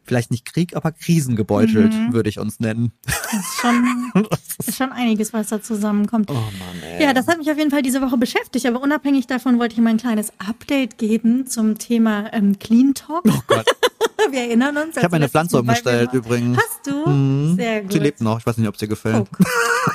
vielleicht 0.09 0.31
nicht 0.31 0.44
Krieg, 0.44 0.75
aber 0.75 0.92
krisengebeutelt, 0.92 1.92
mhm. 1.92 2.12
würde 2.12 2.29
ich 2.29 2.38
uns 2.38 2.61
nennen. 2.61 2.92
Das 3.05 3.35
ist 3.35 3.61
schon, 3.61 4.11
ist 4.66 4.77
schon 4.77 4.92
einiges, 4.92 5.33
was 5.33 5.49
da 5.49 5.62
zusammenkommt. 5.62 6.31
Oh 6.31 6.35
Mann, 6.35 6.83
ey. 6.83 7.03
Ja, 7.05 7.12
das 7.12 7.29
hat 7.29 7.38
mich 7.38 7.51
auf 7.51 7.59
jeden 7.59 7.71
Fall 7.71 7.83
diese 7.83 8.01
Woche 8.01 8.16
beschäftigt, 8.16 8.66
aber 8.66 8.83
unabhängig 8.83 9.27
davon 9.27 9.59
wollte 9.59 9.75
ich 9.75 9.81
mal 9.81 9.90
ein 9.90 9.99
kleines 9.99 10.33
Update 10.38 10.99
geben 10.99 11.47
zum 11.47 11.79
Thema 11.79 12.33
ähm, 12.33 12.59
Clean 12.59 12.94
Talk. 12.94 13.25
Oh 13.29 13.40
Gott. 13.47 13.66
Wir 14.31 14.40
erinnern 14.40 14.77
uns. 14.77 14.97
Ich 14.97 15.03
habe 15.03 15.12
meine 15.12 15.29
Pflanze 15.29 15.59
umgestellt 15.59 16.12
übrigens. 16.12 16.59
Hast 16.59 16.87
du? 16.87 17.09
Mhm. 17.09 17.57
Sehr 17.57 17.83
gut. 17.83 17.92
Sie 17.92 17.99
lebt 17.99 18.21
noch. 18.21 18.38
Ich 18.40 18.47
weiß 18.47 18.57
nicht, 18.59 18.68
ob 18.68 18.77
sie 18.77 18.88
gefällt. 18.88 19.27
Oh, 19.31 19.44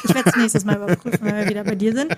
ich 0.03 0.15
werde 0.15 0.29
es 0.29 0.35
nächstes 0.35 0.65
Mal 0.65 0.77
überprüfen, 0.77 1.19
wenn 1.21 1.35
wir 1.35 1.49
wieder 1.49 1.63
bei 1.63 1.75
dir 1.75 1.93
sind. 1.93 2.15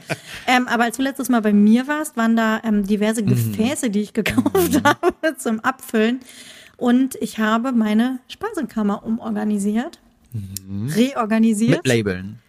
Ähm, 0.48 0.68
aber 0.68 0.84
als 0.84 0.98
du 0.98 1.04
letztes 1.04 1.30
Mal 1.30 1.42
bei 1.42 1.52
mir 1.52 1.88
warst, 1.88 2.16
waren 2.16 2.36
da 2.36 2.62
ähm, 2.64 2.86
diverse 2.86 3.22
mhm. 3.24 3.30
Gefäße, 3.30 3.90
die 3.90 4.02
ich 4.02 4.14
gekauft 4.14 4.74
mhm. 4.74 4.84
habe 4.84 5.38
zum 5.38 5.60
Abfüllen. 5.62 6.20
Und 6.78 7.16
ich 7.16 7.40
habe 7.40 7.72
meine 7.72 8.20
Speisekammer 8.28 9.06
umorganisiert, 9.06 10.00
mhm. 10.34 10.90
reorganisiert. 10.90 11.84
Mit 11.84 11.88
Labeln? 11.88 12.40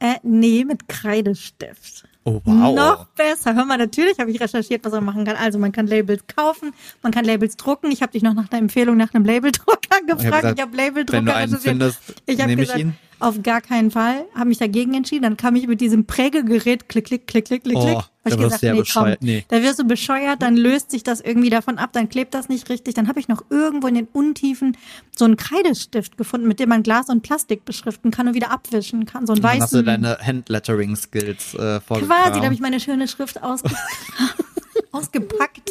Äh, 0.00 0.14
nee, 0.22 0.64
mit 0.64 0.88
Kreidestift. 0.88 2.04
Oh, 2.24 2.40
wow. 2.44 2.74
Noch 2.74 3.06
besser. 3.06 3.54
Hör 3.54 3.64
mal, 3.64 3.78
natürlich 3.78 4.18
habe 4.18 4.30
ich 4.30 4.40
recherchiert, 4.40 4.84
was 4.84 4.92
man 4.92 5.04
machen 5.04 5.24
kann. 5.24 5.36
Also 5.36 5.58
man 5.58 5.72
kann 5.72 5.86
Labels 5.86 6.24
kaufen, 6.26 6.72
man 7.02 7.10
kann 7.10 7.24
Labels 7.24 7.56
drucken. 7.56 7.90
Ich 7.90 8.02
habe 8.02 8.12
dich 8.12 8.22
noch 8.22 8.34
nach 8.34 8.48
der 8.48 8.58
Empfehlung 8.58 8.96
nach 8.96 9.14
einem 9.14 9.24
Labeldrucker 9.24 10.00
gefragt. 10.06 10.44
Ich 10.56 10.62
habe 10.62 10.62
hab 10.62 10.74
Labeldrucker 10.74 11.18
wenn 11.18 11.26
du 11.26 11.34
einen 11.34 11.54
recherchiert. 11.54 11.72
Findest, 11.72 12.00
ich 12.26 12.40
habe 12.40 12.56
gesagt, 12.56 12.78
ich, 12.78 12.86
auf 13.20 13.42
gar 13.42 13.60
keinen 13.60 13.90
Fall. 13.90 14.24
Habe 14.34 14.48
mich 14.48 14.58
dagegen 14.58 14.94
entschieden. 14.94 15.22
Dann 15.22 15.36
kam 15.36 15.56
ich 15.56 15.66
mit 15.66 15.80
diesem 15.80 16.06
Prägegerät, 16.06 16.88
klick, 16.88 17.06
klick, 17.06 17.26
klick, 17.26 17.44
klick, 17.46 17.64
klick, 17.64 17.76
Oh, 17.76 17.84
klick. 17.84 17.98
Da 18.24 18.36
gesagt, 18.36 18.62
nee, 18.62 18.72
bescheuert. 18.74 19.18
komm, 19.20 19.26
Nee. 19.26 19.44
da 19.48 19.62
wirst 19.62 19.78
du 19.78 19.84
bescheuert, 19.84 20.42
dann 20.42 20.54
löst 20.56 20.90
sich 20.90 21.02
das 21.02 21.20
irgendwie 21.22 21.48
davon 21.48 21.78
ab, 21.78 21.90
dann 21.94 22.10
klebt 22.10 22.34
das 22.34 22.50
nicht 22.50 22.68
richtig. 22.68 22.92
Dann 22.94 23.08
habe 23.08 23.18
ich 23.20 23.28
noch 23.28 23.42
irgendwo 23.48 23.86
in 23.86 23.94
den 23.94 24.06
Untiefen 24.12 24.76
so 25.16 25.24
einen 25.24 25.36
Kreidestift 25.36 26.18
gefunden, 26.18 26.46
mit 26.46 26.60
dem 26.60 26.68
man 26.68 26.82
Glas 26.82 27.08
und 27.08 27.22
Plastik 27.22 27.64
beschriften 27.64 28.10
kann 28.10 28.28
und 28.28 28.34
wieder 28.34 28.50
abwischen 28.50 29.06
kann. 29.06 29.26
So 29.26 29.32
einen 29.32 29.40
Dann 29.42 29.60
hast 29.62 29.72
du 29.72 29.76
weißen 29.78 29.86
deine 29.86 30.18
Handlettering-Skills 30.18 31.54
äh, 31.54 31.80
vorgetragen. 31.80 32.22
Quasi, 32.22 32.38
da 32.40 32.44
habe 32.44 32.54
ich 32.54 32.60
meine 32.60 32.80
schöne 32.80 33.08
Schrift 33.08 33.42
ausge 33.42 33.70
ausgepackt 34.92 35.70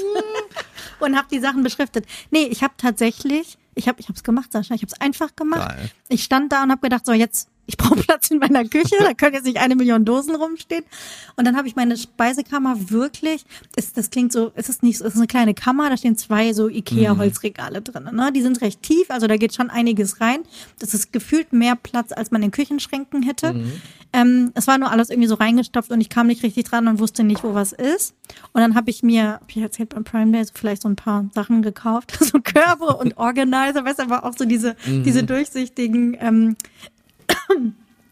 und 1.00 1.16
habe 1.16 1.28
die 1.32 1.40
Sachen 1.40 1.64
beschriftet. 1.64 2.06
Nee, 2.32 2.46
ich 2.50 2.64
habe 2.64 2.74
tatsächlich, 2.78 3.58
ich 3.78 3.88
habe 3.88 4.00
ich 4.02 4.10
es 4.10 4.24
gemacht, 4.24 4.52
Sascha, 4.52 4.74
ich 4.74 4.82
habe 4.82 4.92
es 4.92 5.00
einfach 5.00 5.36
gemacht. 5.36 5.70
Geil. 5.70 5.92
Ich 6.10 6.24
stand 6.24 6.52
da 6.52 6.64
und 6.64 6.72
habe 6.72 6.82
gedacht, 6.82 7.06
so 7.06 7.14
jetzt, 7.14 7.50
ich 7.68 7.78
brauche 7.78 7.96
Platz 7.96 8.32
in 8.32 8.40
meiner 8.40 8.66
Küche, 8.66 8.96
da 9.00 9.14
können 9.14 9.36
jetzt 9.36 9.46
nicht 9.46 9.58
eine 9.58 9.76
Million 9.76 10.06
Dosen 10.06 10.36
rumstehen. 10.36 10.86
Und 11.36 11.46
dann 11.46 11.56
habe 11.58 11.68
ich 11.68 11.76
meine 11.76 11.98
Speisekammer 11.98 12.90
wirklich, 12.90 13.46
ist, 13.76 13.98
das 13.98 14.10
klingt 14.10 14.32
so, 14.32 14.52
es 14.56 14.70
ist 14.70 14.84
nicht 14.84 14.98
so, 14.98 15.06
es 15.06 15.14
ist 15.14 15.20
eine 15.20 15.28
kleine 15.28 15.54
Kammer, 15.54 15.90
da 15.90 15.98
stehen 15.98 16.16
zwei 16.16 16.54
so 16.54 16.70
Ikea-Holzregale 16.70 17.82
drin. 17.82 18.10
Ne? 18.14 18.32
Die 18.32 18.42
sind 18.42 18.62
recht 18.62 18.82
tief, 18.82 19.12
also 19.12 19.28
da 19.28 19.38
geht 19.38 19.54
schon 19.54 19.70
einiges 19.70 20.22
rein. 20.22 20.40
Das 20.80 20.94
ist 20.94 21.12
gefühlt 21.12 21.54
mehr 21.54 21.76
Platz, 21.76 22.12
als 22.14 22.32
man 22.32 22.42
in 22.42 22.52
Küchenschränken 22.52 23.22
hätte. 23.22 23.54
Ähm, 24.14 24.52
es 24.56 24.68
war 24.68 24.78
nur 24.78 24.92
alles 24.92 25.10
irgendwie 25.10 25.28
so 25.28 25.36
reingestopft 25.36 25.92
und 25.92 26.00
ich 26.00 26.10
kam 26.10 26.28
nicht 26.28 26.44
richtig 26.44 26.66
dran 26.66 26.88
und 26.88 27.00
wusste 27.00 27.24
nicht, 27.24 27.44
wo 27.44 27.54
was 27.54 27.74
ist. 27.74 28.16
Und 28.54 28.62
dann 28.62 28.76
habe 28.76 28.90
ich 28.90 29.04
mir, 29.04 29.34
hab 29.34 29.50
ich 29.50 29.58
erzählt 29.58 29.90
beim 29.90 30.06
Prime 30.06 30.32
Day, 30.32 30.44
so 30.46 30.54
vielleicht 30.56 30.82
so 30.82 30.90
ein 30.90 30.96
paar 30.96 31.30
Sachen 31.34 31.62
gekauft, 31.62 32.18
so 32.20 32.40
Körbe 32.40 32.96
und 32.98 33.18
Organizer, 33.18 33.84
weißt 33.84 34.00
du, 34.00 34.04
aber 34.04 34.24
auch 34.24 34.34
so 34.38 34.46
diese, 34.46 34.76
diese 34.86 35.24
durchsichtigen, 35.24 36.18
ähm, 36.20 36.56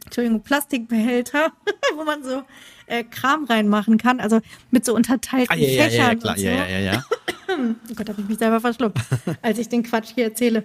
Entschuldigung, 0.05 0.41
Plastikbehälter, 0.41 1.51
wo 1.97 2.03
man 2.03 2.23
so 2.23 2.43
äh, 2.87 3.03
Kram 3.03 3.45
reinmachen 3.45 3.97
kann, 3.97 4.19
also 4.19 4.39
mit 4.71 4.85
so 4.85 4.93
unterteilten 4.95 5.55
Ah, 5.55 5.59
ja, 5.59 5.67
ja, 5.67 5.83
Fächern 5.83 6.07
ja, 6.07 6.15
klar, 6.15 6.33
und 6.33 6.39
so. 6.39 6.45
ja, 6.45 6.51
ja, 6.53 6.67
ja, 6.67 6.79
ja. 6.79 7.05
Oh 7.49 7.93
Gott, 7.95 8.09
habe 8.09 8.21
ich 8.21 8.27
mich 8.27 8.37
selber 8.39 8.59
verschluckt, 8.59 8.97
als 9.41 9.57
ich 9.59 9.69
den 9.69 9.83
Quatsch 9.83 10.11
hier 10.15 10.25
erzähle. 10.25 10.63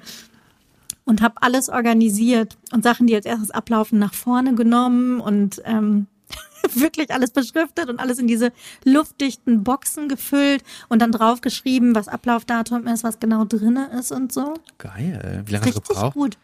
Und 1.04 1.22
habe 1.22 1.35
alles 1.40 1.68
organisiert 1.68 2.56
und 2.72 2.85
Sachen, 2.85 3.06
die 3.06 3.14
als 3.14 3.26
erstes 3.26 3.50
ablaufen, 3.50 3.98
nach 3.98 4.14
vorne 4.14 4.54
genommen 4.54 5.20
und 5.20 5.61
ähm, 5.64 6.06
wirklich 6.74 7.11
alles 7.11 7.30
beschriftet 7.33 7.88
und 7.88 7.98
alles 7.98 8.18
in 8.18 8.26
diese 8.26 8.52
luftdichten 8.85 9.64
Boxen 9.64 10.09
gefüllt 10.09 10.62
und 10.88 11.00
dann 11.00 11.11
draufgeschrieben, 11.12 11.94
was 11.94 12.09
Ablaufdatum 12.09 12.87
ist, 12.87 13.02
was 13.04 13.18
genau 13.18 13.44
drinne 13.44 13.88
ist 13.98 14.12
und 14.12 14.33
so. 14.33 14.54
Geil. 14.78 15.42
Wie 15.46 15.52
lange 15.52 15.66
hast 15.66 15.74
du 15.74 15.78
Richtig 15.80 15.94
gebraucht? 15.96 16.14
gut. 16.14 16.38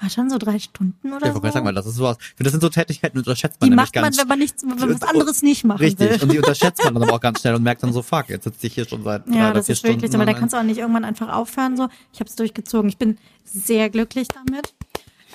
War 0.00 0.08
schon 0.10 0.30
so 0.30 0.38
drei 0.38 0.58
Stunden 0.58 1.12
oder 1.12 1.26
Ja, 1.26 1.28
ich 1.28 1.34
so. 1.34 1.40
gerade 1.40 1.52
sagen, 1.52 1.66
weil 1.66 1.74
das 1.74 1.86
ist 1.86 1.96
sowas. 1.96 2.16
Das 2.38 2.52
sind 2.52 2.60
so 2.62 2.68
Tätigkeiten, 2.70 3.16
die 3.16 3.18
unterschätzt 3.20 3.60
man 3.60 3.68
die 3.70 3.76
macht 3.76 3.94
man, 3.94 4.16
wenn 4.16 4.28
man 4.28 4.38
nichts, 4.38 4.62
wenn 4.62 4.76
man 4.78 4.94
was 4.94 5.02
anderes 5.02 5.42
nicht 5.42 5.64
machen 5.64 5.78
Richtig. 5.80 6.10
will. 6.10 6.22
Und 6.22 6.32
die 6.32 6.38
unterschätzt 6.38 6.82
man 6.84 6.94
dann 6.94 7.02
aber 7.02 7.12
auch 7.14 7.20
ganz 7.20 7.40
schnell 7.40 7.54
und 7.54 7.62
merkt 7.62 7.82
dann 7.82 7.92
so, 7.92 8.00
fuck, 8.02 8.28
jetzt 8.30 8.44
sitze 8.44 8.66
ich 8.66 8.74
hier 8.74 8.88
schon 8.88 9.02
seit 9.04 9.26
drei 9.28 9.34
Ja, 9.36 9.44
oder 9.50 9.54
das 9.54 9.66
vier 9.66 9.72
ist 9.74 9.78
Stunden. 9.80 9.96
wirklich 9.96 10.12
so, 10.12 10.18
weil 10.18 10.26
da 10.26 10.32
kannst 10.32 10.54
du 10.54 10.58
auch 10.58 10.62
nicht 10.62 10.78
irgendwann 10.78 11.04
einfach 11.04 11.28
aufhören. 11.32 11.76
So, 11.76 11.88
ich 12.12 12.20
habe 12.20 12.30
es 12.30 12.36
durchgezogen. 12.36 12.88
Ich 12.88 12.96
bin 12.96 13.18
sehr 13.44 13.90
glücklich 13.90 14.28
damit. 14.28 14.72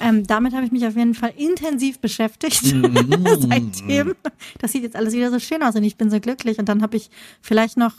Ähm, 0.01 0.25
damit 0.27 0.53
habe 0.53 0.65
ich 0.65 0.71
mich 0.73 0.85
auf 0.85 0.95
jeden 0.97 1.13
Fall 1.13 1.33
intensiv 1.37 1.99
beschäftigt 1.99 2.63
Mhm. 2.73 3.25
seitdem. 3.39 4.15
Das 4.59 4.71
sieht 4.71 4.83
jetzt 4.83 4.95
alles 4.95 5.13
wieder 5.13 5.31
so 5.31 5.39
schön 5.39 5.63
aus 5.63 5.75
und 5.75 5.83
ich 5.83 5.95
bin 5.95 6.09
so 6.09 6.19
glücklich. 6.19 6.59
Und 6.59 6.67
dann 6.67 6.81
habe 6.81 6.97
ich 6.97 7.09
vielleicht 7.41 7.77
noch 7.77 7.93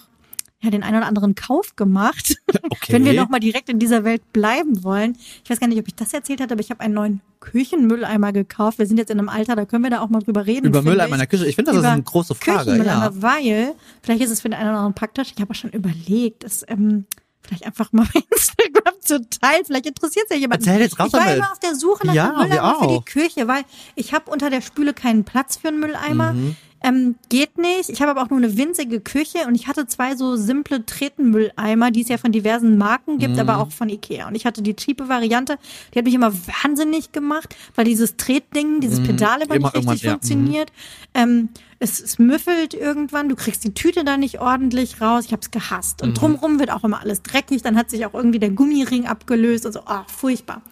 ja, 0.62 0.70
den 0.70 0.82
einen 0.82 0.96
oder 0.96 1.06
anderen 1.06 1.34
Kauf 1.34 1.76
gemacht, 1.76 2.36
Okay. 2.64 2.92
wenn 2.94 3.04
wir 3.04 3.12
noch 3.12 3.28
mal 3.28 3.40
direkt 3.40 3.68
in 3.68 3.78
dieser 3.78 4.04
Welt 4.04 4.32
bleiben 4.32 4.82
wollen. 4.82 5.16
Ich 5.44 5.50
weiß 5.50 5.60
gar 5.60 5.66
nicht, 5.66 5.78
ob 5.78 5.86
ich 5.86 5.94
das 5.94 6.12
erzählt 6.14 6.40
hatte, 6.40 6.54
aber 6.54 6.60
ich 6.62 6.70
habe 6.70 6.80
einen 6.80 6.94
neuen 6.94 7.20
Küchenmülleimer 7.40 8.32
gekauft. 8.32 8.78
Wir 8.78 8.86
sind 8.86 8.96
jetzt 8.98 9.10
in 9.10 9.18
einem 9.18 9.28
Alter, 9.28 9.54
da 9.54 9.64
können 9.66 9.84
wir 9.84 9.90
da 9.90 10.00
auch 10.00 10.08
mal 10.08 10.20
drüber 10.20 10.46
reden. 10.46 10.66
Über 10.66 10.82
Mülleimer 10.82 11.14
in 11.14 11.18
der 11.18 11.26
Küche. 11.26 11.46
Ich 11.46 11.54
finde, 11.56 11.72
das 11.72 11.80
ist 11.80 11.86
eine 11.86 12.02
große 12.02 12.34
Frage. 12.34 12.76
Ja. 12.84 13.10
weil 13.14 13.74
vielleicht 14.02 14.22
ist 14.22 14.30
es 14.30 14.40
für 14.40 14.48
den 14.48 14.54
einen 14.58 14.68
oder 14.70 14.78
anderen 14.78 14.94
praktisch. 14.94 15.32
Ich 15.34 15.40
habe 15.40 15.54
schon 15.54 15.70
überlegt, 15.70 16.42
es 16.44 16.64
ähm, 16.68 17.04
vielleicht 17.42 17.64
einfach 17.66 17.92
mal 17.92 18.06
bei 18.14 18.20
Instagram 18.30 18.94
zu 19.00 19.28
teilen. 19.28 19.64
Vielleicht 19.64 19.86
interessiert 19.86 20.26
es 20.28 20.34
ja 20.34 20.40
jemanden. 20.40 20.66
Erzähl 20.66 20.80
jetzt 20.82 20.98
raus 20.98 21.08
ich 21.08 21.12
war 21.12 21.20
damit. 21.20 21.36
immer 21.36 21.52
auf 21.52 21.60
der 21.60 21.74
Suche 21.76 22.06
nach 22.06 22.14
Ja, 22.14 22.32
Mülleimer 22.32 22.76
für 22.80 22.86
die. 22.88 23.04
Küche, 23.04 23.46
weil 23.46 23.62
ich 23.94 24.12
habe 24.14 24.30
unter 24.30 24.50
der 24.50 24.60
Spüle 24.62 24.94
keinen 24.94 25.24
Platz 25.24 25.56
für 25.58 25.68
einen 25.68 25.80
Mülleimer. 25.80 26.32
Mhm. 26.32 26.56
Ähm, 26.86 27.16
geht 27.28 27.58
nicht. 27.58 27.90
Ich 27.90 28.00
habe 28.00 28.12
aber 28.12 28.22
auch 28.22 28.30
nur 28.30 28.38
eine 28.38 28.56
winzige 28.56 29.00
Küche 29.00 29.38
und 29.48 29.56
ich 29.56 29.66
hatte 29.66 29.86
zwei 29.88 30.14
so 30.14 30.36
simple 30.36 30.86
Tretenmülleimer, 30.86 31.90
die 31.90 32.02
es 32.02 32.08
ja 32.08 32.16
von 32.16 32.30
diversen 32.30 32.78
Marken 32.78 33.18
gibt, 33.18 33.34
Mhm. 33.34 33.40
aber 33.40 33.58
auch 33.58 33.72
von 33.72 33.88
Ikea. 33.88 34.28
Und 34.28 34.36
ich 34.36 34.46
hatte 34.46 34.62
die 34.62 34.76
cheape 34.76 35.08
Variante, 35.08 35.58
die 35.92 35.98
hat 35.98 36.04
mich 36.04 36.14
immer 36.14 36.32
wahnsinnig 36.62 37.10
gemacht, 37.10 37.56
weil 37.74 37.84
dieses 37.86 38.16
Tretding, 38.16 38.80
dieses 38.80 39.02
Pedal 39.02 39.42
immer, 39.42 39.54
Mhm. 39.56 39.60
Immer 39.60 39.72
nicht 39.72 39.76
richtig 39.88 40.02
ja. 40.02 40.10
Mhm. 40.10 40.12
funktioniert. 40.14 40.72
Ähm, 41.14 41.48
es, 41.80 42.00
es 42.00 42.18
müffelt 42.18 42.72
irgendwann, 42.72 43.28
du 43.28 43.34
kriegst 43.36 43.64
die 43.64 43.74
Tüte 43.74 44.04
da 44.04 44.16
nicht 44.16 44.40
ordentlich 44.40 45.00
raus. 45.00 45.24
Ich 45.26 45.32
habe 45.32 45.42
es 45.42 45.50
gehasst. 45.50 46.02
Mhm. 46.02 46.08
Und 46.08 46.20
drumrum 46.20 46.60
wird 46.60 46.70
auch 46.70 46.84
immer 46.84 47.00
alles 47.00 47.22
dreckig. 47.22 47.62
Dann 47.62 47.76
hat 47.76 47.90
sich 47.90 48.06
auch 48.06 48.14
irgendwie 48.14 48.38
der 48.38 48.50
Gummiring 48.50 49.06
abgelöst 49.06 49.66
und 49.66 49.72
so. 49.72 49.80
Oh, 49.86 50.00
furchtbar. 50.06 50.62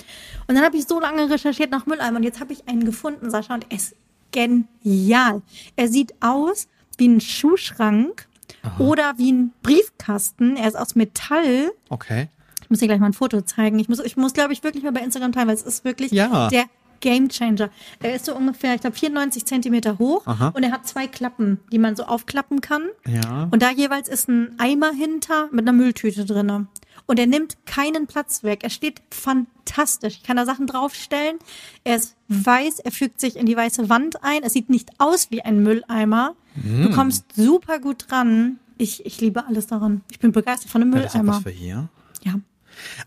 Und 0.46 0.54
dann 0.54 0.64
habe 0.64 0.76
ich 0.76 0.86
so 0.86 1.00
lange 1.00 1.28
recherchiert 1.28 1.70
nach 1.70 1.86
Mülleimern 1.86 2.16
und 2.16 2.22
jetzt 2.22 2.38
habe 2.40 2.52
ich 2.52 2.68
einen 2.68 2.84
gefunden, 2.84 3.30
Sascha, 3.30 3.54
und 3.54 3.64
ist 3.72 3.96
genial. 4.34 5.42
Er 5.76 5.88
sieht 5.88 6.14
aus 6.20 6.68
wie 6.98 7.08
ein 7.08 7.20
Schuhschrank 7.20 8.26
oder 8.78 9.14
wie 9.16 9.32
ein 9.32 9.52
Briefkasten. 9.62 10.56
Er 10.56 10.68
ist 10.68 10.76
aus 10.76 10.94
Metall. 10.94 11.72
Okay. 11.88 12.28
Ich 12.62 12.70
muss 12.70 12.78
dir 12.80 12.86
gleich 12.86 13.00
mal 13.00 13.06
ein 13.06 13.12
Foto 13.12 13.40
zeigen. 13.42 13.78
Ich 13.78 13.88
muss, 13.88 14.00
ich 14.00 14.16
muss 14.16 14.32
glaube 14.32 14.52
ich, 14.52 14.62
wirklich 14.64 14.82
mal 14.84 14.92
bei 14.92 15.00
Instagram 15.00 15.32
teilen, 15.32 15.48
weil 15.48 15.54
es 15.54 15.62
ist 15.62 15.84
wirklich 15.84 16.12
Ja. 16.12 16.48
der 16.48 16.64
Game 17.04 17.28
Changer. 17.28 17.68
Er 18.02 18.14
ist 18.14 18.24
so 18.24 18.34
ungefähr, 18.34 18.74
ich 18.74 18.80
glaube, 18.80 18.96
94 18.96 19.44
Zentimeter 19.44 19.98
hoch 19.98 20.26
Aha. 20.26 20.48
und 20.56 20.62
er 20.62 20.72
hat 20.72 20.88
zwei 20.88 21.06
Klappen, 21.06 21.60
die 21.70 21.78
man 21.78 21.96
so 21.96 22.04
aufklappen 22.04 22.62
kann. 22.62 22.88
Ja. 23.06 23.46
Und 23.50 23.60
da 23.62 23.70
jeweils 23.70 24.08
ist 24.08 24.26
ein 24.28 24.54
Eimer 24.58 24.90
hinter 24.92 25.48
mit 25.52 25.60
einer 25.68 25.74
Mülltüte 25.76 26.24
drinne. 26.24 26.66
Und 27.06 27.18
er 27.18 27.26
nimmt 27.26 27.58
keinen 27.66 28.06
Platz 28.06 28.42
weg. 28.42 28.60
Er 28.62 28.70
steht 28.70 29.02
fantastisch. 29.10 30.14
Ich 30.14 30.22
kann 30.22 30.38
da 30.38 30.46
Sachen 30.46 30.66
draufstellen. 30.66 31.36
Er 31.84 31.96
ist 31.96 32.16
weiß, 32.28 32.78
er 32.78 32.90
fügt 32.90 33.20
sich 33.20 33.36
in 33.36 33.44
die 33.44 33.56
weiße 33.56 33.90
Wand 33.90 34.24
ein. 34.24 34.42
Es 34.42 34.54
sieht 34.54 34.70
nicht 34.70 34.88
aus 34.96 35.30
wie 35.30 35.42
ein 35.42 35.62
Mülleimer. 35.62 36.34
Mm. 36.56 36.84
Du 36.84 36.90
kommst 36.92 37.26
super 37.36 37.78
gut 37.80 38.06
dran. 38.08 38.58
Ich, 38.78 39.04
ich 39.04 39.20
liebe 39.20 39.46
alles 39.46 39.66
daran. 39.66 40.00
Ich 40.10 40.18
bin 40.18 40.32
begeistert 40.32 40.70
von 40.70 40.80
einem 40.80 40.94
Ja, 40.94 41.02
das 41.02 41.14
ist 41.14 41.20
Mülleimer. 41.20 41.36
was 41.36 41.42
für 41.42 41.50
hier. 41.50 41.88
Ja. 42.22 42.36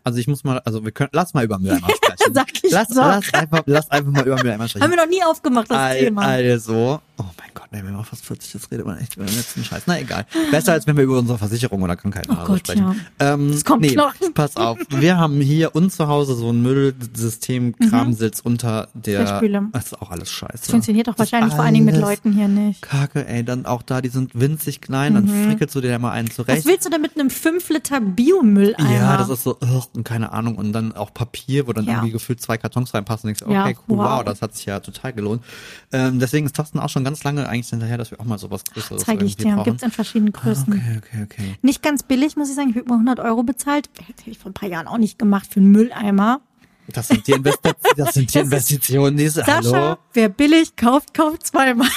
Also 0.04 0.20
ich 0.20 0.28
muss 0.28 0.44
mal, 0.44 0.60
also 0.60 0.84
wir 0.84 0.92
können, 0.92 1.10
lass 1.14 1.34
mal 1.34 1.44
über 1.44 1.60
Mülleimer 1.60 1.88
sprechen. 1.96 2.34
Sag 2.34 2.48
ich 2.64 2.72
lass, 2.72 2.88
doch. 2.90 2.96
lass, 2.98 3.34
einfach, 3.34 3.64
lass 3.66 3.90
einfach 3.92 4.12
mal 4.12 4.26
über 4.26 4.36
Mülleimer 4.38 4.68
sprechen. 4.68 4.84
Haben 4.84 4.92
wir 4.92 4.98
noch 4.98 5.10
nie 5.10 5.24
aufgemacht, 5.24 5.70
das 5.72 5.78
Al- 5.78 5.98
Thema. 6.00 6.22
Also, 6.24 7.02
oh 7.18 7.24
mein 7.38 7.54
Gott, 7.70 7.80
ne, 7.82 7.86
wenn 7.88 7.94
man 7.96 8.06
fast 8.06 8.26
40 8.26 8.56
ist, 8.56 8.72
redet 8.72 8.86
man 8.86 8.98
echt 8.98 9.16
über 9.16 9.26
den 9.26 9.36
letzten 9.36 9.64
Scheiß. 9.64 9.84
Na 9.88 10.00
egal. 10.00 10.26
Besser 10.52 10.74
als 10.74 10.88
wenn 10.88 10.96
wir 10.98 11.04
über 11.04 11.18
unsere 11.20 11.38
Versicherung 11.38 11.82
oder 11.82 11.96
Krankheiten 11.96 12.32
Oh 12.32 12.46
Gott, 12.46 12.60
sprechen. 12.60 13.02
Ähm, 13.20 13.52
Das 13.52 13.66
kommt 13.66 13.82
nee, 13.82 13.96
noch. 13.96 14.14
pass 14.34 14.56
auf. 14.58 14.78
Wir 14.90 15.18
haben 15.18 15.42
hier 15.42 15.76
uns 15.76 15.96
zu 15.98 16.08
Hause 16.08 16.36
so 16.36 16.50
ein 16.52 16.62
Müllsystem, 16.62 17.76
Kramsitz 17.78 18.40
unter 18.40 18.90
der. 18.94 19.22
Mhm. 19.22 19.26
Der 19.26 19.38
Spüle. 19.38 19.64
Das 19.74 19.86
ist 19.88 20.02
auch 20.02 20.12
alles 20.12 20.32
scheiße. 20.32 20.54
Das 20.54 20.70
funktioniert 20.72 21.08
doch 21.08 21.16
Das 21.16 21.32
wahrscheinlich 21.32 21.54
vor 21.54 21.64
allen 21.64 21.74
Dingen 21.74 21.86
mit 21.86 21.98
Leuten 21.98 22.32
hier 22.34 22.48
nicht. 22.48 22.82
Kacke, 22.82 23.28
ey, 23.28 23.44
dann 23.44 23.66
auch 23.66 23.82
da, 23.82 24.02
die 24.02 24.10
sind 24.10 24.32
winzig 24.40 24.82
klein, 24.82 25.16
dann 25.16 25.28
frickelst 25.28 25.76
du 25.76 25.82
dir 25.82 25.90
da 25.92 26.00
mal 26.00 26.12
einen 26.12 26.28
Was 26.30 26.36
zurecht. 26.36 26.66
willst 26.66 26.86
du 26.86 26.90
denn 26.90 27.02
mit 27.02 27.16
einem 27.20 27.30
5 27.30 27.70
Liter 27.70 28.00
Biomülleimer? 28.02 28.92
Ja, 28.92 29.18
das 29.18 29.30
ist 29.30 29.44
so, 29.44 29.58
ugh, 29.62 29.88
und 29.94 30.04
keine 30.04 30.32
Ahnung. 30.32 30.56
Und 30.56 30.74
dann 30.74 30.94
auch 30.94 31.14
Papier, 31.14 31.68
wo 31.68 31.74
dann 31.74 31.86
Ja. 31.86 31.94
irgendwie 31.94 32.12
gefühlt 32.12 32.42
zwei 32.42 32.58
Kartons 32.58 32.94
reinpassen. 32.94 33.30
Und 33.30 33.40
denkst, 33.40 33.54
Ja, 33.54 33.64
okay, 33.66 33.78
cool, 33.90 33.98
wow. 33.98 34.18
wow. 34.20 34.24
das 34.24 34.42
hat 34.42 34.56
sich 34.56 34.66
ja 34.66 34.80
total 34.80 35.14
gelohnt. 35.14 35.44
Ähm, 35.92 36.20
deswegen 36.20 36.46
ist 36.46 36.56
Thorsten 36.56 36.80
auch 36.80 36.90
schon 36.90 37.04
ganz 37.04 37.24
lange 37.24 37.48
eigentlich 37.58 37.70
hinterher, 37.70 37.98
dass 37.98 38.12
wir 38.12 38.20
auch 38.20 38.26
mal 38.26 38.38
sowas 38.40 38.64
Größeres 38.66 39.04
Zeige 39.04 39.26
ich 39.26 39.36
dir. 39.36 39.54
brauchen. 39.56 39.64
Gibt's 39.66 39.84
in 39.84 39.92
verschiedenen 39.92 40.34
Größen. 40.34 40.74
Okay, 40.74 40.98
okay, 40.98 41.24
okay. 41.24 41.56
Nicht 41.62 41.82
ganz 41.82 42.04
billig, 42.04 42.36
muss 42.36 42.50
ich 42.50 42.56
sagen. 42.56 42.70
Ich 42.70 42.76
habe 42.76 42.86
über 42.86 42.94
100 42.96 43.20
Euro 43.20 43.44
bezahlt. 43.44 43.90
Hätte 44.06 44.30
ich 44.30 44.38
vor 44.38 44.52
ein 44.52 44.54
paar 44.54 44.70
Jahren 44.70 44.88
auch 44.88 44.98
nicht 44.98 45.20
gemacht 45.20 45.48
für 45.52 45.60
einen 45.60 45.72
Mülleimer. 45.72 46.42
Das 46.90 47.10
sind 47.10 47.28
die, 47.28 47.34
Investi 47.34 47.72
das 47.98 48.14
sind 48.14 48.34
die 48.34 48.40
Investitionen, 48.40 49.18
die 49.18 49.28
Sascha, 49.28 49.56
hallo. 49.56 49.98
wer 50.14 50.30
billig 50.30 50.76
kauft, 50.78 51.14
kauft 51.14 51.46
zweimal. 51.46 51.90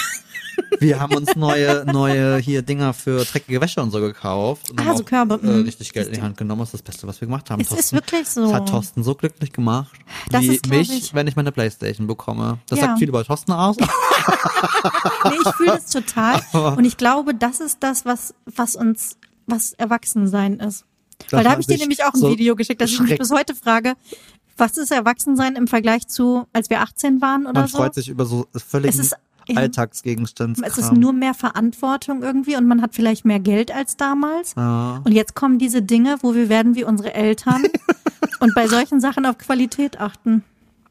Wir 0.79 1.01
haben 1.01 1.15
uns 1.17 1.35
neue, 1.37 1.85
neue 1.93 2.39
hier 2.39 2.63
Dinger 2.63 2.93
für 2.95 3.25
dreckige 3.25 3.61
Wäsche 3.61 3.83
und 3.83 3.91
so 3.91 4.01
gekauft. 4.01 4.71
Und 4.71 4.81
Ah, 4.81 4.85
haben 4.85 4.97
so 4.97 5.03
auch, 5.03 5.07
Körbe, 5.09 5.41
Äh, 5.43 5.47
mhm. 5.47 5.63
richtig 5.65 5.93
Geld 5.93 6.09
in 6.09 6.15
die 6.15 6.23
Hand 6.23 6.37
genommen. 6.37 6.61
Das 6.61 6.69
ist 6.69 6.75
das 6.75 6.83
Beste, 6.83 7.07
was 7.07 7.21
wir 7.21 7.27
gemacht 7.27 7.51
haben. 7.51 7.61
Es 7.61 7.71
ist 7.73 7.93
wirklich 7.93 8.29
so. 8.29 8.43
Das 8.45 8.53
hat 8.55 8.69
Thorsten 8.69 9.03
so 9.03 9.15
glücklich 9.15 9.53
gemacht, 9.53 9.93
Das 10.31 10.43
wie 10.43 10.55
ist, 10.55 10.69
mich, 10.69 10.91
ich- 10.91 11.15
wenn 11.15 11.27
ich 11.27 11.37
meine 11.37 11.53
Playstation 11.53 12.07
bekomme. 12.07 12.59
Das 12.69 12.79
Ja. 12.79 12.87
sagt 12.87 12.99
viel 13.01 13.09
über 13.09 13.25
Thorsten 13.25 13.53
aus. 13.53 13.77
Nee, 15.25 15.37
ich 15.45 15.55
fühle 15.55 15.77
es 15.79 15.87
total. 15.87 16.41
Und 16.77 16.85
ich 16.85 16.97
glaube, 16.97 17.35
das 17.35 17.61
ist 17.61 17.79
das, 17.81 18.05
was, 18.05 18.35
was 18.47 18.77
uns, 18.77 19.17
was 19.47 19.73
Erwachsensein 19.75 20.59
ist. 20.61 20.85
Weil 21.31 21.43
da 21.43 21.49
man 21.51 21.53
habe 21.53 21.61
ich 21.61 21.67
dir 21.67 21.77
nämlich 21.79 22.05
auch 22.05 22.15
ein 22.15 22.21
so 22.21 22.31
Video 22.31 22.57
geschickt, 22.57 22.81
dass 22.81 22.91
ich 22.91 23.01
mich 23.01 23.19
bis 23.19 23.31
heute 23.31 23.55
frage, 23.55 23.95
was 24.57 24.77
ist 24.77 24.91
Erwachsensein 24.91 25.57
im 25.57 25.67
Vergleich 25.69 26.07
zu, 26.09 26.47
als 26.53 26.71
wir 26.71 26.81
18 26.81 27.21
waren 27.21 27.47
oder 27.47 27.61
Man 27.61 27.69
so? 27.69 27.79
freut 27.79 27.95
sich 27.95 28.09
über 28.09 28.25
so 28.27 28.47
völlig 28.55 28.91
Es 28.91 28.99
ist- 28.99 29.17
ja. 29.55 29.61
Alltagsgegenstandskram. 29.61 30.71
Es 30.71 30.79
ist 30.79 30.93
nur 30.93 31.13
mehr 31.13 31.35
Verantwortung 31.35 32.23
irgendwie 32.23 32.57
und 32.57 32.67
man 32.67 32.83
hat 32.83 32.95
vielleicht 32.95 33.25
mehr 33.25 33.41
Geld 33.41 33.75
als 33.75 33.97
damals. 33.97 34.55
Ja. 34.57 35.01
Und 35.05 35.13
jetzt 35.13 35.35
kommen 35.35 35.59
diese 35.59 35.83
Dinge, 35.83 36.17
wo 36.23 36.35
wir 36.35 36.49
werden 36.49 36.75
wie 36.75 36.85
unsere 36.85 37.15
Eltern 37.15 37.63
und 38.41 38.55
bei 38.55 38.67
solchen 38.69 39.01
Sachen 39.01 39.27
auf 39.27 39.39
Qualität 39.39 40.01
achten. 40.01 40.45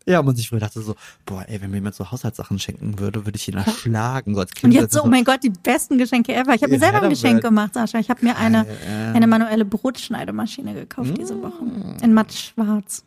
Ja, 0.05 0.19
und 0.21 0.25
man 0.25 0.35
sich 0.35 0.49
früher 0.49 0.59
dachte 0.59 0.81
so, 0.81 0.95
boah, 1.25 1.45
ey, 1.47 1.61
wenn 1.61 1.69
mir 1.69 1.77
jemand 1.77 1.93
so 1.93 2.09
Haushaltssachen 2.09 2.57
schenken 2.57 2.97
würde, 2.97 3.25
würde 3.27 3.35
ich 3.35 3.47
ihn 3.47 3.57
erschlagen, 3.57 4.33
so 4.33 4.39
als 4.39 4.51
Kind. 4.51 4.73
Und 4.73 4.79
jetzt 4.81 4.93
so, 4.93 5.03
oh 5.03 5.07
mein 5.07 5.23
Gott, 5.23 5.43
die 5.43 5.51
besten 5.51 5.99
Geschenke 5.99 6.33
ever. 6.33 6.55
Ich 6.55 6.63
habe 6.63 6.71
mir 6.71 6.79
selber 6.79 7.03
ein 7.03 7.09
Geschenk 7.11 7.41
gemacht, 7.43 7.75
Sascha. 7.75 7.99
Ich 7.99 8.09
habe 8.09 8.25
mir 8.25 8.35
eine, 8.35 8.65
eine 9.13 9.27
manuelle 9.27 9.65
Brotschneidemaschine 9.65 10.73
gekauft 10.73 11.11
diese 11.15 11.35
Mm. 11.35 11.41
Woche. 11.43 11.97
In 12.01 12.13
matt 12.15 12.33
schwarz. 12.33 13.03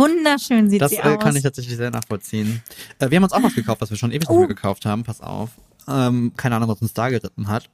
Wunderschön 0.00 0.70
sieht 0.70 0.80
Das 0.82 0.90
sie 0.90 0.96
äh, 0.96 1.02
aus. 1.02 1.18
kann 1.22 1.36
ich 1.36 1.42
tatsächlich 1.42 1.76
sehr 1.76 1.90
nachvollziehen. 1.90 2.62
Äh, 2.98 3.10
wir 3.10 3.16
haben 3.16 3.24
uns 3.24 3.32
auch 3.32 3.42
was 3.42 3.54
gekauft, 3.54 3.80
was 3.80 3.90
wir 3.90 3.96
schon 3.96 4.10
ewig 4.10 4.20
nicht 4.22 4.30
Oh. 4.30 4.38
mehr 4.40 4.48
gekauft 4.48 4.84
haben. 4.86 5.04
Pass 5.04 5.20
auf. 5.20 5.50
Ähm, 5.88 6.32
keine 6.36 6.56
Ahnung, 6.56 6.68
was 6.68 6.80
uns 6.82 6.92
da 6.92 7.08
geritten 7.08 7.48
hat. 7.48 7.68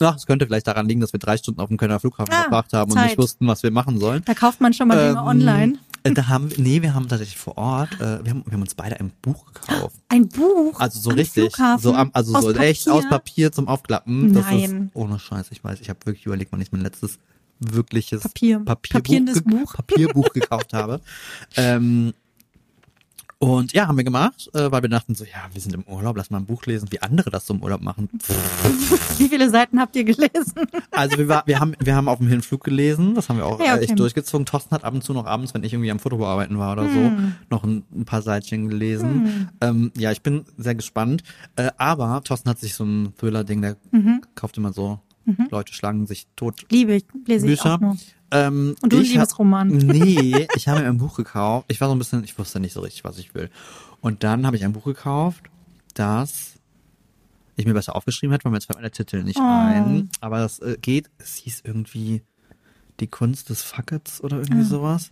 Ach, 0.00 0.14
es 0.16 0.26
könnte 0.26 0.46
vielleicht 0.46 0.66
daran 0.66 0.86
liegen, 0.88 1.00
dass 1.00 1.12
wir 1.14 1.20
drei 1.20 1.36
Stunden 1.38 1.58
auf 1.60 1.68
dem 1.68 1.78
Kölner 1.78 1.98
Flughafen 2.00 2.32
Ah, 2.34 2.42
verbracht 2.42 2.72
haben 2.74 2.90
und 2.90 2.98
Zeit. 2.98 3.06
nicht 3.06 3.18
wussten, 3.18 3.46
was 3.46 3.62
wir 3.62 3.70
machen 3.70 3.98
sollen. 3.98 4.22
da 4.26 4.34
kauft 4.34 4.60
man 4.60 4.74
schon 4.74 4.88
mal 4.88 4.96
Dinge 4.98 5.18
Ähm, 5.20 5.26
online. 5.26 5.78
äh, 6.02 6.12
Da 6.12 6.28
haben, 6.28 6.50
nee, 6.58 6.82
wir 6.82 6.94
haben 6.94 7.08
tatsächlich 7.08 7.38
vor 7.38 7.56
Ort, 7.56 7.94
äh, 7.94 8.22
wir, 8.22 8.30
haben, 8.32 8.42
wir 8.44 8.52
haben 8.52 8.60
uns 8.60 8.74
beide 8.74 9.00
ein 9.00 9.10
Buch 9.22 9.46
gekauft. 9.54 9.96
Ein 10.10 10.28
Buch. 10.28 10.78
Also 10.78 11.00
so 11.00 11.10
richtig, 11.10 11.54
Flughafen, 11.54 11.82
so 11.82 11.94
am, 11.94 12.10
also 12.12 12.34
aus 12.34 12.42
so 12.44 12.50
echt 12.52 12.84
Papier. 12.84 12.94
aus 12.94 13.08
Papier 13.08 13.52
zum 13.52 13.68
Aufklappen. 13.68 14.34
Das 14.34 14.44
Nein. 14.44 14.60
ist 14.88 14.96
ohne 14.96 15.18
Scheiß. 15.18 15.46
Ich 15.50 15.64
weiß, 15.64 15.80
ich 15.80 15.88
habe 15.88 16.00
wirklich 16.04 16.26
überlegt, 16.26 16.52
wann 16.52 16.60
ich 16.60 16.72
mein 16.72 16.82
letztes 16.82 17.18
wirkliches 17.60 18.22
Papier. 18.22 18.60
Papierbuch, 18.64 19.42
Buch. 19.44 19.74
Papierbuch 19.74 20.28
gekauft 20.34 20.72
habe. 20.72 21.00
Ähm, 21.56 22.12
und 23.38 23.74
ja, 23.74 23.86
haben 23.86 23.98
wir 23.98 24.04
gemacht, 24.04 24.48
äh, 24.54 24.72
weil 24.72 24.80
wir 24.80 24.88
dachten 24.88 25.14
so, 25.14 25.22
ja, 25.24 25.46
wir 25.52 25.60
sind 25.60 25.74
im 25.74 25.82
Urlaub, 25.82 26.16
lass 26.16 26.30
mal 26.30 26.38
ein 26.38 26.46
Buch 26.46 26.64
lesen, 26.64 26.90
wie 26.90 27.02
andere 27.02 27.28
das 27.30 27.46
so 27.46 27.52
im 27.52 27.62
Urlaub 27.62 27.82
machen. 27.82 28.08
Wie 29.18 29.28
viele 29.28 29.50
Seiten 29.50 29.78
habt 29.78 29.94
ihr 29.96 30.04
gelesen? 30.04 30.54
Also 30.90 31.18
wir, 31.18 31.28
war, 31.28 31.42
wir 31.46 31.60
haben 31.60 31.74
wir 31.78 31.94
haben 31.94 32.08
auf 32.08 32.18
dem 32.18 32.28
Hinflug 32.28 32.64
gelesen, 32.64 33.14
das 33.14 33.28
haben 33.28 33.36
wir 33.36 33.44
auch 33.44 33.60
Ja, 33.60 33.74
okay. 33.74 33.84
echt 33.84 33.98
durchgezogen. 33.98 34.46
Thorsten 34.46 34.74
hat 34.74 34.84
ab 34.84 34.94
und 34.94 35.02
zu 35.04 35.12
noch 35.12 35.26
abends, 35.26 35.52
wenn 35.52 35.64
ich 35.64 35.72
irgendwie 35.74 35.90
am 35.90 35.98
Foto 35.98 36.16
bearbeiten 36.16 36.58
war 36.58 36.72
oder 36.72 36.84
Hm. 36.84 36.92
so, 36.94 37.12
noch 37.50 37.62
ein, 37.64 37.84
ein 37.94 38.04
paar 38.06 38.22
Seitchen 38.22 38.68
gelesen. 38.68 39.50
Ähm, 39.60 39.92
ja, 39.98 40.12
ich 40.12 40.22
bin 40.22 40.44
sehr 40.56 40.74
gespannt. 40.74 41.22
Äh, 41.56 41.70
aber 41.76 42.22
Thorsten 42.24 42.48
hat 42.48 42.58
sich 42.58 42.74
so 42.74 42.84
ein 42.84 43.12
Thriller-Ding, 43.18 43.60
der 43.60 43.76
Mhm. 43.90 44.22
kauft 44.34 44.56
immer 44.56 44.72
so, 44.72 44.98
Leute 45.50 45.72
schlagen 45.72 46.06
sich 46.06 46.26
tot. 46.36 46.66
Liebe 46.70 46.94
ich, 46.94 47.04
lese 47.26 47.46
ich 47.46 47.58
Bücher. 47.60 47.74
auch 47.76 47.80
nur. 47.80 47.96
Ähm, 48.30 48.74
Und 48.82 48.92
du 48.92 49.00
ich 49.00 49.12
Liebesroman. 49.12 49.68
Nee, 49.86 50.46
ich 50.56 50.68
habe 50.68 50.80
mir 50.80 50.86
ein 50.88 50.98
Buch 50.98 51.16
gekauft. 51.16 51.66
Ich 51.70 51.80
war 51.80 51.88
so 51.88 51.94
ein 51.94 51.98
bisschen, 51.98 52.24
ich 52.24 52.38
wusste 52.38 52.58
nicht 52.60 52.72
so 52.72 52.80
richtig, 52.80 53.04
was 53.04 53.18
ich 53.18 53.34
will. 53.34 53.50
Und 54.00 54.24
dann 54.24 54.46
habe 54.46 54.56
ich 54.56 54.64
ein 54.64 54.72
Buch 54.72 54.84
gekauft, 54.84 55.44
das 55.94 56.54
ich 57.56 57.66
mir 57.66 57.72
besser 57.74 57.96
aufgeschrieben 57.96 58.32
hätte, 58.32 58.44
weil 58.44 58.50
mir 58.52 58.58
jetzt 58.58 58.66
fällt 58.66 58.82
der 58.82 58.90
Titel 58.90 59.22
nicht 59.22 59.38
Oh. 59.38 59.42
ein. 59.42 60.08
Aber 60.20 60.38
das 60.38 60.58
äh, 60.58 60.76
geht, 60.80 61.08
es 61.18 61.36
hieß 61.36 61.62
irgendwie 61.64 62.22
Die 63.00 63.06
Kunst 63.06 63.48
des 63.50 63.62
Fuckets 63.62 64.20
oder 64.22 64.38
irgendwie 64.38 64.62
Ah. 64.62 64.64
sowas. 64.64 65.10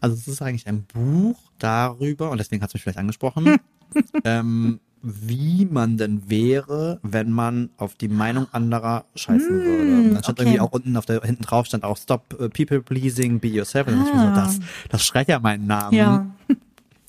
Also 0.00 0.14
es 0.16 0.26
ist 0.28 0.42
eigentlich 0.42 0.66
ein 0.66 0.84
Buch 0.84 1.38
darüber, 1.58 2.30
und 2.30 2.38
deswegen 2.38 2.62
hat 2.62 2.70
es 2.70 2.74
mich 2.74 2.82
vielleicht 2.82 2.98
angesprochen, 2.98 3.56
ähm, 4.24 4.80
wie 5.04 5.66
man 5.66 5.98
denn 5.98 6.28
wäre, 6.28 6.98
wenn 7.02 7.30
man 7.30 7.70
auf 7.76 7.94
die 7.94 8.08
Meinung 8.08 8.46
anderer 8.52 9.04
scheißen 9.14 9.50
würde. 9.50 10.14
Dann 10.14 10.22
stand 10.22 10.40
okay. 10.40 10.48
irgendwie 10.48 10.60
auch 10.60 10.72
unten 10.72 10.96
auf 10.96 11.04
der 11.04 11.20
hinten 11.22 11.42
drauf 11.42 11.66
stand 11.66 11.84
auch 11.84 11.98
Stop 11.98 12.34
uh, 12.40 12.48
People 12.48 12.80
Pleasing, 12.80 13.38
Be 13.38 13.48
Yourself. 13.48 13.86
Und 13.86 13.98
dachte 13.98 14.08
ich 14.08 14.14
mir 14.14 14.20
so, 14.20 14.26
Ah. 14.26 14.34
das, 14.34 14.60
das 14.88 15.04
schreit 15.04 15.28
ja 15.28 15.38
meinen 15.38 15.66
Namen. 15.66 15.94
Ja. 15.94 16.26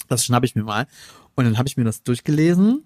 Das 0.08 0.24
schnapp 0.24 0.44
ich 0.44 0.54
mir 0.54 0.62
mal. 0.62 0.86
Und 1.34 1.46
dann 1.46 1.58
habe 1.58 1.68
ich 1.68 1.78
mir 1.78 1.84
das 1.84 2.04
durchgelesen 2.04 2.84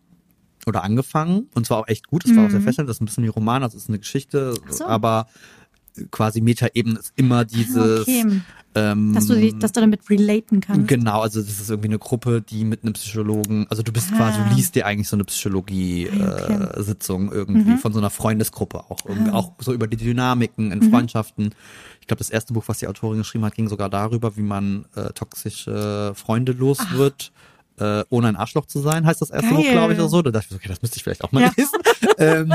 oder 0.65 0.83
angefangen. 0.83 1.49
Und 1.53 1.65
zwar 1.65 1.79
auch 1.79 1.87
echt 1.89 2.07
gut. 2.07 2.23
Es 2.23 2.33
war 2.33 2.45
auch 2.45 2.49
sehr 2.49 2.61
fesselnd. 2.61 2.89
Das 2.89 2.95
ist 2.95 3.01
ein 3.01 3.05
bisschen 3.07 3.25
wie 3.25 3.29
Roman, 3.29 3.61
das 3.61 3.75
ist 3.75 3.89
eine 3.89 3.99
Geschichte. 3.99 4.53
Mhm. 4.53 4.71
So. 4.71 4.85
Aber 4.85 5.27
quasi 6.11 6.41
Metaebene 6.41 6.99
ist 6.99 7.13
immer 7.15 7.45
dieses. 7.45 8.01
Okay. 8.01 8.41
Ähm, 8.75 9.13
Dass 9.15 9.25
du, 9.25 9.33
die- 9.35 9.57
dass 9.57 9.71
du 9.71 9.81
damit 9.81 10.07
relaten 10.11 10.61
kannst. 10.61 10.87
Genau, 10.87 11.21
also 11.21 11.41
das 11.41 11.59
ist 11.59 11.71
irgendwie 11.71 11.87
eine 11.89 11.97
Gruppe, 11.97 12.41
die 12.41 12.63
mit 12.65 12.83
einem 12.83 12.93
Psychologen, 12.93 13.65
also 13.69 13.81
du 13.81 13.91
bist 13.91 14.09
Ah. 14.13 14.17
quasi, 14.17 14.39
du 14.47 14.55
liest 14.55 14.75
dir 14.75 14.85
eigentlich 14.85 15.07
so 15.09 15.15
eine 15.15 15.23
Okay. 15.23 15.31
Mhm. 15.31 16.09
Psychologie-Sitzung 16.13 17.31
irgendwie 17.31 17.77
von 17.77 17.93
so 17.93 17.99
einer 17.99 18.09
Freundesgruppe 18.11 18.79
auch, 18.89 18.99
Ah. 19.07 19.31
auch 19.33 19.53
so 19.59 19.73
über 19.73 19.87
die 19.87 19.97
Dynamiken 19.97 20.71
in 20.71 20.79
Mhm. 20.79 20.91
Freundschaften. 20.91 21.55
Ich 22.01 22.07
glaube, 22.07 22.19
das 22.19 22.29
erste 22.29 22.53
Buch, 22.53 22.63
was 22.67 22.77
die 22.79 22.87
Autorin 22.87 23.17
geschrieben 23.19 23.45
hat, 23.45 23.55
ging 23.55 23.67
sogar 23.69 23.89
darüber, 23.89 24.37
wie 24.37 24.41
man 24.43 24.85
äh, 24.95 25.13
toxische 25.13 26.13
Freunde 26.15 26.51
los 26.53 26.77
wird. 26.93 27.31
Äh, 27.79 28.03
ohne 28.09 28.27
ein 28.27 28.35
Arschloch 28.35 28.65
zu 28.65 28.79
sein, 28.81 29.05
heißt 29.05 29.21
das 29.21 29.29
erste 29.29 29.49
Buch, 29.51 29.63
Geil. 29.63 29.71
glaube 29.71 29.93
ich, 29.93 29.99
oder 29.99 30.09
so. 30.09 30.21
Da 30.21 30.31
dachte 30.31 30.45
ich 30.47 30.49
so, 30.51 30.55
okay, 30.57 30.67
das 30.67 30.81
müsste 30.81 30.97
ich 30.97 31.03
vielleicht 31.03 31.23
auch 31.23 31.31
mal 31.31 31.43
Ja. 31.43 31.51
lesen. 31.55 31.79
ähm, 32.17 32.53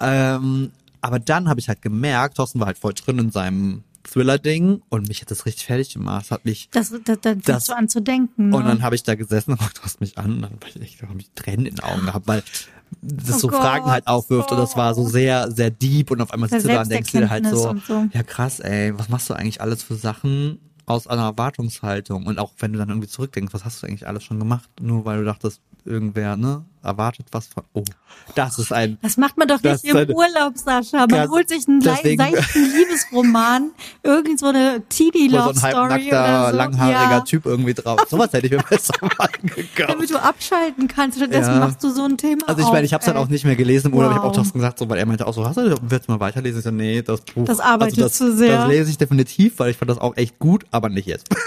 ähm, 0.00 0.70
aber 1.02 1.18
dann 1.18 1.48
habe 1.48 1.60
ich 1.60 1.68
halt 1.68 1.82
gemerkt, 1.82 2.36
Thorsten 2.38 2.58
war 2.60 2.66
halt 2.68 2.78
voll 2.78 2.94
drin 2.94 3.18
in 3.18 3.30
seinem 3.30 3.82
Thriller-Ding 4.04 4.82
und 4.88 5.06
mich 5.08 5.20
hat 5.20 5.30
das 5.30 5.46
richtig 5.46 5.66
fertig 5.66 5.92
gemacht. 5.94 6.30
Hat 6.30 6.44
mich 6.44 6.68
Das, 6.72 6.90
da, 7.04 7.14
da 7.16 7.34
Das- 7.34 7.44
fängst 7.44 7.68
du 7.68 7.72
an 7.76 7.88
zu 7.88 8.00
denken. 8.02 8.48
Ne? 8.50 8.56
und 8.56 8.64
dann 8.64 8.82
habe 8.82 8.94
ich 8.94 9.02
da 9.02 9.14
gesessen 9.14 9.52
und 9.52 9.58
guckt 9.60 9.80
hast 9.82 10.00
mich 10.00 10.18
an 10.18 10.32
und 10.32 10.42
dann 10.42 10.52
hab 10.52 10.66
ich, 10.82 11.02
hab 11.02 11.16
ich 11.18 11.30
Tränen 11.34 11.66
in 11.66 11.74
den 11.76 11.84
Augen 11.84 12.06
gehabt, 12.06 12.26
weil 12.26 12.42
das 13.00 13.36
Oh 13.36 13.38
so 13.38 13.48
Gott. 13.48 13.60
Fragen 13.60 13.86
halt 13.90 14.06
aufwirft 14.06 14.50
und 14.52 14.58
das 14.58 14.76
war 14.76 14.94
so 14.94 15.06
sehr, 15.08 15.50
sehr 15.50 15.70
deep 15.70 16.10
und 16.10 16.20
auf 16.20 16.32
einmal 16.32 16.48
sitzt 16.50 16.64
du 16.64 16.68
da 16.68 16.82
und 16.82 16.90
denkst 16.90 17.12
dir 17.12 17.30
halt 17.30 17.46
so, 17.46 17.74
so. 17.86 18.06
ja 18.12 18.22
krass, 18.22 18.60
ey, 18.60 18.96
was 18.98 19.08
machst 19.08 19.30
du 19.30 19.34
eigentlich 19.34 19.60
alles 19.60 19.82
für 19.82 19.94
Sachen 19.94 20.58
aus 20.84 21.06
einer 21.06 21.22
Erwartungshaltung? 21.22 22.26
Und 22.26 22.38
auch 22.38 22.52
wenn 22.58 22.72
du 22.72 22.78
dann 22.78 22.88
irgendwie 22.90 23.08
zurückdenkst, 23.08 23.54
was 23.54 23.64
hast 23.64 23.82
du 23.82 23.86
eigentlich 23.86 24.06
alles 24.06 24.24
schon 24.24 24.38
gemacht, 24.38 24.68
nur 24.80 25.04
weil 25.04 25.18
du 25.20 25.24
dachtest, 25.24 25.60
irgendwer, 25.84 26.36
ne, 26.36 26.64
erwartet 26.82 27.26
was 27.32 27.46
von, 27.46 27.62
oh, 27.72 27.84
das 28.34 28.58
ist 28.58 28.72
ein, 28.72 28.98
Das 29.02 29.16
macht 29.16 29.36
man 29.38 29.48
doch 29.48 29.60
Das 29.60 29.82
nicht 29.82 29.90
im 29.92 29.96
eine- 29.98 30.12
Urlaub, 30.14 30.56
Sascha. 30.56 31.06
Man 31.08 31.10
Ja, 31.10 31.28
holt 31.28 31.48
sich 31.48 31.66
einen 31.68 31.80
deswegen- 31.80 32.18
seichten 32.22 32.64
Liebesroman, 32.72 33.70
irgend 34.02 34.38
so 34.40 34.46
eine 34.46 34.82
teeny 34.88 35.28
wo 35.30 35.30
so 35.30 35.36
Love 35.36 35.50
ein 35.50 35.56
Story 35.56 35.72
halbnackter, 35.74 36.08
oder 36.40 36.50
so. 36.50 36.56
langhaariger 36.56 37.10
ja, 37.10 37.20
Typ 37.20 37.46
irgendwie 37.46 37.74
drauf. 37.74 38.00
Sowas 38.10 38.32
hätte 38.32 38.46
ich 38.46 38.52
mir 38.52 38.62
besser 38.68 38.94
mal 39.00 39.28
gekauft. 39.42 39.88
damit 39.88 40.10
du 40.10 40.22
abschalten 40.22 40.88
kannst. 40.88 41.18
Stattdessen 41.18 41.52
Ja. 41.54 41.58
machst 41.60 41.82
du 41.82 41.90
so 41.90 42.04
ein 42.04 42.16
Thema 42.16 42.48
Also 42.48 42.60
ich 42.60 42.66
auf, 42.66 42.72
meine, 42.72 42.86
ich 42.86 42.92
habe 42.92 43.00
es 43.00 43.06
dann 43.06 43.16
auch 43.16 43.28
nicht 43.28 43.44
mehr 43.44 43.56
gelesen 43.56 43.88
im 43.92 43.94
Urlaub. 43.94 44.10
Ich 44.12 44.16
habe 44.16 44.26
auch 44.26 44.30
Wow. 44.30 44.36
Thorsten 44.36 44.58
gesagt, 44.58 44.78
so, 44.78 44.88
weil 44.88 44.98
er 44.98 45.06
meinte 45.06 45.26
auch 45.26 45.34
so, 45.34 45.44
hast 45.44 45.56
du 45.56 45.74
willst 45.82 46.08
mal 46.08 46.20
weiterlesen? 46.20 46.58
Ich 46.58 46.64
so, 46.64 46.70
nee, 46.70 47.02
das 47.02 47.20
Buch. 47.22 47.44
Das 47.44 47.60
arbeitet 47.60 47.98
also 47.98 48.08
das, 48.08 48.14
zu 48.18 48.36
sehr. 48.36 48.56
Das 48.58 48.68
lese 48.68 48.90
ich 48.90 48.98
definitiv, 48.98 49.58
weil 49.58 49.70
ich 49.70 49.76
fand 49.76 49.90
das 49.90 49.98
auch 49.98 50.16
echt 50.16 50.38
gut, 50.38 50.64
aber 50.70 50.88
nicht 50.88 51.06
jetzt. 51.06 51.26
Das 51.30 51.38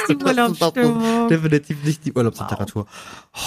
ist 0.00 0.08
die 0.08 0.18
Das 0.18 0.50
ist 0.52 0.60
doch 0.62 0.74
so 0.74 0.80
Urlaubsstimmung. 0.80 1.28
definitiv 1.28 1.84
nicht 1.84 2.04
die 2.04 2.12
Urlaubsliteratur. 2.12 2.86
Oh, 3.34 3.38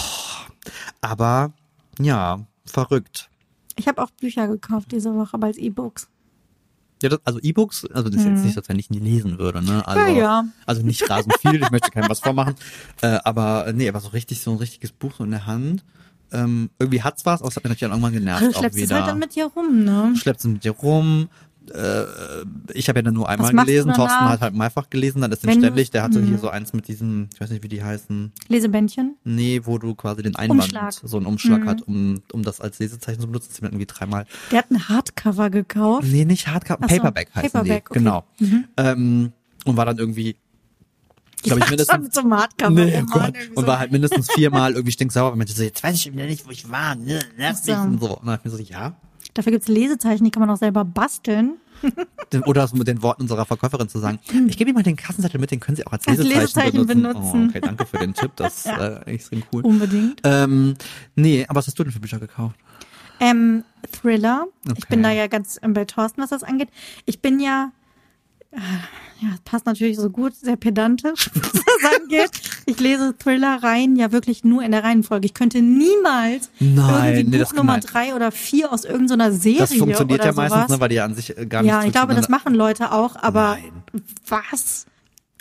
aber 1.02 1.52
ja, 2.00 2.46
verrückt. 2.66 3.30
Ich 3.76 3.88
habe 3.88 4.02
auch 4.02 4.12
Bücher 4.12 4.48
gekauft 4.48 4.92
diese 4.92 5.14
Woche, 5.16 5.34
aber 5.34 5.48
als 5.48 5.58
E-Books. 5.58 6.08
Ja, 7.02 7.10
das, 7.10 7.20
also 7.24 7.40
E-Books, 7.42 7.86
also 7.92 8.10
das 8.10 8.22
ist 8.22 8.28
jetzt 8.28 8.44
nicht 8.44 8.54
so, 8.54 8.60
als 8.60 8.70
wenn 8.70 8.78
ich 8.78 8.92
nie 8.92 9.00
lesen 9.00 9.40
würde, 9.40 9.64
ne? 9.64 9.86
Also, 9.88 10.02
Mhm. 10.12 10.18
Ja, 10.18 10.22
ja. 10.22 10.46
also 10.68 10.84
nicht 10.84 11.10
rasend 11.10 11.36
viel, 11.42 11.62
ich 11.62 11.72
möchte 11.72 11.90
keinem 11.90 12.10
was 12.10 12.20
vormachen. 12.20 12.56
Äh, 13.02 13.18
aber 13.24 13.72
nee, 13.74 13.90
aber 13.90 14.00
so 14.00 14.10
richtig, 14.10 14.42
so 14.42 14.52
ein 14.52 14.58
richtiges 14.58 14.92
Buch 14.92 15.14
so 15.18 15.24
in 15.24 15.32
der 15.32 15.48
Hand. 15.48 15.84
Ähm, 16.32 16.70
irgendwie 16.80 17.02
hat's 17.02 17.26
was, 17.26 17.42
aber 17.42 17.50
es 17.50 17.56
hat 17.56 17.64
mir 17.64 17.72
natürlich 17.72 17.92
auch 17.92 17.96
irgendwann 17.98 18.14
genervt. 18.14 18.42
Also 18.44 18.52
du 18.52 18.58
auch 18.58 18.62
schleppst 18.62 18.78
es 18.78 18.84
wieder. 18.84 18.96
halt 18.96 19.08
dann 19.08 19.20
mit 19.20 19.36
dir 19.36 19.46
rum, 19.48 19.84
ne? 19.84 20.14
schleppst 20.16 20.46
es 20.46 20.52
mit 20.52 20.64
dir 20.64 20.72
rum. 20.72 21.28
Äh, 21.70 22.04
ich 22.74 22.90
habe 22.90 23.00
ja 23.00 23.04
dann 23.04 23.14
nur 23.14 23.30
einmal 23.30 23.52
gelesen, 23.54 23.94
Thorsten 23.94 24.26
hat 24.26 24.42
halt 24.42 24.56
mehrfach 24.56 24.90
gelesen, 24.90 25.22
dann 25.22 25.32
ist 25.32 25.46
du- 25.46 25.52
ständig, 25.52 25.92
der 25.92 26.02
hatte 26.04 26.20
Mhm. 26.20 26.26
hier 26.28 26.38
so 26.40 26.50
eins 26.50 26.74
mit 26.74 26.88
diesen, 26.88 27.30
ich 27.34 27.40
weiß 27.40 27.52
nicht, 27.52 27.64
wie 27.64 27.68
die 27.68 27.84
heißen, 27.84 28.32
Lesebändchen. 28.48 29.16
nee, 29.24 29.62
wo 29.64 29.78
du 29.78 29.94
quasi 29.94 30.24
den 30.24 30.36
Einband, 30.36 30.64
Umschlag. 30.64 30.92
so 30.94 31.18
einen 31.18 31.28
Umschlag 31.28 31.62
Mhm. 31.62 31.68
hat, 31.70 31.82
um, 31.84 32.22
um 32.34 32.42
das 32.44 32.62
als 32.62 32.80
Lesezeichen 32.80 33.22
zu 33.22 33.28
benutzen, 33.28 33.50
das 33.52 33.60
irgendwie 33.62 33.86
dreimal, 33.86 34.26
Der 34.52 34.60
hat 34.60 34.72
ein 34.72 34.90
Hardcover 34.90 35.50
gekauft. 35.52 36.08
nee, 36.08 36.26
nicht 36.26 36.48
Hardcover, 36.48 36.80
so, 36.90 36.96
Paperback 36.96 37.30
heißen 37.36 37.52
Paperback, 37.52 37.86
die, 37.86 37.92
okay. 37.92 38.00
genau. 38.00 38.24
Mhm. 38.40 38.64
Ähm, 38.78 39.32
und 39.66 39.78
war 39.78 39.86
dann 39.86 40.00
irgendwie, 40.00 40.36
glaube 41.44 41.62
ich, 41.62 41.70
mindestens, 41.70 42.10
zum 42.10 42.34
Hardcover. 42.34 42.72
Nee, 42.72 43.02
oh 43.04 43.06
Gott. 43.06 43.34
Und 43.54 43.68
war 43.68 43.78
halt 43.78 43.92
mindestens 43.92 44.32
viermal 44.32 44.72
irgendwie 44.74 44.92
stinksauer, 44.94 45.30
weil 45.32 45.38
man 45.38 45.48
so, 45.48 45.62
jetzt 45.62 45.84
weiß 45.84 45.96
ich 45.96 46.12
wieder 46.12 46.26
nicht, 46.26 46.46
wo 46.46 46.50
ich 46.52 46.70
war, 46.70 46.96
ne, 46.96 47.20
so. 47.64 47.74
Und 47.74 48.02
dann 48.26 48.30
hab 48.34 48.40
ich 48.46 48.52
mir 48.52 48.58
so, 48.58 48.64
ja. 48.64 48.96
Dafür 49.34 49.52
gibt's 49.52 49.68
Lesezeichen, 49.68 50.24
die 50.26 50.32
kann 50.32 50.42
man 50.42 50.50
auch 50.50 50.58
selber 50.58 50.84
basteln. 50.86 51.54
Oder 52.46 52.62
das 52.62 52.74
mit 52.74 52.88
den 52.88 53.02
Worten 53.02 53.24
unserer 53.24 53.46
Verkäuferin 53.46 53.90
zu 53.90 53.98
sagen, 54.00 54.20
ich 54.48 54.56
gebe 54.58 54.70
Ihnen 54.70 54.76
mal 54.76 54.84
den 54.84 54.96
Kassenzettel 54.96 55.40
mit, 55.40 55.50
den 55.52 55.60
können 55.60 55.76
Sie 55.78 55.86
auch 55.88 55.92
als 55.94 56.08
Als 56.08 56.20
Lesezeichen, 56.20 56.78
Lesezeichen 56.78 56.88
benutzen. 56.88 57.14
benutzen. 57.14 57.42
Oh, 57.46 57.50
okay, 57.50 57.62
danke 57.62 57.86
für 57.88 57.98
den 57.98 58.14
Tipp, 58.14 58.32
das 58.36 58.58
ist 58.58 58.66
Ja. 58.68 58.98
äh, 59.00 59.14
extrem 59.14 59.42
cool. 59.52 59.64
Unbedingt. 59.66 60.22
Ähm, 60.24 60.76
nee, 61.16 61.46
aber 61.48 61.58
was 61.60 61.68
hast 61.68 61.80
du 61.80 61.84
denn 61.84 61.92
für 61.92 62.00
Bücher 62.00 62.20
gekauft? 62.20 62.56
Ähm, 63.20 63.64
Thriller. 63.92 64.46
Ich 64.66 64.72
Okay. 64.72 64.82
bin 64.90 65.04
da 65.04 65.12
ja 65.12 65.28
ganz 65.28 65.60
ähm, 65.64 65.74
bei 65.74 65.86
Thorsten, 65.86 66.22
was 66.22 66.30
das 66.30 66.44
angeht. 66.44 66.70
Ich 67.06 67.22
bin 67.22 67.40
ja, 67.40 67.72
äh, 67.72 67.81
ja, 68.54 69.30
passt 69.46 69.66
natürlich 69.66 69.98
so 69.98 70.10
gut, 70.10 70.36
sehr 70.36 70.56
pedantisch, 70.56 71.30
was 71.34 71.52
das 71.52 72.02
angeht. 72.02 72.32
Ich 72.66 72.80
lese 72.80 73.16
Thriller 73.18 73.62
rein 73.64 73.96
ja 73.96 74.12
wirklich 74.12 74.44
nur 74.44 74.64
in 74.64 74.72
der 74.72 74.84
Reihenfolge. 74.84 75.26
Ich 75.26 75.34
könnte 75.34 75.62
niemals 75.62 76.50
Nein, 76.60 77.16
irgendwie 77.16 77.38
nee, 77.38 77.44
Buch 77.44 77.54
Nummer 77.54 77.80
drei 77.80 78.14
oder 78.16 78.32
vier 78.32 78.72
aus 78.72 78.84
irgendeiner 78.86 79.32
Serie 79.32 79.60
Das 79.60 79.74
funktioniert 79.74 80.20
oder 80.20 80.30
ja 80.30 80.34
meistens, 80.34 80.58
sowas. 80.58 80.70
ne, 80.72 80.80
weil 80.80 80.90
die 80.90 80.96
ja 80.96 81.06
an 81.06 81.16
sich 81.16 81.38
äh, 81.38 81.46
gar 81.46 81.62
nicht 81.62 81.72
Ja, 81.72 81.84
ich 81.84 81.92
glaube, 81.92 82.14
das 82.16 82.30
machen 82.30 82.54
Leute 82.54 82.92
auch, 82.92 83.16
aber 83.16 83.58
Nein. 83.62 84.04
was? 84.28 84.86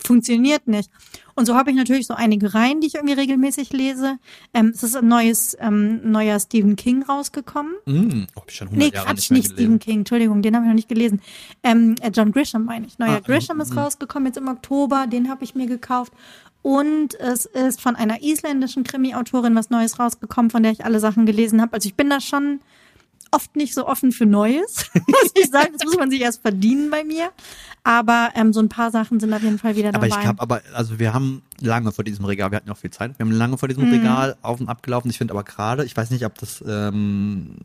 Funktioniert 0.05 0.67
nicht. 0.67 0.91
Und 1.35 1.47
so 1.47 1.55
habe 1.55 1.71
ich 1.71 1.77
natürlich 1.77 2.07
so 2.07 2.15
einige 2.15 2.53
Reihen, 2.55 2.81
die 2.81 2.89
ich 2.89 2.97
irgendwie 2.97 3.15
regelmäßig 3.15 3.73
lese. 3.73 4.19
Ähm, 4.53 4.73
es 4.75 4.83
ist 4.83 4.97
ein 4.97 5.09
neues, 5.09 5.57
ähm, 5.61 6.11
neuer 6.11 6.39
Stephen 6.39 6.77
King 6.77 7.03
rausgekommen. 7.03 7.73
Mm, 7.87 8.25
oh, 8.37 8.43
ich 8.47 8.57
schon 8.57 8.69
100 8.69 8.89
Nee, 8.89 8.95
Jahre 8.95 9.07
Quatsch, 9.07 9.31
nicht 9.31 9.31
nicht. 9.31 9.53
Stephen 9.53 9.79
King, 9.79 9.99
Entschuldigung, 10.01 10.43
den 10.43 10.55
habe 10.55 10.65
ich 10.65 10.69
noch 10.69 10.75
nicht 10.75 10.89
gelesen. 10.89 11.21
Ähm, 11.63 11.95
äh, 12.03 12.11
John 12.11 12.33
Grisham 12.33 12.65
meine 12.65 12.87
ich. 12.87 12.99
Neuer 12.99 13.17
Ah, 13.17 13.21
Grisham 13.21 13.59
mm, 13.59 13.63
ist 13.63 13.75
mm. 13.75 13.79
rausgekommen 13.79 14.27
jetzt 14.27 14.37
im 14.37 14.49
Oktober, 14.49 15.07
den 15.07 15.31
habe 15.31 15.45
ich 15.45 15.55
mir 15.55 15.67
gekauft. 15.67 16.13
Und 16.63 17.19
es 17.19 17.47
ist 17.47 17.81
von 17.81 17.97
einer 17.97 18.23
isländischen 18.23 18.85
Krimi-Autorin 18.85 19.55
was 19.55 19.71
Neues 19.71 19.99
rausgekommen, 19.99 20.51
von 20.51 20.63
der 20.63 20.73
ich 20.73 20.85
alle 20.85 21.01
Sachen 21.01 21.25
gelesen 21.25 21.63
habe. 21.63 21.73
Also 21.73 21.89
ich 21.89 21.95
bin 21.95 22.11
da 22.11 22.21
schon 22.21 22.61
oft 23.33 23.55
nicht 23.57 23.75
so 23.75 23.87
offen 23.87 24.13
für 24.13 24.27
Neues, 24.27 24.91
muss 25.07 25.33
ich 25.41 25.51
sagen. 25.51 25.73
Das 25.77 25.85
muss 25.85 25.97
man 25.97 26.11
sich 26.11 26.21
erst 26.21 26.43
verdienen 26.43 26.91
bei 26.91 27.05
mir. 27.05 27.31
Aber 27.85 28.31
ähm, 28.35 28.53
so 28.53 28.61
ein 28.61 28.69
paar 28.69 28.91
Sachen 28.91 29.21
sind 29.21 29.33
auf 29.33 29.43
jeden 29.43 29.59
Fall 29.59 29.75
wieder 29.77 29.89
Aber 29.89 30.07
dabei. 30.07 30.09
ich 30.09 30.21
glaube, 30.21 30.41
aber, 30.43 30.61
also 30.75 30.99
wir 30.99 31.15
haben 31.15 31.43
lange 31.61 31.93
vor 31.93 32.05
diesem 32.05 32.25
Regal, 32.27 32.51
wir 32.51 32.57
hatten 32.57 32.69
ja 32.69 32.75
auch 32.75 32.79
viel 32.79 32.91
Zeit, 32.91 33.19
wir 33.19 33.25
haben 33.25 33.33
lange 33.33 33.57
vor 33.57 33.69
diesem 33.69 33.85
Mhm. 33.87 33.93
Regal 33.93 34.37
auf 34.43 34.61
und 34.61 34.69
ab 34.69 34.83
gelaufen. 34.83 35.09
Ich 35.11 35.17
finde 35.19 35.33
aber 35.33 35.45
gerade, 35.45 35.85
ich 35.85 35.97
weiß 35.97 36.11
nicht, 36.11 36.27
ob 36.27 36.37
das 36.39 36.63
ähm, 36.67 37.57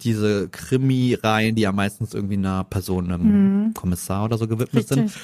diese 0.00 0.48
Krimi-Reihen, 0.48 1.54
die 1.56 1.62
ja 1.62 1.72
meistens 1.72 2.14
irgendwie 2.14 2.36
einer 2.36 2.64
Person, 2.64 3.10
einem 3.10 3.74
Kommissar 3.74 4.24
oder 4.24 4.38
so 4.38 4.46
gewidmet 4.48 4.88
sind. 4.88 5.00
Richtig. 5.04 5.20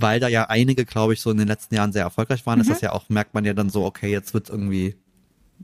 weil 0.00 0.20
da 0.20 0.28
ja 0.28 0.44
einige, 0.44 0.84
glaube 0.84 1.12
ich, 1.12 1.20
so 1.20 1.30
in 1.32 1.38
den 1.38 1.48
letzten 1.48 1.74
Jahren 1.74 1.92
sehr 1.92 2.04
erfolgreich 2.04 2.46
waren, 2.46 2.58
Mhm. 2.58 2.62
ist 2.62 2.70
das 2.70 2.80
ja 2.80 2.92
auch, 2.92 3.08
merkt 3.08 3.34
man 3.34 3.44
ja 3.44 3.52
dann 3.52 3.68
so, 3.68 3.84
okay, 3.84 4.10
jetzt 4.12 4.32
wird 4.32 4.48
irgendwie, 4.48 4.94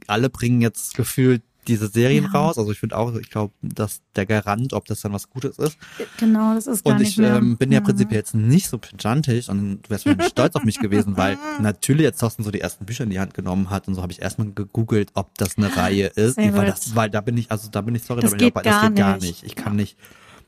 alle 0.09 0.29
bringen 0.29 0.61
jetzt 0.61 0.95
gefühlt 0.97 1.43
diese 1.65 1.89
Serien 1.89 2.25
Ja. 2.25 2.31
raus. 2.31 2.59
Also 2.59 2.71
ich 2.73 2.79
finde 2.79 2.97
auch, 2.97 3.15
ich 3.17 3.31
glaube, 3.31 3.53
dass 3.62 4.01
der 4.17 4.27
Garant, 4.27 4.73
ob 4.73 4.85
das 4.87 5.01
dann 5.01 5.12
was 5.12 5.29
Gutes 5.31 5.59
ist. 5.59 5.77
Genau, 6.19 6.55
das 6.55 6.67
ist 6.67 6.85
gar 6.85 6.93
Und 6.95 7.01
nicht 7.01 7.12
ich 7.12 7.19
mehr. 7.19 7.37
ähm, 7.37 7.57
bin 7.57 7.73
ja 7.73 7.81
Mhm. 7.81 7.85
prinzipiell 7.85 8.19
jetzt 8.21 8.35
nicht 8.35 8.69
so 8.69 8.79
pedantisch 8.79 9.49
und 9.49 9.83
du 9.83 9.91
wärst 9.91 10.07
stolz 10.31 10.55
auf 10.57 10.65
mich 10.65 10.79
gewesen, 10.79 11.17
weil 11.17 11.39
natürlich 11.61 12.03
jetzt 12.05 12.21
Thorsten 12.21 12.43
so 12.45 12.51
die 12.51 12.61
ersten 12.61 12.85
Bücher 12.87 13.05
in 13.05 13.11
die 13.11 13.21
Hand 13.21 13.35
genommen 13.35 13.71
hat 13.71 13.89
und 13.89 13.95
so 13.95 14.03
habe 14.03 14.12
ich 14.12 14.21
erstmal 14.23 14.51
gegoogelt, 14.53 15.11
ob 15.15 15.37
das 15.39 15.57
eine 15.59 15.75
Reihe 15.77 16.07
ist. 16.07 16.37
Weil 16.37 16.67
das, 16.67 16.95
weil 16.95 17.11
da 17.11 17.21
bin 17.21 17.37
ich, 17.37 17.51
also 17.51 17.69
da 17.71 17.81
bin 17.81 17.95
ich 17.95 18.03
sorry, 18.05 18.21
Das 18.23 18.31
da 18.33 18.37
bin 18.37 18.47
ich 18.47 18.53
auch 18.53 18.55
bei, 18.55 18.62
das 18.62 18.73
gar 18.81 18.89
geht 18.91 18.99
gar 18.99 19.15
nicht. 19.15 19.23
nicht. 19.23 19.43
Ich 19.45 19.55
kann 19.57 19.77
nicht. 19.77 19.97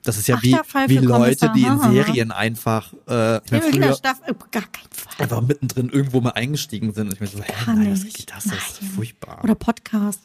Das 0.03 0.19
ist 0.19 0.29
ja 0.29 0.37
Ach, 0.39 0.43
wie, 0.45 0.57
wie 0.89 0.99
Leute, 0.99 1.51
die 1.57 1.65
in. 1.65 1.81
Serien 1.81 2.31
einfach, 2.31 2.93
äh, 3.09 3.39
ich 3.39 3.51
mein, 3.51 3.63
in 3.63 3.73
der 3.73 3.89
früher 3.89 3.95
Staffel, 3.97 4.23
oh, 4.39 4.45
gar 4.53 4.63
keinen 4.63 4.89
Fall. 4.93 5.15
einfach 5.25 5.41
mittendrin 5.41 5.89
irgendwo 5.89 6.21
mal 6.21 6.31
eingestiegen 6.31 6.93
sind 6.95 7.09
und 7.09 7.15
ich 7.15 7.21
mir 7.21 7.27
so, 7.27 7.41
hä, 7.43 7.53
nein, 7.67 7.93
nicht. 7.93 8.17
geht 8.17 8.31
das? 8.31 8.45
Das 8.45 8.53
ist 8.55 8.83
Nein. 8.83 8.91
furchtbar. 8.93 9.41
Oder 9.43 9.57
Podcast. 9.57 10.21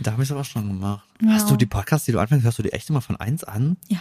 Da 0.00 0.12
habe 0.12 0.22
ich 0.22 0.28
es 0.28 0.32
aber 0.32 0.44
schon 0.44 0.66
gemacht. 0.68 1.06
Ja. 1.22 1.30
Hast 1.32 1.50
du 1.50 1.56
die 1.56 1.66
Podcasts, 1.66 2.06
die 2.06 2.12
du 2.12 2.18
anfängst, 2.18 2.44
hörst 2.44 2.58
du 2.58 2.62
die 2.62 2.72
echt 2.72 2.90
immer 2.90 3.00
von 3.00 3.16
eins 3.16 3.44
an? 3.44 3.76
Ja. 3.88 3.98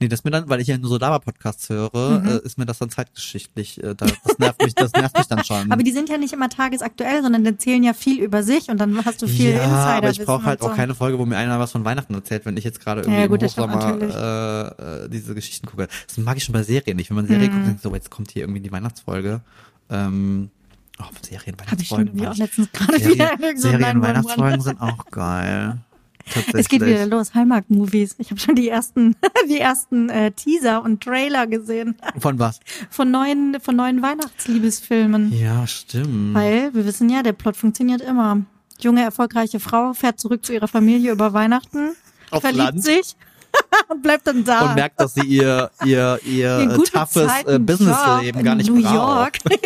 Nee, 0.00 0.08
das 0.08 0.24
mir 0.24 0.30
dann, 0.32 0.48
weil 0.48 0.60
ich 0.60 0.66
ja 0.66 0.76
nur 0.78 0.88
so 0.90 0.96
Lava-Podcasts 0.98 1.68
höre, 1.68 2.24
äh, 2.26 2.44
ist 2.44 2.58
mir 2.58 2.66
das 2.66 2.78
dann 2.78 2.90
zeitgeschichtlich, 2.90 3.80
äh, 3.82 3.94
da, 3.94 4.06
das 4.24 4.38
nervt 4.38 4.62
mich, 4.64 4.74
das 4.74 4.92
nervt 4.92 5.16
mich 5.16 5.26
dann 5.28 5.44
schon. 5.44 5.70
Aber 5.72 5.82
die 5.84 5.92
sind 5.92 6.08
ja 6.08 6.18
nicht 6.18 6.32
immer 6.32 6.48
tagesaktuell, 6.48 7.22
sondern 7.22 7.46
erzählen 7.46 7.82
ja 7.84 7.92
viel 7.92 8.20
über 8.20 8.42
sich 8.42 8.68
und 8.68 8.78
dann 8.78 9.04
hast 9.04 9.22
du 9.22 9.28
viel 9.28 9.50
ja, 9.50 9.62
Insider. 9.62 9.86
aber 9.96 10.10
ich 10.10 10.24
brauche 10.24 10.44
halt 10.44 10.62
auch 10.62 10.74
keine 10.74 10.94
Folge, 10.96 11.18
wo 11.18 11.26
mir 11.26 11.36
einer 11.36 11.60
was 11.60 11.70
von 11.72 11.84
Weihnachten 11.84 12.14
erzählt, 12.14 12.46
wenn 12.46 12.56
ich 12.56 12.64
jetzt 12.64 12.80
gerade 12.80 13.02
irgendwie 13.02 13.20
Ja, 13.20 13.26
gut, 13.28 13.42
im 13.42 13.48
Hochsommer 13.48 14.00
äh, 14.00 15.04
äh, 15.04 15.08
diese 15.08 15.34
Geschichten 15.34 15.66
gucke. 15.68 15.86
Das 16.08 16.16
mag 16.18 16.36
ich 16.36 16.44
schon 16.44 16.52
bei 16.54 16.62
Serien 16.64 16.96
nicht. 16.96 17.10
Wenn 17.10 17.16
man 17.16 17.26
Serie 17.26 17.48
Mhm. 17.48 17.52
guckt, 17.52 17.66
denke 17.66 17.76
ich 17.76 17.82
so, 17.82 17.94
jetzt 17.94 18.10
kommt 18.10 18.30
hier 18.32 18.42
irgendwie 18.42 18.60
die 18.60 18.72
Weihnachtsfolge. 18.72 19.40
Ähm, 19.88 20.50
oh, 21.00 21.06
Serien, 21.22 21.56
Habe 21.70 21.82
ich 21.82 21.90
Weihnachtsfolgen. 21.90 22.26
auch 22.26 22.36
letztens 22.36 22.72
gerade 22.72 22.98
Serien, 22.98 23.38
wieder 23.38 23.56
Serien, 23.56 23.80
911. 23.98 24.02
Weihnachtsfolgen 24.02 24.60
sind 24.60 24.80
auch 24.80 25.06
geil. 25.10 25.78
Es 26.52 26.68
geht 26.68 26.84
wieder 26.84 27.06
los, 27.06 27.34
Hallmark-Movies. 27.34 28.14
Ich 28.18 28.30
habe 28.30 28.40
schon 28.40 28.54
die 28.54 28.68
ersten, 28.68 29.16
die 29.48 29.58
ersten 29.58 30.08
äh, 30.10 30.30
Teaser 30.30 30.82
und 30.82 31.02
Trailer 31.02 31.46
gesehen 31.46 31.96
Von 32.18 32.38
was? 32.38 32.60
von 32.88 33.10
neuen, 33.10 33.56
von 33.60 33.74
neuen 33.74 34.00
Weihnachtsliebesfilmen. 34.02 35.32
Ja, 35.32 35.66
stimmt. 35.66 36.34
Weil 36.34 36.72
wir 36.74 36.84
wissen 36.84 37.08
ja, 37.10 37.22
der 37.22 37.32
Plot 37.32 37.56
funktioniert 37.56 38.00
immer. 38.00 38.42
Junge, 38.80 39.02
erfolgreiche 39.02 39.60
Frau 39.60 39.92
fährt 39.92 40.20
zurück 40.20 40.44
zu 40.46 40.52
ihrer 40.52 40.68
Familie 40.68 41.12
über 41.12 41.32
Weihnachten, 41.32 41.90
Auf 42.30 42.42
verliebt 42.42 42.64
Land. 42.64 42.84
sich 42.84 43.16
und 43.88 44.02
bleibt 44.02 44.26
dann 44.26 44.44
da. 44.44 44.68
und 44.70 44.74
merkt, 44.76 45.00
dass 45.00 45.14
sie 45.14 45.22
ihr 45.26 45.70
ihr 45.84 46.20
ihr 46.24 46.78
toughes 46.84 47.30
äh, 47.46 47.58
Businessleben 47.58 48.44
gar 48.44 48.54
nicht 48.54 48.70
New 48.70 48.80
braucht. 48.80 48.94
York 48.94 49.38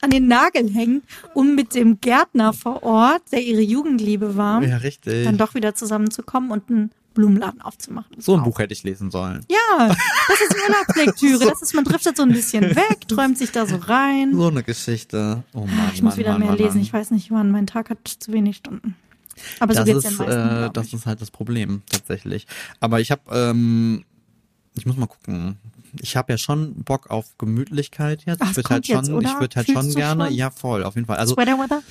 an 0.00 0.10
den 0.10 0.26
Nagel 0.28 0.68
hängt, 0.72 1.04
um 1.34 1.54
mit 1.54 1.74
dem 1.74 2.00
Gärtner 2.00 2.52
vor 2.52 2.82
Ort, 2.82 3.22
der 3.32 3.42
ihre 3.42 3.62
Jugendliebe 3.62 4.36
war, 4.36 4.62
Ja, 4.62 4.76
richtig. 4.78 5.24
dann 5.24 5.36
doch 5.38 5.54
wieder 5.54 5.74
zusammenzukommen 5.74 6.50
und 6.50 6.68
einen 6.70 6.90
Blumenladen 7.14 7.62
aufzumachen. 7.62 8.14
so 8.20 8.36
ein 8.36 8.42
Buch 8.42 8.58
hätte 8.58 8.74
ich 8.74 8.82
lesen 8.82 9.10
sollen. 9.10 9.40
Ja, 9.50 9.88
das 9.88 10.40
ist 10.40 10.54
Urlaubslektüre. 10.68 11.46
Das 11.50 11.62
ist, 11.62 11.74
man 11.74 11.84
driftet 11.84 12.16
so 12.18 12.22
ein 12.24 12.28
bisschen 12.32 12.76
weg, 12.76 13.08
träumt 13.08 13.38
sich 13.38 13.52
da 13.52 13.64
so 13.66 13.76
rein. 13.76 14.34
So 14.34 14.48
eine 14.48 14.62
Geschichte. 14.62 15.42
Oh 15.54 15.60
Mann, 15.60 15.90
ich 15.94 16.02
muss 16.02 16.12
Mann, 16.12 16.18
wieder 16.18 16.32
Mann, 16.32 16.40
mehr 16.40 16.50
Mann, 16.50 16.58
lesen. 16.58 16.80
Ich 16.82 16.92
weiß 16.92 17.10
nicht, 17.12 17.30
wann. 17.30 17.50
Mein 17.50 17.66
Tag 17.66 17.88
hat 17.88 17.98
zu 18.06 18.32
wenig 18.32 18.58
Stunden. 18.58 18.96
Aber 19.60 19.72
so 19.74 19.84
das 19.84 20.04
ist, 20.04 20.18
meisten, 20.18 20.30
äh, 20.32 20.70
das 20.72 20.92
ist 20.92 21.06
halt 21.06 21.22
das 21.22 21.30
Problem 21.30 21.82
tatsächlich. 21.90 22.46
Aber 22.80 23.00
ich 23.00 23.10
habe, 23.10 23.22
ähm, 23.32 24.04
ich 24.74 24.84
muss 24.84 24.96
mal 24.96 25.06
gucken. 25.06 25.56
Ich 26.02 26.16
habe 26.16 26.32
ja 26.32 26.38
schon 26.38 26.74
Bock 26.84 27.10
auf 27.10 27.26
Gemütlichkeit 27.38 28.24
jetzt. 28.26 28.40
Ach, 28.42 28.50
ich 28.50 28.56
würde 28.56 28.68
halt 28.70 28.86
jetzt, 28.88 29.06
schon, 29.06 29.20
ich 29.22 29.40
würde 29.40 29.56
halt 29.56 29.66
Fühlst 29.66 29.82
schon 29.82 29.94
gerne, 29.94 30.26
schon? 30.26 30.34
ja 30.34 30.50
voll, 30.50 30.84
auf 30.84 30.94
jeden 30.94 31.06
Fall. 31.06 31.16
Also 31.18 31.34
Sweater 31.34 31.58
Weather? 31.58 31.82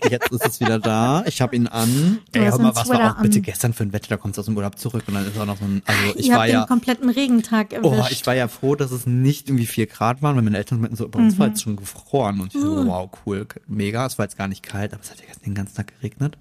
jetzt 0.10 0.30
ist 0.30 0.46
es 0.46 0.60
wieder 0.60 0.78
da. 0.78 1.24
Ich 1.26 1.40
habe 1.40 1.54
ihn 1.56 1.66
an. 1.66 2.18
Du 2.32 2.40
Ey, 2.40 2.46
hör 2.46 2.58
mal, 2.58 2.74
was 2.74 2.88
war 2.88 3.16
auch 3.16 3.22
bitte 3.22 3.38
an. 3.38 3.42
gestern 3.42 3.72
für 3.72 3.82
ein 3.84 3.92
Wetter? 3.92 4.08
Da 4.08 4.16
kommst 4.16 4.38
du 4.38 4.40
aus 4.40 4.46
dem 4.46 4.56
Urlaub 4.56 4.78
zurück 4.78 5.04
und 5.06 5.14
dann 5.14 5.26
ist 5.26 5.38
auch 5.38 5.46
noch 5.46 5.58
so 5.58 5.64
ein. 5.64 5.82
Also 5.84 6.18
ich 6.18 6.26
Ihr 6.26 6.32
war 6.34 6.40
habt 6.40 6.48
den 6.48 6.54
ja. 6.54 6.66
kompletten 6.66 7.10
Regentag 7.10 7.72
erwischt. 7.72 7.92
Oh, 7.92 8.06
ich 8.10 8.26
war 8.26 8.34
ja 8.34 8.48
froh, 8.48 8.74
dass 8.74 8.90
es 8.90 9.06
nicht 9.06 9.48
irgendwie 9.48 9.66
vier 9.66 9.86
Grad 9.86 10.22
waren, 10.22 10.36
weil 10.36 10.42
meine 10.42 10.56
Eltern 10.58 10.80
meinten 10.80 10.96
so, 10.96 11.08
bei 11.08 11.18
uns 11.18 11.34
Mhm. 11.34 11.38
war 11.38 11.48
jetzt 11.48 11.62
schon 11.62 11.76
gefroren. 11.76 12.40
Und 12.40 12.54
ich 12.54 12.60
so, 12.60 12.86
wow, 12.86 13.10
cool, 13.26 13.46
mega. 13.66 14.06
Es 14.06 14.18
war 14.18 14.24
jetzt 14.24 14.36
gar 14.38 14.48
nicht 14.48 14.62
kalt, 14.62 14.92
aber 14.92 15.02
es 15.02 15.10
hat 15.10 15.18
ja 15.20 15.26
gestern 15.26 15.44
den 15.44 15.54
ganzen 15.54 15.76
Tag 15.76 15.92
geregnet. 15.98 16.36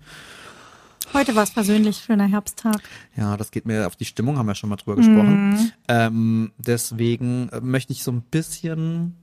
Heute 1.14 1.36
war 1.36 1.44
es 1.44 1.52
persönlich 1.52 1.98
schöner 1.98 2.26
Herbsttag. 2.28 2.82
Ja, 3.18 3.36
das 3.36 3.52
geht 3.52 3.66
mir 3.66 3.86
auf 3.88 3.96
die 3.96 4.06
Stimmung, 4.06 4.38
haben 4.38 4.46
wir 4.48 4.56
schon 4.56 4.70
mal 4.70 4.78
drüber 4.78 4.96
gesprochen. 4.96 5.50
Mhm. 5.52 5.72
Ähm, 5.90 6.52
deswegen 6.58 7.50
äh, 7.50 7.60
möchte 7.60 7.92
ich 7.94 8.04
so 8.04 8.12
ein 8.12 8.22
bisschen, 8.22 9.16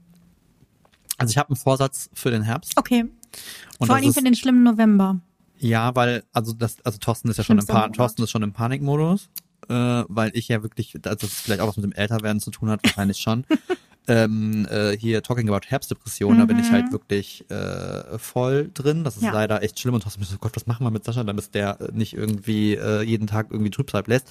also 1.17 1.31
ich 1.31 1.37
habe 1.37 1.49
einen 1.49 1.55
Vorsatz 1.55 2.09
für 2.13 2.29
den 2.31 2.43
Herbst. 2.43 2.73
Okay. 2.77 3.05
Und 3.79 3.87
Vor 3.87 3.95
allem 3.95 4.13
für 4.13 4.19
ist- 4.19 4.25
den 4.25 4.35
schlimmen 4.35 4.63
November. 4.63 5.19
Ja, 5.57 5.93
weil, 5.95 6.23
also 6.31 6.53
das, 6.53 6.77
also 6.85 6.99
Thorsten 6.99 7.29
ist 7.29 7.37
ja 7.37 7.43
schon 7.43 7.57
im, 7.59 7.65
pa. 7.65 7.89
Thorsten 7.89 8.23
ist 8.23 8.31
schon 8.31 8.43
im 8.43 8.53
Panikmodus, 8.53 9.29
äh, 9.67 9.73
weil 10.07 10.31
ich 10.33 10.47
ja 10.47 10.63
wirklich, 10.63 10.95
also 11.03 11.27
das 11.27 11.33
vielleicht 11.33 11.59
auch 11.59 11.67
was 11.67 11.75
mit 11.75 11.83
dem 11.83 11.91
Älterwerden 11.91 12.39
zu 12.39 12.49
tun 12.51 12.69
hat, 12.69 12.81
wahrscheinlich 12.83 13.17
schon. 13.17 13.45
ähm, 14.09 14.67
äh, 14.69 14.97
hier 14.97 15.23
Talking 15.23 15.47
About 15.49 15.67
Herbstdepression, 15.67 16.37
da 16.39 16.45
bin 16.45 16.59
ich 16.59 16.69
halt 16.71 16.91
wirklich 16.91 17.45
äh, 17.49 18.17
voll 18.17 18.69
drin. 18.73 19.03
Das 19.03 19.15
ist 19.15 19.21
Mhm. 19.21 19.27
Ja. 19.27 19.33
leider 19.33 19.63
echt 19.63 19.79
schlimm 19.79 19.93
und 19.93 20.01
Thorsten 20.03 20.23
so, 20.23 20.37
Gott, 20.39 20.51
was 20.55 20.65
machen 20.67 20.85
wir 20.85 20.91
mit 20.91 21.03
Sascha, 21.05 21.23
damit 21.23 21.53
der 21.55 21.77
nicht 21.93 22.13
irgendwie 22.13 22.73
äh, 22.75 23.01
jeden 23.03 23.27
Tag 23.27 23.47
irgendwie 23.51 23.69
Trübsal 23.71 24.03
lässt. 24.07 24.27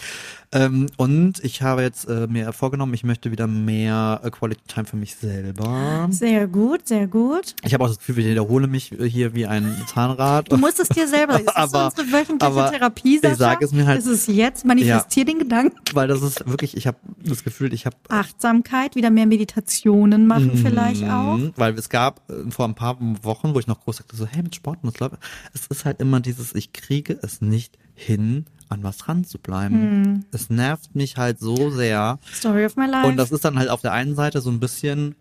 Ähm, 0.53 0.87
und 0.97 1.43
ich 1.45 1.63
habe 1.63 1.83
jetzt 1.83 2.09
äh, 2.09 2.27
mir 2.27 2.53
vorgenommen, 2.53 2.93
ich 2.95 3.05
möchte 3.05 3.31
wieder 3.31 3.47
mehr 3.47 4.21
äh, 4.25 4.31
Quality 4.31 4.63
Time 4.67 4.87
für 4.87 4.97
mich 4.97 5.15
selber. 5.17 6.09
Sehr 6.11 6.47
gut, 6.49 6.87
sehr 6.89 7.07
gut. 7.07 7.55
Ich 7.65 7.73
habe 7.75 7.85
auch 7.85 7.89
das 7.89 7.99
Gefühl, 7.99 8.19
ich 8.19 8.27
wiederhole 8.27 8.67
mich 8.67 8.93
äh, 8.99 9.09
hier 9.09 9.35
wie 9.35 9.47
ein 9.47 9.77
Zahnrad. 9.87 10.51
Du 10.51 10.57
musst 10.57 10.81
es 10.81 10.89
dir 10.89 11.07
selber. 11.07 11.35
Ist 11.39 11.47
das 11.47 11.57
Aber- 11.57 11.87
unsere 11.87 12.13
wöchentliche 12.13 12.71
Therapie, 12.71 13.15
ich 13.17 13.21
Sascha? 13.23 13.37
sag 13.37 13.63
es 13.63 13.73
mir 13.73 13.87
halt- 13.87 13.99
Ist 14.01 14.07
es 14.07 14.27
jetzt? 14.27 14.65
Manifestier 14.65 15.25
den 15.25 15.39
Gedanken. 15.39 15.77
weil 15.95 16.09
das 16.09 16.23
ist 16.23 16.49
wirklich, 16.49 16.77
ich 16.77 16.87
habe 16.87 16.97
das 17.23 17.45
Gefühl, 17.45 17.73
ich 17.73 17.87
habe 17.87 17.97
Achtsamkeit, 18.09 18.95
wieder 18.97 19.11
mehr 19.11 19.29
Meditationen 19.69 20.27
machen 20.27 20.57
vielleicht 20.57 21.05
auch. 21.05 21.37
Mhm, 21.37 21.53
Weil 21.57 21.75
es 21.79 21.89
gab 21.89 22.29
äh, 22.31 22.51
vor 22.51 22.67
ein 22.67 22.75
paar 22.75 22.97
Wochen, 23.23 23.55
wo 23.55 23.59
ich 23.59 23.67
noch 23.67 23.81
groß 23.81 23.99
sagte, 23.99 24.17
so, 24.17 24.27
hey, 24.27 24.43
mit 24.43 24.55
Sport 24.55 24.79
das 24.83 24.99
läuft. 24.99 25.17
Es 25.53 25.67
ist 25.67 25.85
halt 25.85 26.01
immer 26.01 26.21
dieses, 26.21 26.55
ich 26.55 26.73
kriege 26.73 27.19
es 27.23 27.41
nicht 27.41 27.79
hin, 27.95 28.47
an 28.69 28.83
was 28.83 28.99
dran 28.99 29.25
zu 29.25 29.39
bleiben. 29.39 30.03
Mhm. 30.03 30.25
Es 30.33 30.51
nervt 30.51 30.95
mich 30.95 31.17
halt 31.17 31.39
so 31.39 31.71
sehr. 31.71 32.19
Story 32.35 32.65
of 32.65 32.77
my 32.77 32.87
life. 32.87 33.07
Und 33.07 33.17
das 33.17 33.31
ist 33.31 33.45
dann 33.45 33.59
halt 33.59 33.69
auf 33.69 33.81
der 33.81 33.93
einen 33.93 34.15
Seite 34.15 34.41
so 34.41 34.51
ein 34.51 34.61
bisschen, 34.61 35.15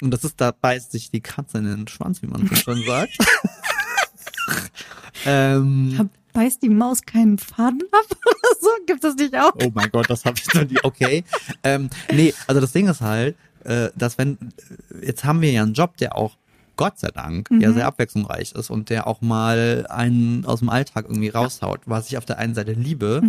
und 0.00 0.12
das 0.12 0.24
ist, 0.24 0.40
da 0.40 0.52
beißt 0.52 0.92
sich 0.92 1.10
die 1.10 1.20
Katze 1.20 1.58
in 1.58 1.64
den 1.64 1.88
Schwanz, 1.88 2.22
wie 2.22 2.26
man 2.26 2.46
so 2.46 2.54
schon 2.54 2.82
sagt. 2.84 3.16
ähm, 5.26 6.10
Beißt 6.32 6.62
die 6.62 6.68
Maus 6.68 7.02
keinen 7.02 7.38
Faden 7.38 7.82
ab 7.90 8.04
oder 8.26 8.60
so? 8.60 8.68
Gibt 8.86 9.02
es 9.02 9.16
nicht 9.16 9.34
auch? 9.34 9.52
Oh 9.60 9.70
mein 9.74 9.90
Gott, 9.90 10.08
das 10.08 10.24
habe 10.24 10.38
ich 10.38 10.54
noch 10.54 10.68
nie. 10.68 10.78
Okay. 10.82 11.24
ähm, 11.64 11.90
nee, 12.12 12.32
also 12.46 12.60
das 12.60 12.72
Ding 12.72 12.86
ist 12.86 13.00
halt, 13.00 13.36
äh, 13.68 13.90
dass 13.96 14.18
wenn, 14.18 14.38
jetzt 15.02 15.24
haben 15.24 15.40
wir 15.40 15.50
ja 15.52 15.62
einen 15.62 15.74
Job, 15.74 15.96
der 15.98 16.16
auch 16.16 16.36
Gott 16.76 16.98
sei 16.98 17.08
Dank 17.10 17.48
ja 17.58 17.72
sehr 17.72 17.86
abwechslungsreich 17.86 18.52
ist 18.52 18.70
und 18.70 18.88
der 18.88 19.06
auch 19.08 19.20
mal 19.20 19.84
einen 19.90 20.44
aus 20.44 20.60
dem 20.60 20.68
Alltag 20.68 21.06
irgendwie 21.08 21.28
raushaut, 21.28 21.80
was 21.86 22.08
ich 22.08 22.16
auf 22.18 22.24
der 22.24 22.38
einen 22.38 22.54
Seite 22.54 22.72
liebe. 22.72 23.22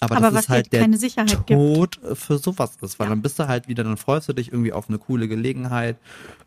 Aber, 0.00 0.16
Aber 0.16 0.26
das 0.26 0.34
was 0.34 0.40
ist 0.42 0.48
halt 0.48 0.72
der 0.72 0.80
keine 0.82 0.96
Sicherheit 0.96 1.46
gibt. 1.46 1.58
Tod 1.58 2.00
für 2.14 2.38
sowas 2.38 2.72
ist, 2.82 2.98
weil 2.98 3.06
Ja. 3.06 3.10
dann 3.10 3.22
bist 3.22 3.38
du 3.38 3.48
halt 3.48 3.66
wieder, 3.68 3.82
dann 3.84 3.96
freust 3.96 4.28
du 4.28 4.32
dich 4.34 4.52
irgendwie 4.52 4.72
auf 4.72 4.88
eine 4.88 4.98
coole 4.98 5.26
Gelegenheit, 5.28 5.96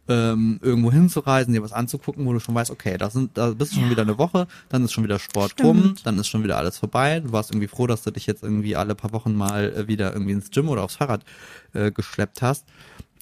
ähm, 0.08 0.60
irgendwo 0.62 0.92
hinzureisen, 0.92 1.54
dir 1.54 1.62
was 1.64 1.72
anzugucken, 1.72 2.26
wo 2.26 2.34
du 2.34 2.40
schon 2.40 2.56
weißt, 2.56 2.72
okay, 2.72 2.98
da 2.98 3.10
sind, 3.10 3.38
da 3.38 3.52
bist 3.52 3.72
du 3.72 3.76
schon 3.76 3.86
Ja. 3.86 3.92
wieder 3.92 4.02
eine 4.04 4.18
Woche, 4.18 4.48
dann 4.70 4.84
ist 4.84 4.92
schon 4.92 5.04
wieder 5.04 5.20
Sport 5.20 5.52
Stimmt. 5.52 5.68
rum, 5.70 5.94
dann 6.04 6.18
ist 6.20 6.28
schon 6.28 6.44
wieder 6.44 6.58
alles 6.58 6.78
vorbei. 6.78 7.20
Du 7.22 7.32
warst 7.32 7.52
irgendwie 7.52 7.68
froh, 7.68 7.88
dass 7.88 8.04
du 8.04 8.12
dich 8.12 8.26
jetzt 8.28 8.44
irgendwie 8.44 8.76
alle 8.76 8.96
paar 8.96 9.12
Wochen 9.14 9.34
mal 9.36 9.72
äh, 9.74 9.88
wieder 9.88 10.14
irgendwie 10.14 10.34
ins 10.34 10.52
Gym 10.52 10.70
oder 10.70 10.84
aufs 10.84 10.96
Fahrrad 10.98 11.24
äh, 11.74 11.92
geschleppt 11.92 12.42
hast. 12.42 12.66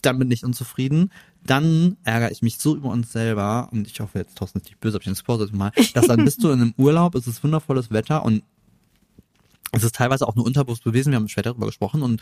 Dann 0.01 0.19
bin 0.19 0.29
ich 0.31 0.43
unzufrieden. 0.43 1.11
Dann 1.43 1.97
ärgere 2.03 2.31
ich 2.31 2.41
mich 2.41 2.59
so 2.59 2.75
über 2.75 2.89
uns 2.89 3.11
selber 3.11 3.69
und 3.71 3.87
ich 3.87 3.99
hoffe, 3.99 4.19
jetzt 4.19 4.37
Thorsten 4.37 4.59
ist 4.59 4.65
nicht 4.65 4.79
böse, 4.79 4.97
aber 4.97 5.01
ich 5.01 5.05
den 5.05 5.15
Sport 5.15 5.53
mal, 5.53 5.71
dass 5.93 6.07
dann 6.07 6.23
bist 6.25 6.43
du 6.43 6.49
in 6.49 6.61
einem 6.61 6.73
Urlaub, 6.77 7.15
es 7.15 7.27
ist 7.27 7.43
wundervolles 7.43 7.91
Wetter 7.91 8.23
und 8.23 8.43
es 9.71 9.83
ist 9.83 9.95
teilweise 9.95 10.27
auch 10.27 10.35
nur 10.35 10.45
unterbewusst 10.45 10.83
gewesen, 10.83 11.11
wir 11.11 11.17
haben 11.17 11.27
später 11.27 11.51
darüber 11.51 11.67
gesprochen 11.67 12.01
und 12.01 12.21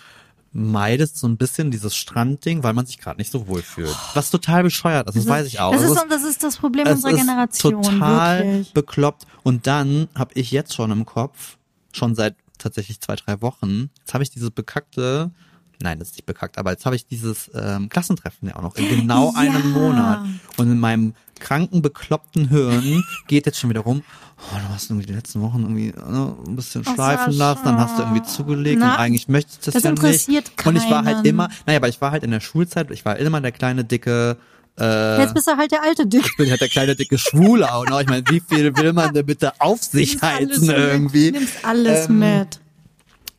meidest 0.52 1.18
so 1.18 1.28
ein 1.28 1.38
bisschen 1.38 1.70
dieses 1.70 1.96
Strandding, 1.96 2.64
weil 2.64 2.74
man 2.74 2.86
sich 2.86 2.98
gerade 2.98 3.18
nicht 3.18 3.32
so 3.32 3.48
wohl 3.48 3.62
fühlt. 3.62 3.96
Was 4.14 4.32
total 4.32 4.64
bescheuert 4.64 5.08
ist, 5.10 5.18
das, 5.18 5.28
weiß 5.28 5.48
ich 5.48 5.60
auch. 5.60 5.74
Das 5.74 5.84
ist, 5.84 6.06
das 6.10 6.24
ist 6.24 6.44
das 6.44 6.58
Problem 6.58 6.88
unserer 6.88 7.14
Generation. 7.14 7.82
total 7.82 8.40
wirklich. 8.40 8.74
bekloppt. 8.74 9.28
Und 9.44 9.68
dann 9.68 10.08
habe 10.16 10.34
ich 10.36 10.52
jetzt 10.52 10.74
schon 10.74 10.92
im 10.92 11.06
Kopf, 11.06 11.58
schon 11.92 12.16
seit 12.16 12.36
tatsächlich 12.58 13.02
zwei, 13.02 13.16
drei 13.16 13.42
Wochen, 13.42 13.90
jetzt 14.00 14.14
habe 14.14 14.24
ich 14.24 14.30
dieses 14.30 14.50
bekackte, 14.50 15.32
nein, 15.82 16.00
das 16.00 16.10
ist 16.10 16.16
nicht 16.16 16.26
bekackt, 16.26 16.58
aber 16.58 16.72
jetzt 16.72 16.86
habe 16.86 16.96
ich 16.96 17.06
dieses 17.06 17.50
ähm, 17.54 17.90
Klassentreffen 17.90 18.50
ja 18.50 18.56
auch 18.56 18.62
noch 18.62 18.76
in 18.76 18.88
genau 18.88 19.32
Ja. 19.34 19.40
einem 19.40 19.72
Monat. 19.72 20.20
Und 20.58 20.72
in 20.72 20.80
meinem 20.80 21.14
kranken, 21.40 21.82
bekloppten 21.82 22.48
Hirn 22.50 23.04
geht 23.28 23.46
jetzt 23.46 23.60
schon 23.60 23.70
wieder 23.70 23.82
rum, 23.82 24.04
oh, 24.38 24.56
du 24.58 24.74
hast 24.74 24.90
irgendwie 24.90 25.06
die 25.08 25.14
letzten 25.14 25.42
Wochen 25.42 25.62
irgendwie 25.62 25.92
ne, 25.92 26.36
ein 26.48 26.56
bisschen 26.56 26.84
Oh, 26.88 26.94
schleifen 26.94 27.34
lassen, 27.34 27.62
dann 27.66 27.78
hast 27.78 27.98
du 27.98 28.04
irgendwie 28.04 28.24
zugelegt 28.24 28.80
Na, 28.82 28.94
und 28.94 29.00
eigentlich 29.00 29.28
möchte 29.28 29.52
ich 29.52 29.60
das, 29.66 29.74
das 29.74 29.84
ja 29.84 29.92
nicht. 29.92 30.02
interessiert 30.04 30.52
Und 30.66 30.76
ich 30.78 30.90
war 30.90 31.04
halt 31.04 31.18
keinen. 31.18 31.26
immer, 31.26 31.50
naja, 31.66 31.78
aber 31.80 31.90
ich 31.90 32.00
war 32.00 32.12
halt 32.12 32.24
in 32.24 32.32
der 32.32 32.40
Schulzeit, 32.40 32.90
ich 32.92 33.04
war 33.04 33.18
immer 33.18 33.42
der 33.42 33.52
kleine, 33.52 33.84
dicke, 33.84 34.38
äh, 34.80 35.22
Jetzt 35.22 35.34
bist 35.34 35.48
du 35.48 35.56
halt 35.58 35.72
der 35.72 35.84
alte 35.84 36.06
Dick. 36.06 36.26
ich 36.26 36.36
bin 36.38 36.50
halt 36.50 36.60
der 36.62 36.68
kleine 36.70 36.96
dicke 36.98 37.18
Schwule 37.18 37.74
auch 37.74 37.86
noch. 37.86 38.02
Ich 38.02 38.08
meine, 38.08 38.24
wie 38.30 38.42
viel 38.42 38.76
will 38.76 38.92
man 38.92 39.14
denn 39.14 39.26
bitte 39.26 39.54
auf 39.62 39.82
sich 39.84 40.22
heizen 40.22 40.70
irgendwie? 40.70 41.32
Nimmst 41.32 41.64
alles 41.64 42.10
Ähm, 42.10 42.20
mit. 42.20 42.60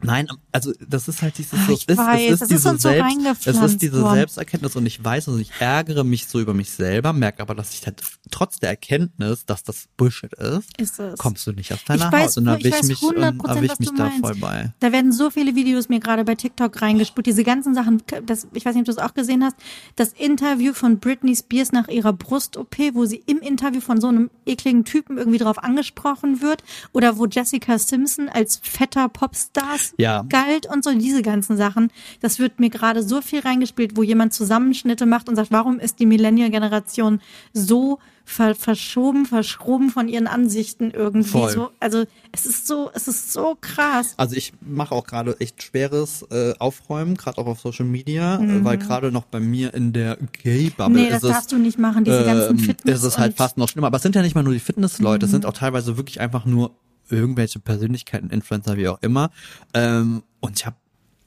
Nein, 0.02 0.28
also 0.56 0.72
das 0.88 1.08
ist 1.08 1.22
halt 1.22 1.38
dieses 1.38 1.66
so, 1.66 1.72
ich 1.72 1.84
es, 1.86 1.96
weiß, 1.96 2.20
es 2.20 2.32
ist 2.32 2.40
das 2.42 2.50
ist 2.50 2.50
diese 2.50 2.68
uns 2.70 2.82
so 2.82 2.88
Selbst, 2.88 3.46
es 3.46 3.60
ist 3.62 3.82
diese 3.82 4.02
worden. 4.02 4.14
Selbsterkenntnis 4.16 4.76
und 4.76 4.86
ich 4.86 5.02
weiß 5.04 5.28
und 5.28 5.40
ich 5.40 5.50
ärgere 5.58 6.02
mich 6.04 6.26
so 6.26 6.40
über 6.40 6.54
mich 6.54 6.70
selber, 6.70 7.12
merke 7.12 7.42
aber, 7.42 7.54
dass 7.54 7.72
ich 7.74 7.86
halt 7.86 8.02
trotz 8.30 8.58
der 8.58 8.70
Erkenntnis, 8.70 9.44
dass 9.46 9.62
das 9.62 9.86
Bullshit 9.96 10.32
ist, 10.34 10.80
Ist 10.80 10.98
es. 10.98 11.18
kommst 11.18 11.46
du 11.46 11.52
nicht 11.52 11.72
aus 11.72 11.84
deiner 11.84 12.06
Ich 12.06 12.12
weiß, 12.12 12.30
Haut 12.32 12.36
und 12.38 12.44
da 12.46 12.56
ich 12.56 12.64
ich 12.66 12.82
mich, 12.82 13.02
ähm, 13.02 13.40
100%, 13.40 13.48
erwisch 13.56 13.70
was 13.70 13.78
mich 13.78 13.90
da 13.94 14.04
meinst. 14.04 14.20
voll 14.20 14.34
bei. 14.36 14.72
Da 14.80 14.92
werden 14.92 15.12
so 15.12 15.30
viele 15.30 15.54
Videos 15.54 15.88
mir 15.88 16.00
gerade 16.00 16.24
bei 16.24 16.34
TikTok 16.34 16.80
reingespult. 16.82 17.26
Diese 17.26 17.44
ganzen 17.44 17.74
Sachen, 17.74 18.02
das, 18.24 18.46
ich 18.54 18.64
weiß 18.64 18.74
nicht, 18.74 18.82
ob 18.82 18.86
du 18.86 18.92
es 18.92 18.98
auch 18.98 19.14
gesehen 19.14 19.44
hast. 19.44 19.56
Das 19.96 20.12
Interview 20.12 20.72
von 20.72 20.98
Britney 20.98 21.36
Spears 21.36 21.72
nach 21.72 21.88
ihrer 21.88 22.12
Brust-OP, 22.12 22.76
wo 22.94 23.04
sie 23.04 23.22
im 23.26 23.38
Interview 23.38 23.80
von 23.80 24.00
so 24.00 24.08
einem 24.08 24.30
ekligen 24.46 24.84
Typen 24.84 25.18
irgendwie 25.18 25.38
drauf 25.38 25.62
angesprochen 25.62 26.40
wird. 26.42 26.62
Oder 26.92 27.18
wo 27.18 27.26
Jessica 27.26 27.78
Simpson 27.78 28.28
als 28.28 28.58
fetter 28.62 29.08
Popstars 29.08 29.94
Ja. 29.98 30.22
Galt 30.46 30.66
und 30.66 30.84
so 30.84 30.92
diese 30.92 31.22
ganzen 31.22 31.56
Sachen. 31.56 31.90
Das 32.20 32.38
wird 32.38 32.60
mir 32.60 32.70
gerade 32.70 33.02
so 33.02 33.20
viel 33.20 33.40
reingespielt, 33.40 33.96
wo 33.96 34.02
jemand 34.02 34.32
Zusammenschnitte 34.32 35.06
macht 35.06 35.28
und 35.28 35.36
sagt, 35.36 35.50
warum 35.50 35.78
ist 35.78 35.98
die 35.98 36.06
Millennial-Generation 36.06 37.20
so 37.52 37.98
ver 38.28 38.56
verschoben, 38.56 39.24
verschroben 39.24 39.90
von 39.90 40.08
ihren 40.08 40.26
Ansichten 40.26 40.90
irgendwie 40.90 41.28
Voll. 41.28 41.50
so. 41.50 41.70
Also 41.78 42.04
es 42.32 42.44
ist 42.44 42.66
so, 42.66 42.90
es 42.92 43.06
ist 43.06 43.32
so 43.32 43.56
krass. 43.60 44.14
Also 44.16 44.34
ich 44.34 44.52
mache 44.60 44.92
auch 44.96 45.06
gerade 45.06 45.36
echt 45.38 45.62
schweres 45.62 46.22
äh, 46.32 46.52
Aufräumen, 46.58 47.14
gerade 47.16 47.38
auch 47.38 47.46
auf 47.46 47.60
Social 47.60 47.86
Media, 47.86 48.40
äh, 48.42 48.64
weil 48.64 48.78
gerade 48.78 49.12
noch 49.12 49.26
bei 49.26 49.38
mir 49.38 49.72
in 49.74 49.92
der 49.92 50.18
Gay-Bubble 50.42 50.88
Mhm. 50.88 50.94
Nee, 50.96 51.06
ist 51.06 51.12
das 51.14 51.22
es 51.22 51.30
darfst 51.30 51.52
du 51.52 51.58
nicht 51.58 51.78
machen, 51.78 52.02
diese 52.04 52.24
ganzen 52.24 52.58
ähm, 52.58 52.58
Fitness. 52.58 52.98
ist 52.98 53.04
es 53.04 53.18
halt 53.18 53.36
fast 53.36 53.58
noch 53.58 53.68
schlimmer. 53.68 53.86
Aber 53.88 53.96
es 53.98 54.02
sind 54.02 54.16
ja 54.16 54.22
nicht 54.22 54.34
mal 54.34 54.42
nur 54.42 54.54
die 54.54 54.58
Fitnessleute, 54.60 55.26
es 55.26 55.30
Mhm. 55.30 55.34
sind 55.36 55.46
auch 55.46 55.52
teilweise 55.52 55.96
wirklich 55.96 56.20
einfach 56.20 56.44
nur 56.46 56.72
irgendwelche 57.10 57.58
Persönlichkeiten, 57.58 58.30
Influencer, 58.30 58.76
wie 58.76 58.88
auch 58.88 59.02
immer. 59.02 59.30
Ähm, 59.74 60.22
und 60.40 60.58
ich 60.58 60.66
habe 60.66 60.76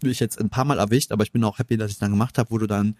mich 0.03 0.19
jetzt 0.19 0.39
ein 0.39 0.49
paar 0.49 0.65
Mal 0.65 0.79
erwischt, 0.79 1.11
aber 1.11 1.23
ich 1.23 1.31
bin 1.31 1.43
auch 1.43 1.59
happy, 1.59 1.77
dass 1.77 1.91
ich 1.91 1.99
dann 1.99 2.11
gemacht 2.11 2.37
habe, 2.37 2.51
wo 2.51 2.57
du 2.57 2.67
dann 2.67 2.95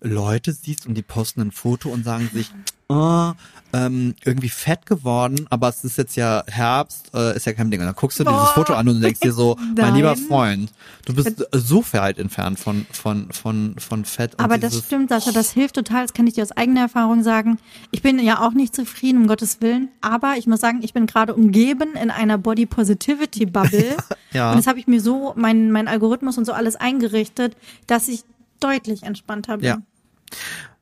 Leute 0.00 0.52
siehst 0.52 0.86
und 0.86 0.94
die 0.94 1.02
posten 1.02 1.40
ein 1.40 1.52
Foto 1.52 1.90
und 1.90 2.04
sagen 2.04 2.30
sich, 2.32 2.50
oh, 2.90 3.32
ähm, 3.72 4.14
irgendwie 4.24 4.48
fett 4.48 4.84
geworden, 4.84 5.46
aber 5.48 5.68
es 5.68 5.84
ist 5.84 5.96
jetzt 5.96 6.16
ja 6.16 6.42
Herbst, 6.48 7.10
äh, 7.14 7.36
ist 7.36 7.46
ja 7.46 7.52
kein 7.52 7.70
Ding. 7.70 7.78
Und 7.80 7.86
dann 7.86 7.94
guckst 7.94 8.18
du 8.18 8.24
dieses 8.24 8.36
Boah. 8.36 8.52
Foto 8.54 8.74
an 8.74 8.88
und 8.88 9.00
denkst 9.00 9.20
dir 9.20 9.32
so, 9.32 9.56
mein 9.76 9.94
lieber 9.94 10.16
Freund, 10.16 10.72
du 11.04 11.14
bist 11.14 11.46
so 11.52 11.84
weit 11.92 12.18
entfernt 12.18 12.58
von, 12.58 12.86
von, 12.90 13.30
von, 13.30 13.76
von 13.78 14.04
Fett. 14.04 14.34
Und 14.34 14.40
Aber 14.40 14.58
das 14.58 14.72
dieses, 14.72 14.86
stimmt, 14.86 15.10
Sascha, 15.10 15.30
das 15.30 15.52
hilft 15.52 15.76
total. 15.76 16.02
Das 16.02 16.12
kann 16.12 16.26
ich 16.26 16.34
dir 16.34 16.42
aus 16.42 16.52
eigener 16.52 16.80
Erfahrung 16.80 17.22
sagen. 17.22 17.58
Ich 17.92 18.02
bin 18.02 18.18
ja 18.18 18.40
auch 18.40 18.52
nicht 18.52 18.74
zufrieden, 18.74 19.22
um 19.22 19.28
Gottes 19.28 19.60
Willen. 19.60 19.88
Aber 20.00 20.34
ich 20.36 20.48
muss 20.48 20.60
sagen, 20.60 20.80
ich 20.82 20.92
bin 20.92 21.06
gerade 21.06 21.34
umgeben 21.34 21.94
in 21.94 22.10
einer 22.10 22.38
Body 22.38 22.66
Positivity 22.66 23.46
Bubble. 23.46 23.96
Ja. 24.32 24.52
Und 24.52 24.58
das 24.58 24.68
habe 24.68 24.78
ich 24.78 24.86
mir 24.86 25.00
so, 25.00 25.32
mein, 25.34 25.72
mein 25.72 25.88
Algorithmus 25.88 26.38
und 26.38 26.44
so 26.44 26.52
alles 26.52 26.76
eingerichtet, 26.76 27.56
dass 27.88 28.06
ich 28.06 28.22
deutlich 28.60 29.02
entspannter 29.02 29.58
bin. 29.58 29.66
Ja. 29.66 29.82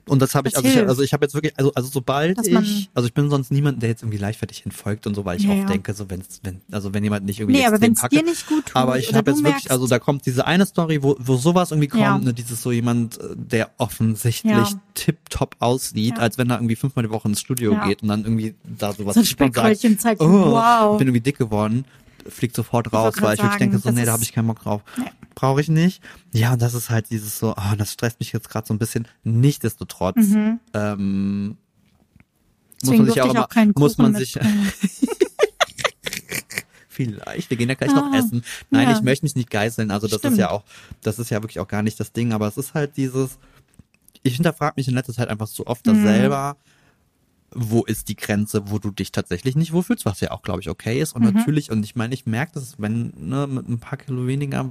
Und 0.06 0.22
das 0.22 0.34
habe 0.34 0.48
ich, 0.48 0.56
also 0.56 0.66
ich, 0.66 0.78
also 0.78 1.02
ich 1.02 1.12
habe 1.12 1.26
jetzt 1.26 1.34
wirklich, 1.34 1.52
also, 1.58 1.70
also 1.74 1.90
sobald 1.92 2.38
ich, 2.46 2.88
also 2.94 3.06
ich 3.06 3.12
bin 3.12 3.28
sonst 3.28 3.50
niemand, 3.52 3.82
der 3.82 3.90
jetzt 3.90 4.02
irgendwie 4.02 4.16
leichtfertig 4.16 4.64
entfolgt 4.64 5.06
und 5.06 5.14
so, 5.14 5.26
weil 5.26 5.36
ich 5.36 5.44
Ja, 5.44 5.50
auch 5.50 5.58
ja. 5.58 5.66
denke, 5.66 5.92
so 5.92 6.08
wenn's, 6.08 6.40
wenn, 6.42 6.62
also 6.72 6.94
wenn 6.94 7.04
jemand 7.04 7.26
nicht 7.26 7.40
irgendwie 7.40 7.58
Nee, 7.58 7.66
aber 7.66 7.78
wenn's 7.82 8.00
kacke, 8.00 8.16
dir 8.16 8.22
nicht 8.24 8.46
gut 8.46 8.64
tut 8.66 8.76
aber 8.76 8.98
ich 8.98 9.12
habe 9.14 9.30
jetzt 9.30 9.44
wirklich, 9.44 9.70
also 9.70 9.86
da 9.86 9.98
kommt 9.98 10.24
diese 10.24 10.46
eine 10.46 10.64
Story, 10.64 11.02
wo, 11.02 11.14
wo 11.18 11.36
sowas 11.36 11.72
irgendwie 11.72 11.88
kommt, 11.88 12.02
Ja. 12.02 12.16
ne, 12.18 12.32
dieses 12.32 12.62
so 12.62 12.72
jemand, 12.72 13.18
äh, 13.18 13.34
der 13.36 13.70
offensichtlich 13.76 14.70
Ja. 14.70 14.80
tipptopp 14.94 15.56
aussieht, 15.58 16.18
als 16.18 16.38
wenn 16.38 16.48
er 16.48 16.56
irgendwie 16.56 16.76
fünfmal 16.76 17.04
die 17.04 17.10
Woche 17.10 17.28
ins 17.28 17.40
Studio 17.42 17.78
geht 17.84 18.02
und 18.02 18.08
dann 18.08 18.24
irgendwie 18.24 18.54
da 18.64 18.94
sowas 18.94 19.12
So 19.12 19.20
ein 19.20 19.26
Speckröllchen 19.26 19.98
zeigt, 19.98 20.22
oh, 20.22 20.26
wow. 20.52 20.92
ich 20.94 20.98
bin 20.98 21.08
irgendwie 21.08 21.20
dick 21.20 21.36
geworden, 21.36 21.84
fliegt 22.28 22.54
sofort 22.56 22.92
raus, 22.92 23.14
weil 23.20 23.34
ich 23.34 23.40
wirklich 23.40 23.58
sagen, 23.58 23.70
denke, 23.72 23.78
so, 23.78 23.90
nee, 23.90 24.04
da 24.04 24.12
habe 24.12 24.22
ich 24.22 24.32
keinen 24.32 24.46
Bock 24.46 24.62
drauf. 24.62 24.82
Nee. 24.96 25.04
Brauche 25.34 25.60
ich 25.60 25.68
nicht. 25.68 26.02
Ja, 26.32 26.52
und 26.54 26.62
das 26.62 26.74
ist 26.74 26.90
halt 26.90 27.10
dieses 27.10 27.38
so, 27.38 27.54
ah, 27.56 27.74
das 27.76 27.92
stresst 27.92 28.18
mich 28.20 28.32
jetzt 28.32 28.48
gerade 28.50 28.66
so 28.66 28.74
ein 28.74 28.78
bisschen. 28.78 29.06
Nichtsdestotrotz, 29.24 30.16
ähm, 30.74 31.56
muss 32.84 32.96
man 32.96 33.06
sich 33.06 33.22
auch 33.22 33.30
immer, 33.30 33.44
auch 33.44 33.48
keinen 33.48 33.72
muss 33.76 33.98
man 33.98 34.14
sich, 34.14 34.38
vielleicht, 36.88 37.50
wir 37.50 37.56
gehen 37.56 37.68
ja 37.68 37.74
gleich 37.74 37.92
noch 37.92 38.12
Ah, 38.12 38.18
essen. 38.18 38.42
Nein, 38.70 38.88
ja. 38.88 38.96
ich 38.96 39.02
möchte 39.02 39.24
mich 39.24 39.36
nicht 39.36 39.50
geißeln, 39.50 39.90
also 39.90 40.06
das 40.08 40.18
Stimmt. 40.18 40.32
ist 40.34 40.38
ja 40.38 40.50
auch, 40.50 40.64
das 41.02 41.18
ist 41.18 41.30
ja 41.30 41.42
wirklich 41.42 41.60
auch 41.60 41.68
gar 41.68 41.82
nicht 41.82 41.98
das 42.00 42.12
Ding, 42.12 42.32
aber 42.32 42.48
es 42.48 42.56
ist 42.56 42.74
halt 42.74 42.96
dieses, 42.96 43.38
ich 44.22 44.34
hinterfrage 44.34 44.74
mich 44.76 44.88
in 44.88 44.94
letzter 44.94 45.12
Zeit 45.12 45.28
einfach 45.28 45.46
so 45.46 45.66
oft 45.66 45.86
Mhm. 45.86 46.02
selber, 46.02 46.56
wo 47.54 47.84
ist 47.84 48.08
die 48.08 48.16
Grenze, 48.16 48.70
wo 48.70 48.78
du 48.78 48.90
dich 48.90 49.10
tatsächlich 49.10 49.56
nicht 49.56 49.72
wohlfühlst, 49.72 50.04
was 50.04 50.20
ja 50.20 50.32
auch, 50.32 50.42
glaube 50.42 50.60
ich, 50.60 50.68
okay 50.68 51.00
ist. 51.00 51.14
Und 51.14 51.22
Mhm. 51.24 51.32
natürlich, 51.32 51.70
und 51.70 51.82
ich 51.82 51.96
meine, 51.96 52.12
ich 52.12 52.26
merke 52.26 52.52
das, 52.54 52.74
wenn, 52.78 53.12
ne, 53.16 53.46
mit 53.46 53.68
ein 53.68 53.78
paar 53.78 53.96
Kilo 53.98 54.26
weniger, 54.26 54.70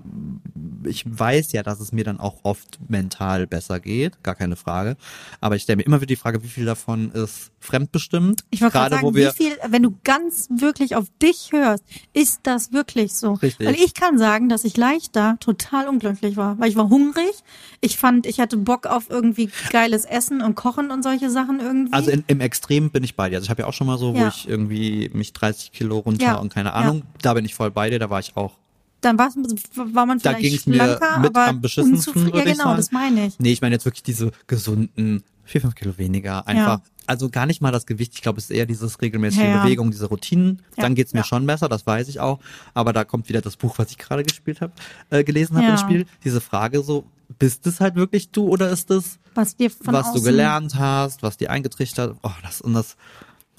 ich 0.84 1.04
weiß 1.08 1.54
ja, 1.54 1.64
dass 1.64 1.80
es 1.80 1.92
mir 1.92 2.04
dann 2.04 2.20
auch 2.20 2.36
oft 2.44 2.80
mental 2.88 3.48
besser 3.48 3.80
geht, 3.80 4.24
gar 4.24 4.36
keine 4.36 4.56
Frage. 4.56 4.96
Aber 5.42 5.56
ich 5.56 5.64
stelle 5.64 5.78
mir 5.78 5.84
immer 5.84 5.98
wieder 5.98 6.08
die 6.08 6.16
Frage, 6.16 6.44
wie 6.44 6.48
viel 6.48 6.66
davon 6.66 7.12
ist 7.12 7.52
fremdbestimmt? 7.60 8.44
Ich 8.52 8.62
wollte 8.62 8.74
gerade 8.74 8.96
sagen, 8.96 9.08
wo 9.08 9.16
wir, 9.16 9.32
wie 9.32 9.36
viel, 9.44 9.58
wenn 9.68 9.84
du 9.84 9.98
ganz 10.04 10.48
wirklich 10.56 10.96
auf 10.96 11.06
dich 11.22 11.50
hörst, 11.52 11.84
ist 12.14 12.42
das 12.44 12.72
wirklich 12.74 13.14
so? 13.14 13.34
Richtig. 13.34 13.68
Weil 13.68 13.76
ich 13.76 13.96
kann 13.96 14.18
sagen, 14.20 14.50
dass 14.50 14.64
ich 14.64 14.78
leichter 14.78 15.38
total 15.40 15.88
unglücklich 15.88 16.38
war, 16.38 16.60
weil 16.60 16.70
ich 16.70 16.76
war 16.76 16.90
hungrig. 16.90 17.34
Ich 17.82 17.98
fand, 17.98 18.28
ich 18.28 18.40
hatte 18.40 18.58
Bock 18.58 18.86
auf 18.86 19.10
irgendwie 19.10 19.50
geiles 19.72 20.06
Essen 20.06 20.42
und 20.42 20.56
Kochen 20.56 20.92
und 20.92 21.02
solche 21.04 21.32
Sachen 21.32 21.60
irgendwie. 21.60 21.94
Also 21.94 22.12
in, 22.12 22.24
im 22.28 22.40
Extrem 22.40 22.67
bin 22.68 23.04
ich 23.04 23.16
bei 23.16 23.30
dir. 23.30 23.38
Also 23.38 23.46
ich 23.46 23.50
habe 23.50 23.62
ja 23.64 23.68
auch 23.68 23.74
schon 23.74 23.88
mal 23.88 23.98
so, 23.98 24.14
wo 24.14 24.20
Ja. 24.20 24.28
ich 24.30 24.48
irgendwie 24.48 25.10
mich 25.14 25.34
30 25.34 25.72
Kilo 25.72 26.00
runter 26.00 26.24
Ja. 26.26 26.36
und 26.36 26.54
keine 26.54 26.70
Ja. 26.70 26.76
Ahnung, 26.76 27.04
da 27.22 27.34
bin 27.34 27.46
ich 27.46 27.56
voll 27.56 27.72
bei 27.72 27.90
dir, 27.90 28.00
da 28.00 28.10
war 28.10 28.20
ich 28.20 28.36
auch. 28.36 28.54
dann 29.02 29.18
war's, 29.20 29.36
war 29.76 30.06
man 30.08 30.18
Da 30.20 30.32
vielleicht 30.34 30.42
ging's 30.50 30.66
mir 30.66 30.76
schlanker, 30.76 31.20
mit 31.20 31.30
aber 31.30 31.48
am 31.48 31.62
beschissensten. 31.62 32.30
Ja, 32.34 32.44
genau, 32.44 32.56
sagen. 32.64 32.78
das 32.78 32.92
meine 32.92 33.28
ich. 33.28 33.40
Nee, 33.40 33.52
ich 33.52 33.62
meine 33.62 33.76
jetzt 33.76 33.86
wirklich 33.86 34.02
diese 34.04 34.32
gesunden 34.48 35.24
vier, 35.46 35.62
fünf 35.62 35.76
Kilo 35.76 35.98
weniger. 36.00 36.46
Einfach, 36.48 36.80
Ja. 36.80 36.84
also 37.06 37.30
gar 37.30 37.46
nicht 37.46 37.62
mal 37.62 37.72
das 37.72 37.86
Gewicht. 37.86 38.14
Ich 38.16 38.22
glaube, 38.24 38.40
es 38.40 38.46
ist 38.46 38.52
eher 38.52 38.66
dieses 38.66 39.00
regelmäßige 39.02 39.40
Ja, 39.44 39.46
ja. 39.50 39.64
Bewegung, 39.64 39.92
diese 39.92 40.08
Routinen. 40.08 40.64
Ja, 40.76 40.84
Dann 40.84 40.96
geht's 40.96 41.14
mir 41.14 41.20
ja. 41.20 41.26
schon 41.26 41.46
besser, 41.46 41.70
das 41.70 41.86
weiß 41.86 42.10
ich 42.10 42.20
auch. 42.20 42.40
Aber 42.74 42.92
da 42.92 43.06
kommt 43.06 43.30
wieder 43.30 43.40
das 43.40 43.56
Buch, 43.56 43.78
was 43.78 43.92
ich 43.92 43.98
gerade 44.00 44.24
gespielt 44.24 44.60
habe, 44.62 44.74
äh, 45.12 45.24
gelesen 45.24 45.56
habe 45.56 45.68
Ja. 45.68 45.72
im 45.74 45.78
Spiel. 45.78 46.06
Diese 46.26 46.42
Frage 46.42 46.82
so, 46.82 47.06
bist 47.40 47.68
es 47.68 47.80
halt 47.80 47.96
wirklich 47.96 48.32
du 48.32 48.48
oder 48.48 48.70
ist 48.70 48.90
es, 48.92 49.20
Was 49.36 49.56
dir 49.56 49.70
von 49.70 49.94
was 49.94 50.08
außen, 50.08 50.16
du 50.22 50.24
gelernt 50.24 50.76
hast, 50.76 51.24
was 51.24 51.38
dir 51.38 51.52
eingetrichtert? 51.52 52.16
Oh, 52.24 52.32
das 52.44 52.62
und 52.62 52.74
das 52.74 52.96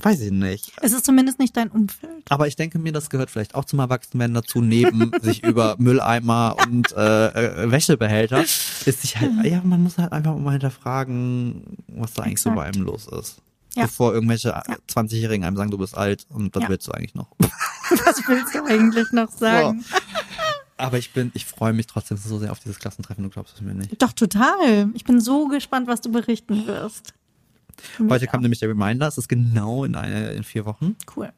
weiß 0.01 0.21
ich 0.21 0.31
nicht. 0.31 0.73
Es 0.81 0.93
ist 0.93 1.05
zumindest 1.05 1.41
nicht 1.41 1.57
dein 1.57 1.71
Umfeld. 1.71 2.25
Aber 2.29 2.47
ich 2.47 2.55
denke 2.55 2.79
mir, 2.79 2.93
das 2.93 3.11
gehört 3.11 3.31
vielleicht 3.31 3.55
auch 3.57 3.65
zum 3.65 3.81
Erwachsenwerden 3.81 4.35
dazu, 4.35 4.61
neben 4.61 5.11
sich 5.23 5.43
über 5.43 5.75
Mülleimer 5.79 6.57
und 6.67 6.93
äh, 6.93 7.65
äh, 7.65 7.71
Wäschebehälter, 7.71 8.43
ist 8.43 8.85
sich 9.03 9.17
halt, 9.19 9.33
ja, 9.45 9.61
man 9.65 9.83
muss 9.83 9.99
halt 9.99 10.13
einfach 10.13 10.37
mal 10.37 10.53
hinterfragen, 10.53 11.79
was 11.89 12.15
da 12.15 12.23
eigentlich 12.23 12.41
so 12.41 12.51
bei 12.51 12.67
Exakt. 12.69 12.77
einem 12.77 12.87
los 12.87 13.07
ist. 13.09 13.43
Ja. 13.75 13.85
Bevor 13.87 14.15
irgendwelche 14.15 14.55
20-Jährigen 14.89 15.45
einem 15.45 15.57
sagen, 15.57 15.71
du 15.71 15.79
bist 15.79 15.97
alt 15.97 16.27
und 16.31 16.55
was 16.55 16.63
Ja. 16.63 16.69
willst 16.69 16.87
du 16.89 16.93
eigentlich 16.93 17.15
noch? 17.15 17.29
Was 17.91 18.21
willst 18.29 18.55
du 18.55 18.63
eigentlich 18.67 19.11
noch 19.13 19.31
sagen? 19.31 19.83
Aber 20.79 20.97
ich 20.99 21.13
bin, 21.13 21.31
ich 21.35 21.45
freue 21.45 21.73
mich 21.73 21.87
trotzdem 21.87 22.17
so 22.17 22.39
sehr 22.39 22.53
auf 22.53 22.61
dieses 22.61 22.79
Klassentreffen, 22.79 23.25
du 23.25 23.31
glaubst 23.31 23.55
es 23.57 23.61
mir 23.61 23.75
nicht. 23.75 24.01
Doch, 24.01 24.13
total. 24.13 24.89
Ich 24.95 25.05
bin 25.05 25.21
so 25.21 25.49
gespannt, 25.49 25.87
was 25.89 26.01
du 26.01 26.11
berichten 26.11 26.67
wirst. 26.67 27.13
Heute 28.09 28.27
kam 28.27 28.41
nämlich 28.43 28.61
der 28.61 28.69
Reminder, 28.71 29.07
es 29.07 29.19
ist 29.19 29.29
genau 29.29 29.85
in, 29.85 29.95
eine, 29.95 30.31
in 30.33 30.45
vier 30.45 30.65
Wochen. 30.65 30.97
Cool. 31.17 31.31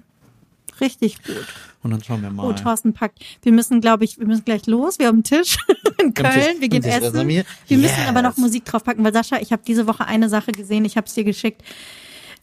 Richtig 0.80 1.22
gut. 1.22 1.46
Und 1.82 1.90
dann 1.90 2.02
schauen 2.02 2.22
wir 2.22 2.30
mal. 2.30 2.46
Oh, 2.46 2.52
Thorsten 2.54 2.94
packt. 2.94 3.18
Wir 3.42 3.52
müssen, 3.52 3.80
glaube 3.82 4.04
ich, 4.04 4.18
wir 4.18 4.26
müssen 4.26 4.44
gleich 4.44 4.66
los. 4.66 4.98
Wir 4.98 5.08
haben 5.08 5.16
einen 5.16 5.24
Tisch 5.24 5.58
in 6.02 6.14
Tisch. 6.14 6.24
Köln. 6.24 6.60
Wir 6.60 6.68
gehen 6.68 6.82
Tisch 6.82 6.92
essen. 6.94 7.28
Wir 7.28 7.44
müssen 7.68 7.82
Yes. 7.98 8.08
aber 8.08 8.22
noch 8.22 8.36
Musik 8.38 8.64
draufpacken, 8.64 9.04
weil 9.04 9.12
Sascha, 9.12 9.38
ich 9.40 9.52
habe 9.52 9.62
diese 9.66 9.86
Woche 9.86 10.06
eine 10.06 10.28
Sache 10.30 10.52
gesehen. 10.52 10.84
Ich 10.86 10.96
habe 10.96 11.06
es 11.06 11.12
dir 11.14 11.24
geschickt. 11.24 11.62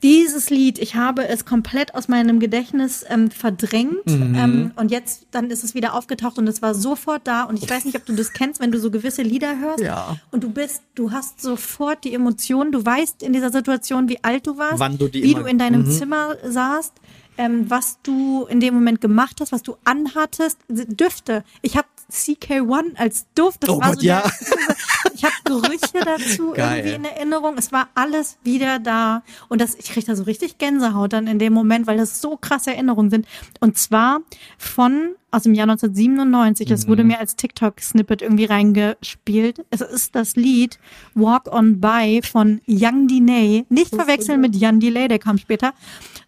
Dieses 0.04 0.52
Lied, 0.52 0.78
ich 0.78 0.94
habe 0.96 1.28
es 1.28 1.44
komplett 1.44 1.96
aus 1.96 2.08
meinem 2.08 2.40
Gedächtnis 2.40 3.04
ähm, 3.10 3.32
verdrängt 3.32 4.06
Mhm. 4.06 4.36
ähm, 4.36 4.72
und 4.76 4.92
jetzt 4.92 5.26
dann 5.32 5.50
ist 5.50 5.64
es 5.64 5.74
wieder 5.74 5.96
aufgetaucht 5.96 6.38
und 6.38 6.48
es 6.48 6.62
war 6.62 6.76
sofort 6.76 7.26
da 7.28 7.44
und 7.44 7.62
ich 7.62 7.68
weiß 7.68 7.86
nicht, 7.86 7.98
ob 7.98 8.06
du 8.06 8.14
das 8.14 8.32
kennst, 8.34 8.60
wenn 8.62 8.72
du 8.72 8.80
so 8.80 8.92
gewisse 8.92 9.24
Lieder 9.24 9.58
hörst 9.60 9.84
Ja. 9.84 10.18
und 10.32 10.44
du 10.44 10.50
bist, 10.52 10.84
du 10.94 11.12
hast 11.12 11.42
sofort 11.42 12.04
die 12.04 12.14
Emotionen, 12.14 12.72
du 12.72 12.86
weißt 12.86 13.24
in 13.24 13.34
dieser 13.34 13.52
Situation, 13.52 14.08
wie 14.08 14.24
alt 14.24 14.46
du 14.46 14.58
warst, 14.58 14.78
Wann 14.80 15.00
du 15.00 15.08
die 15.08 15.24
wie 15.24 15.32
immer- 15.32 15.42
du 15.44 15.50
in 15.50 15.58
deinem 15.58 15.82
Mhm. 15.86 15.92
Zimmer 15.92 16.36
saßt, 16.46 16.94
ähm, 17.40 17.70
was 17.70 17.98
du 18.04 18.46
in 18.46 18.60
dem 18.60 18.76
Moment 18.76 19.02
gemacht 19.02 19.38
hast, 19.42 19.52
was 19.52 19.64
du 19.64 19.78
anhattest, 19.84 20.60
Düfte. 20.70 21.44
Ich 21.64 21.76
habe 21.76 21.88
CK1 22.12 22.96
als 22.98 23.26
Duft, 23.36 23.64
das 23.64 23.70
Oh 23.70 23.80
war 23.82 23.90
Gott, 23.92 24.00
so 24.00 24.06
ja. 24.06 24.22
der, 24.22 24.32
ich 25.18 25.24
habe 25.24 25.34
Gerüche 25.44 26.06
dazu 26.06 26.52
Geil. 26.56 26.86
irgendwie 26.86 26.96
in 26.96 27.06
Erinnerung. 27.06 27.56
Es 27.58 27.72
war 27.72 27.90
alles 27.96 28.38
wieder 28.44 28.80
da 28.80 29.24
und 29.50 29.60
das, 29.62 29.76
ich 29.76 29.86
krieg 29.92 30.06
da 30.06 30.16
so 30.16 30.24
richtig 30.24 30.58
Gänsehaut 30.58 31.14
dann 31.14 31.28
in 31.28 31.40
dem 31.40 31.54
Moment, 31.54 31.88
weil 31.88 31.98
das 31.98 32.22
so 32.22 32.38
krasse 32.38 32.72
Erinnerungen 32.74 33.10
sind. 33.10 33.26
Und 33.60 33.78
zwar 33.78 34.20
von 34.58 35.16
aus 35.30 35.44
dem 35.44 35.54
Jahr 35.54 35.68
1997. 35.68 36.68
Das 36.70 36.86
Mhm. 36.86 36.90
wurde 36.92 37.04
mir 37.04 37.20
als 37.20 37.36
TikTok-Snippet 37.36 38.22
irgendwie 38.22 38.46
reingespielt. 38.46 39.66
Es 39.72 39.82
ist 39.82 40.16
das 40.16 40.36
Lied 40.36 40.80
Walk 41.16 41.52
on 41.54 41.82
By 41.82 42.22
von 42.24 42.62
Young 42.68 43.08
Diney. 43.08 43.66
Nicht 43.70 43.94
verwechseln 43.94 44.40
mit 44.40 44.56
Jan 44.56 44.80
Delay, 44.80 45.08
der 45.10 45.20
kam 45.20 45.38
später, 45.38 45.74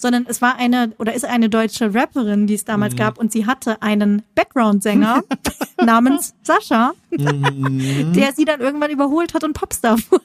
sondern 0.02 0.26
es 0.28 0.42
war 0.42 0.56
eine 0.56 0.94
oder 0.98 1.14
ist 1.14 1.26
eine 1.26 1.50
deutsche 1.50 1.94
Rapperin, 1.94 2.48
die 2.48 2.54
es 2.56 2.62
Mhm. 2.64 2.68
damals 2.68 2.96
gab 2.96 3.18
und 3.20 3.32
sie 3.34 3.46
hatte 3.46 3.82
einen 3.82 4.24
Background-Sänger 4.34 5.24
namens 5.86 6.34
Sascha, 6.42 6.94
Mhm. 7.12 8.14
der 8.16 8.34
sie 8.34 8.46
dann 8.46 8.62
irgendwann 8.62 8.92
überholt 8.92 9.34
hat 9.34 9.44
und 9.44 9.54
Popstar 9.54 9.98
wurde. 10.10 10.24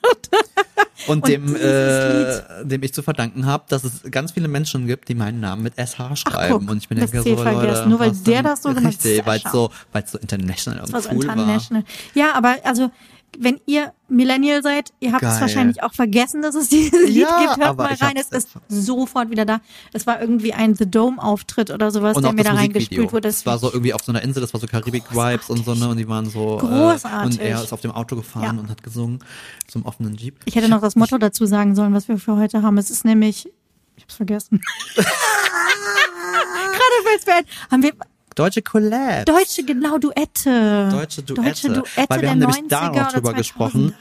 Und, 1.08 1.24
Und 1.24 1.28
dem, 1.28 1.56
äh, 1.56 2.40
dem 2.64 2.82
ich 2.84 2.94
zu 2.94 3.02
verdanken 3.02 3.46
habe, 3.46 3.64
dass 3.68 3.84
es 3.84 4.02
ganz 4.10 4.32
viele 4.32 4.48
Menschen 4.48 4.86
gibt, 4.86 5.08
die 5.08 5.14
meinen 5.14 5.40
Namen 5.40 5.62
mit 5.64 5.74
SH 5.76 6.14
schreiben. 6.16 6.60
guck, 6.60 6.70
und 6.70 6.78
ich 6.78 6.88
bin 6.88 6.98
das 7.00 7.10
denke 7.10 7.28
so, 7.30 7.36
vergessen, 7.42 7.66
Leute, 7.66 7.88
nur 7.90 7.98
weil 8.00 8.12
der 8.12 8.42
das 8.42 8.62
so 8.62 8.68
gemacht 8.74 8.84
hat. 8.84 9.04
Richtig, 9.04 9.26
weil 9.26 9.40
es 9.44 9.50
so, 9.52 9.70
weil's 9.92 10.12
so 10.12 10.18
international 10.18 10.80
und 10.84 10.92
war 10.92 11.00
so 11.02 11.10
cool 11.10 11.26
war. 11.26 11.32
international. 11.34 11.84
Ja, 12.14 12.32
aber 12.34 12.56
also, 12.62 12.90
wenn 13.38 13.60
ihr 13.66 13.92
Millennial 14.08 14.62
seid, 14.62 14.92
ihr 15.00 15.12
habt 15.12 15.22
es 15.22 15.30
Geil. 15.30 15.40
wahrscheinlich 15.42 15.82
auch 15.82 15.92
vergessen, 15.92 16.42
dass 16.42 16.54
es 16.54 16.68
dieses 16.68 17.08
Lied 17.08 17.16
Ja, 17.16 17.38
gibt. 17.40 17.56
Hört 17.64 17.76
mal 17.76 17.92
rein, 17.94 18.16
es 18.16 18.28
ist 18.30 18.50
sofort 18.68 19.30
wieder 19.30 19.44
da. 19.44 19.60
Es 19.92 20.06
war 20.06 20.20
irgendwie 20.20 20.52
ein 20.52 20.74
The 20.74 20.90
Dome-Auftritt 20.90 21.70
oder 21.70 21.90
sowas, 21.90 22.16
der 22.20 22.32
mir 22.32 22.44
da 22.44 22.52
reingespült 22.52 23.12
wurde. 23.12 23.28
Das 23.28 23.44
war 23.46 23.58
so 23.58 23.68
irgendwie 23.72 23.94
auf 23.94 24.02
so 24.04 24.12
einer 24.12 24.22
Insel, 24.22 24.40
das 24.40 24.52
war 24.52 24.60
so 24.60 24.66
Karibik-Vibes 24.66 25.50
und 25.50 25.64
so, 25.64 25.74
ne, 25.74 25.88
und 25.88 25.96
die 25.96 26.08
waren 26.08 26.28
so, 26.28 26.58
äh, 26.58 26.60
Großartig. 26.60 27.40
und 27.40 27.44
er 27.46 27.62
ist 27.62 27.72
auf 27.72 27.80
dem 27.80 27.90
Auto 27.92 28.16
gefahren 28.16 28.56
Ja. 28.56 28.60
und 28.62 28.68
hat 28.68 28.82
gesungen, 28.82 29.18
zum 29.66 29.84
offenen 29.86 30.14
Jeep. 30.16 30.36
Ich 30.44 30.54
hätte 30.54 30.68
noch 30.68 30.80
das 30.80 30.96
Motto 30.96 31.18
dazu 31.18 31.46
sagen 31.46 31.74
sollen, 31.74 31.94
was 31.94 32.08
wir 32.08 32.18
für 32.18 32.36
heute 32.36 32.62
haben. 32.62 32.78
Es 32.78 32.90
ist 32.90 33.04
nämlich, 33.04 33.46
ich 33.96 34.02
hab's 34.04 34.14
vergessen. 34.14 34.60
Gerade 34.94 35.06
mir 37.04 37.34
ein. 37.34 37.44
Haben 37.70 37.82
wir 37.82 37.92
Deutsche 38.34 38.62
Collab. 38.62 39.26
deutsche, 39.26 39.64
genau, 39.64 39.98
Duette. 39.98 40.88
Deutsche 40.90 41.22
Duette. 41.22 41.42
Deutsche 41.42 41.68
Duette 41.68 42.06
Weil 42.08 42.20
wir 42.22 42.30
haben 42.30 42.38
nämlich 42.38 42.56
90er 42.58 42.68
da 42.68 42.88
noch 42.90 43.12
drüber 43.12 43.30
2000er. 43.30 43.34
gesprochen. 43.36 43.94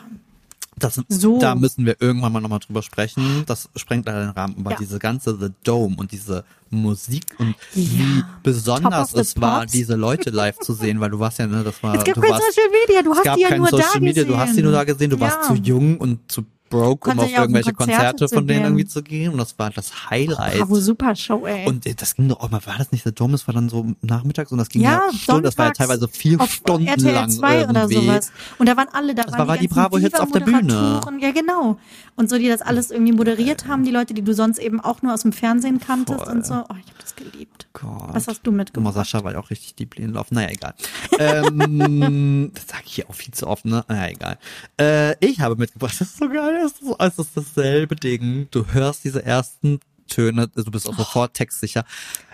Das, 0.75 0.99
So. 1.07 1.39
Da 1.39 1.53
müssen 1.55 1.85
wir 1.85 1.97
irgendwann 2.01 2.33
mal 2.33 2.41
nochmal 2.41 2.59
drüber 2.59 2.81
sprechen. 2.81 3.43
Das 3.45 3.69
sprengt 3.75 4.07
leider 4.07 4.21
den 4.21 4.29
Rahmen. 4.31 4.55
Aber 4.59 4.71
Ja. 4.71 4.77
diese 4.77 4.97
ganze 4.99 5.37
The 5.39 5.49
Dome 5.63 5.95
und 5.97 6.11
diese 6.11 6.43
Musik 6.71 7.25
und 7.37 7.49
Ja. 7.75 7.89
wie 7.91 8.23
besonders 8.41 9.13
es 9.13 9.39
war, 9.39 9.61
Pops. 9.61 9.71
diese 9.71 9.95
Leute 9.95 10.31
live 10.31 10.57
zu 10.59 10.73
sehen, 10.73 10.99
weil 10.99 11.11
du 11.11 11.19
warst 11.19 11.37
ja, 11.37 11.45
ne, 11.45 11.63
das 11.63 11.81
war, 11.83 11.93
Es 11.95 12.03
du 12.03 12.13
kein 12.13 12.23
warst, 12.23 12.43
Social 12.55 12.69
Media, 12.71 13.01
du 13.03 13.13
hast 13.13 13.23
gab 13.23 13.35
die 13.35 13.41
ja 13.43 13.55
nur 13.55 13.67
Social 13.67 13.89
da 13.93 13.99
Media, 13.99 14.23
du 14.23 14.35
hast 14.37 14.57
die 14.57 14.63
nur 14.63 14.71
da 14.71 14.83
gesehen, 14.83 15.11
du 15.11 15.17
Ja. 15.17 15.21
warst 15.21 15.43
zu 15.43 15.53
jung 15.53 15.97
und 15.99 16.19
zu 16.31 16.43
broke, 16.73 17.11
um 17.11 17.19
auf 17.19 17.31
irgendwelche 17.31 17.73
Konzerte 17.73 18.03
Konzerte 18.03 18.35
von 18.35 18.47
denen 18.47 18.59
gehen. 18.59 18.65
irgendwie 18.65 18.85
zu 18.85 19.03
gehen 19.03 19.31
und 19.31 19.37
das 19.37 19.57
war 19.57 19.69
das 19.69 20.09
Highlight. 20.09 20.59
Bravo, 20.59 20.75
super 20.75 21.15
Show, 21.15 21.45
ey. 21.45 21.67
Und 21.67 21.85
das 22.01 22.15
ging 22.15 22.27
doch 22.27 22.39
auch 22.39 22.49
mal, 22.49 22.65
war 22.65 22.77
das 22.77 22.91
nicht 22.91 23.05
der 23.05 23.11
Dome? 23.11 23.33
Das 23.33 23.47
war 23.47 23.53
dann 23.53 23.69
so 23.69 23.93
nachmittags 24.01 24.51
und 24.51 24.57
das 24.57 24.69
ging 24.69 24.81
ja, 24.81 25.03
ja, 25.11 25.17
Stunden, 25.17 25.43
das 25.43 25.57
war 25.57 25.67
ja 25.67 25.71
teilweise 25.71 26.07
vier 26.07 26.39
Stunden 26.47 26.87
RTL 26.87 27.13
lang 27.13 27.29
2 27.29 27.69
oder 27.69 27.87
sowas. 27.87 28.31
Und 28.57 28.67
da 28.67 28.77
waren 28.77 28.87
alle, 28.93 29.15
da 29.15 29.23
Das 29.23 29.33
waren 29.33 29.47
war 29.47 29.57
die 29.57 29.67
ganzen 29.67 29.81
Bravo-Hits 29.81 30.19
auf 30.19 30.31
der 30.31 30.41
Bühne. 30.41 31.01
Ja, 31.19 31.31
genau. 31.31 31.77
Und 32.15 32.29
so, 32.29 32.37
die 32.37 32.47
das 32.47 32.61
alles 32.61 32.91
irgendwie 32.91 33.13
moderiert 33.13 33.67
haben, 33.67 33.83
die 33.83 33.91
Leute, 33.91 34.13
die 34.13 34.21
du 34.21 34.33
sonst 34.33 34.59
eben 34.59 34.79
auch 34.79 35.01
nur 35.01 35.13
aus 35.13 35.21
dem 35.21 35.33
Fernsehen 35.33 35.79
kanntest 35.79 36.23
Voll. 36.23 36.31
und 36.31 36.45
so. 36.45 36.53
Oh, 36.53 36.75
ich 36.79 36.89
habe 36.89 36.99
das 37.01 37.15
geliebt. 37.15 37.67
Gott. 37.73 38.13
Was 38.13 38.27
hast 38.27 38.41
du 38.43 38.51
mitgebracht? 38.51 38.93
Sascha 38.93 39.23
war 39.23 39.33
ja 39.33 39.39
auch 39.39 39.49
richtig 39.49 39.75
deep 39.75 39.95
in 39.99 40.11
Love. 40.13 40.27
Naja, 40.31 40.49
egal. 40.49 40.73
ähm, 41.19 42.51
das 42.53 42.67
sage 42.67 42.83
ich 42.85 42.93
hier 42.95 43.09
auch 43.09 43.15
viel 43.15 43.33
zu 43.33 43.47
oft, 43.47 43.65
ne? 43.65 43.83
Naja, 43.87 44.11
egal. 44.11 44.37
Äh, 44.79 45.15
ich 45.25 45.39
habe 45.39 45.55
mitgebracht, 45.55 45.99
das 45.99 46.09
ist 46.09 46.17
so 46.17 46.29
geil, 46.29 46.59
das 46.61 46.73
ist, 46.73 46.95
es 46.99 47.19
ist 47.27 47.37
dasselbe 47.37 47.95
Ding. 47.95 48.47
Du 48.51 48.65
hörst 48.67 49.03
diese 49.03 49.23
ersten 49.25 49.79
Töne, 50.07 50.47
du 50.49 50.63
bist 50.71 50.87
auch 50.87 50.95
sofort 50.97 51.33
textsicher. 51.33 51.85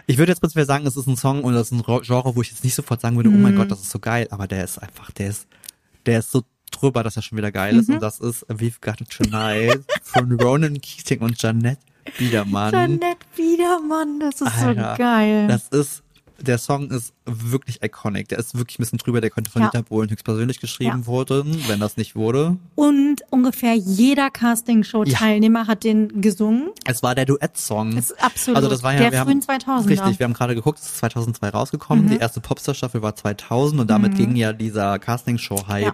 Ich 0.07 0.17
würde 0.17 0.31
jetzt 0.31 0.39
prinzipiell 0.39 0.65
sagen, 0.65 0.85
es 0.87 0.97
ist 0.97 1.07
ein 1.07 1.15
Song 1.17 1.43
und 1.43 1.53
das 1.53 1.71
ist 1.71 1.71
ein 1.71 1.83
Genre, 2.03 2.35
wo 2.35 2.41
ich 2.41 2.49
jetzt 2.49 2.63
nicht 2.63 2.75
sofort 2.75 2.99
sagen 3.01 3.15
würde, 3.15 3.29
oh 3.29 3.33
Mhm. 3.33 3.41
mein 3.43 3.55
Gott, 3.55 3.69
das 3.71 3.79
ist 3.81 3.91
so 3.91 3.99
geil, 3.99 4.27
aber 4.31 4.47
der 4.47 4.63
ist 4.63 4.79
einfach, 4.79 5.11
der 5.11 5.29
ist, 5.29 5.47
der 6.05 6.19
ist 6.19 6.31
so 6.31 6.41
drüber, 6.71 7.03
dass 7.03 7.15
er 7.15 7.21
schon 7.21 7.37
wieder 7.37 7.51
geil 7.51 7.73
Mhm. 7.75 7.79
ist 7.79 7.89
und 7.89 7.99
das 8.01 8.19
ist 8.19 8.45
We've 8.49 8.81
Got 8.81 9.01
It 9.01 9.09
Tonight 9.11 9.83
von 10.03 10.31
Ronan 10.33 10.81
Keating 10.81 11.19
und 11.19 11.41
Janette 11.41 11.79
Biedermann. 12.17 12.71
Jeanette 12.71 13.25
Biedermann, 13.35 14.19
das 14.19 14.41
ist 14.41 14.63
Alter, 14.63 14.91
so 14.91 14.97
geil. 15.03 15.47
Das 15.47 15.67
ist, 15.69 16.03
der 16.41 16.57
Song 16.57 16.89
ist 16.91 17.13
wirklich 17.25 17.81
iconic. 17.83 18.27
Der 18.29 18.39
ist 18.39 18.57
wirklich 18.57 18.79
ein 18.79 18.83
bisschen 18.83 18.97
drüber. 18.99 19.21
Der 19.21 19.29
könnte 19.29 19.49
von 19.51 19.61
Ja. 19.61 19.69
Dieter 19.69 19.83
Bohlen 19.83 20.09
höchstpersönlich 20.09 20.59
geschrieben 20.59 20.99
Ja. 21.01 21.05
wurden, 21.05 21.63
wenn 21.67 21.79
das 21.79 21.97
nicht 21.97 22.15
wurde. 22.15 22.57
und 22.75 23.21
ungefähr 23.31 23.75
jeder 23.75 24.29
Castingshow-Teilnehmer 24.29 25.67
hat 25.67 25.83
den 25.83 26.21
gesungen. 26.21 26.69
Es 26.85 27.03
war 27.03 27.15
der 27.15 27.25
Duett-Song. 27.25 27.97
Absolut. 28.19 28.55
Also 28.57 28.69
das 28.69 28.83
war 28.83 28.93
ja, 28.93 28.99
der 28.99 29.11
wir 29.11 29.23
frühen 29.25 29.41
haben, 29.47 29.61
2000er. 29.85 29.89
richtig, 29.89 30.19
wir 30.19 30.23
haben 30.25 30.33
gerade 30.33 30.55
geguckt, 30.55 30.79
es 30.79 30.85
ist 30.85 30.97
2002 30.99 31.49
rausgekommen. 31.49 32.05
Mhm. 32.05 32.09
Die 32.11 32.17
erste 32.17 32.39
Popstar-Staffel 32.41 33.01
war 33.01 33.15
2000 33.15 33.81
und 33.81 33.89
damit 33.89 34.15
ging 34.15 34.35
ja 34.35 34.53
dieser 34.53 34.99
Castingshow-Hype 34.99 35.83
Ja. 35.85 35.93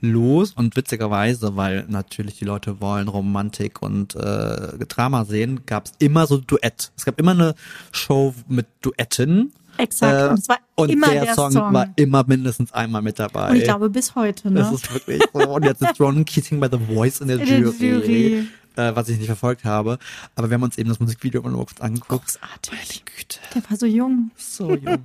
los. 0.00 0.52
Und 0.52 0.76
witzigerweise, 0.76 1.56
weil 1.56 1.84
natürlich 1.88 2.38
die 2.38 2.44
Leute 2.44 2.80
wollen 2.80 3.08
Romantik 3.08 3.82
und 3.82 4.14
äh, 4.16 4.78
Drama 4.88 5.24
sehen, 5.24 5.60
gab 5.66 5.86
es 5.86 5.92
immer 5.98 6.26
so 6.26 6.38
Duett. 6.38 6.92
Es 6.96 7.04
gab 7.04 7.18
immer 7.18 7.32
eine 7.32 7.54
Show 7.92 8.34
mit 8.48 8.66
Duetten. 8.80 9.52
Exakt. 9.78 10.30
und 10.30 10.38
es 10.38 10.48
war 10.48 10.58
und 10.74 10.90
immer 10.90 11.08
der, 11.08 11.24
der 11.26 11.34
Song, 11.34 11.52
Song. 11.52 11.72
war 11.72 11.88
immer 11.96 12.24
mindestens 12.26 12.72
einmal 12.72 13.02
mit 13.02 13.18
dabei. 13.18 13.50
Und 13.50 13.56
ich 13.56 13.64
glaube 13.64 13.88
bis 13.90 14.14
heute, 14.14 14.50
ne? 14.50 14.60
Das 14.60 14.72
ist 14.72 14.92
wirklich 14.92 15.22
so. 15.32 15.40
Und 15.48 15.64
jetzt 15.64 15.82
ist 15.82 15.98
Ronan 16.00 16.24
Keating 16.24 16.60
bei 16.60 16.68
The 16.70 16.78
Voice 16.78 17.20
in 17.20 17.28
der 17.28 17.40
In 17.40 17.62
Jury, 17.62 17.88
Jury. 17.88 18.48
Äh, 18.74 18.96
was 18.96 19.08
ich 19.10 19.18
nicht 19.18 19.26
verfolgt 19.26 19.64
habe. 19.66 19.98
Aber 20.34 20.48
wir 20.48 20.54
haben 20.54 20.62
uns 20.62 20.78
eben 20.78 20.88
das 20.88 20.98
Musikvideo 20.98 21.42
mal 21.42 21.52
kurz 21.52 21.80
angeguckt. 21.80 22.38
Großartig. 22.40 22.72
Meine 22.72 23.16
Güte, 23.18 23.38
Der 23.54 23.70
war 23.70 23.76
so 23.76 23.84
jung. 23.86 24.30
so 24.36 24.74
jung, 24.74 24.98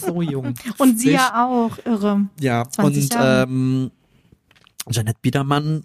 so 0.00 0.20
jung. 0.22 0.54
Und 0.78 0.98
sie 1.00 1.12
ja 1.12 1.46
auch, 1.46 1.78
irre. 1.86 2.26
Ja, 2.40 2.68
20 2.68 3.04
und 3.04 3.14
Jahre. 3.14 3.42
ähm, 3.44 3.90
Janette 4.90 5.18
Biedermann, 5.22 5.84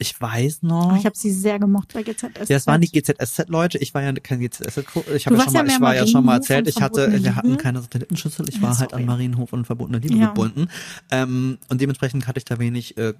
ich 0.00 0.20
weiß 0.20 0.62
noch. 0.62 0.96
Ich 0.96 1.04
habe 1.06 1.16
sie 1.16 1.30
sehr 1.30 1.58
gemocht 1.58 1.92
bei 1.94 2.02
GZS. 2.02 2.48
Ja, 2.48 2.56
es 2.56 2.66
waren 2.66 2.80
die 2.80 2.90
GZSZ-Leute. 2.90 3.78
Ich 3.78 3.94
war 3.94 4.02
ja 4.02 4.12
kein 4.14 4.40
GZSZ. 4.40 4.78
Ich 5.14 5.26
habe 5.26 5.36
ja 5.36 5.44
schon 5.44 5.52
mal, 5.52 5.66
ich 5.68 5.80
war 5.80 5.94
ja 5.94 6.06
schon 6.06 6.24
mal 6.24 6.34
erzählt, 6.36 6.66
ich 6.68 6.80
hatte, 6.80 7.22
wir 7.22 7.36
hatten 7.36 7.56
keine 7.58 7.80
Satellitenschüssel. 7.82 8.48
Ich 8.48 8.60
war 8.62 8.76
halt 8.78 8.90
sorry. 8.90 9.02
an 9.02 9.06
Marienhof 9.06 9.52
und 9.52 9.66
verbotene 9.66 9.98
Liebe 9.98 10.16
Ja. 10.16 10.28
gebunden. 10.28 10.68
Ähm, 11.10 11.58
und 11.68 11.80
dementsprechend 11.80 12.26
hatte 12.26 12.38
ich 12.38 12.44
da 12.44 12.58
wenig 12.58 12.96
äh, 12.96 13.12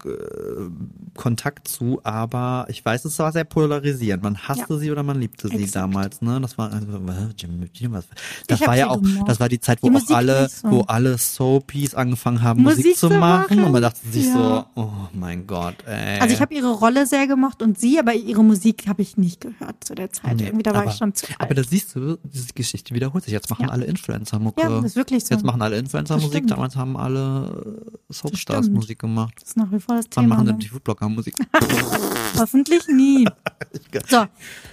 Kontakt 1.14 1.68
zu. 1.68 2.01
Aber 2.05 2.66
ich 2.68 2.85
weiß, 2.85 3.05
es 3.05 3.18
war 3.18 3.33
sehr 3.33 3.45
polarisierend. 3.45 4.22
Man 4.22 4.39
hasste 4.39 4.74
Ja. 4.74 4.78
sie 4.78 4.91
oder 4.91 5.03
man 5.03 5.20
liebte 5.20 5.49
sie 5.49 5.57
Exakt. 5.57 5.76
damals. 5.76 6.22
Ne, 6.22 6.41
das 6.41 6.57
war 6.59 6.72
also, 6.72 6.87
was, 6.91 8.07
das 8.47 8.61
Ich 8.61 8.66
war 8.66 8.76
ja 8.76 8.85
sie 8.87 8.91
auch, 8.91 9.03
gemocht. 9.03 9.28
das 9.28 9.41
war 9.41 9.49
die 9.49 9.61
Zeit, 9.61 9.83
wo 9.83 9.91
Die 9.91 9.97
auch 9.97 10.11
alle, 10.11 10.49
so. 10.49 10.70
wo 10.70 10.81
alle 10.83 11.18
Soapies 11.18 11.95
angefangen 11.95 12.43
haben, 12.43 12.62
Musik, 12.62 12.85
Musik 12.87 12.97
zu 12.99 13.09
machen. 13.11 13.20
machen. 13.20 13.64
Und 13.64 13.72
man 13.72 13.83
dachte 13.83 14.01
sich 14.11 14.26
so, 14.33 14.64
oh 14.74 14.89
mein 15.12 15.47
Gott, 15.47 15.76
ey. 15.87 16.20
Also 16.20 16.35
ich 16.35 16.41
habe 16.41 16.55
ihre 16.55 16.70
Rolle 16.73 17.07
sehr 17.07 17.27
gemocht 17.27 17.62
und 17.62 17.79
sie, 17.79 17.99
aber 17.99 18.14
ihre 18.14 18.43
Musik 18.45 18.87
habe 18.89 19.03
ich 19.03 19.16
nicht 19.16 19.41
gehört 19.41 19.83
zu 19.85 19.95
der 19.95 20.11
Zeit. 20.12 20.37
Nee, 20.37 20.47
Irgendwie, 20.47 20.62
da 20.62 20.73
war 20.73 20.83
aber, 20.83 20.91
ich 20.91 20.97
schon 20.97 21.14
zu 21.14 21.27
alt. 21.29 21.37
Aber 21.41 21.55
da 21.55 21.62
siehst 21.64 21.95
du, 21.97 22.18
diese 22.25 22.53
Geschichte 22.55 22.95
wiederholt 22.95 23.25
sich. 23.25 23.33
Jetzt 23.33 23.51
machen 23.51 23.66
Ja. 23.66 23.71
alle 23.71 23.85
Influencer-Mucke. 23.87 24.61
Ja, 24.62 24.68
das 24.68 24.85
ist 24.85 24.97
wirklich 24.97 25.25
so. 25.25 25.35
Jetzt 25.35 25.45
machen 25.45 25.62
alle 25.62 25.79
Influencer-Musik. 25.79 26.31
stimmt. 26.33 26.51
Damals 26.51 26.77
haben 26.77 26.97
alle 26.97 27.87
äh, 28.09 28.12
Soapstars. 28.12 28.68
Musik 28.68 28.99
gemacht. 28.99 29.35
das 29.41 29.51
ist 29.51 29.57
nach 29.57 29.71
wie 29.73 29.81
vor 29.81 29.97
das 29.97 30.07
Wann 30.14 30.25
Thema. 30.25 30.35
machen 30.37 30.47
ne? 30.47 30.53
denn 30.53 30.61
die 30.61 30.68
Foodblogger-Musik? 30.68 31.35
Hoffentlich 32.39 32.87
nie. 32.89 33.27
So, 34.09 34.25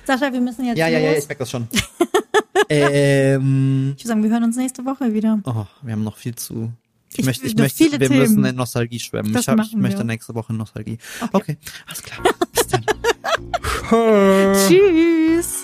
Sascha, 0.05 0.31
wir 0.31 0.41
müssen 0.41 0.65
jetzt 0.65 0.77
ja, 0.77 0.87
ja, 0.87 0.99
los. 0.99 1.07
ja, 1.11 1.17
ich 1.17 1.27
merke 1.27 1.39
das 1.39 1.49
schon. 1.51 1.67
ähm, 2.69 3.93
Ich 3.97 4.03
würde 4.03 4.07
sagen, 4.07 4.23
wir 4.23 4.29
hören 4.29 4.43
uns 4.43 4.55
nächste 4.57 4.85
Woche 4.85 5.13
wieder. 5.13 5.39
oh, 5.45 5.65
wir 5.81 5.93
haben 5.93 6.03
noch 6.03 6.17
viel 6.17 6.35
zu, 6.35 6.71
Ich, 7.17 7.25
möchte, 7.25 7.47
ich 7.47 7.55
möchte, 7.55 7.91
wir 7.91 7.99
Themen. 7.99 8.19
müssen 8.19 8.45
in 8.45 8.55
Nostalgie 8.55 8.99
schwimmen. 8.99 9.33
Das 9.33 9.43
ich, 9.43 9.47
hab, 9.49 9.59
ich 9.59 9.75
möchte 9.75 10.03
nächste 10.03 10.35
Woche 10.35 10.53
in 10.53 10.57
Nostalgie. 10.57 10.97
Okay, 11.31 11.31
okay 11.33 11.57
alles 11.85 12.03
klar. 12.03 12.19
Bis 12.53 12.67
dann. 12.67 12.85
Tschüss. 14.67 15.63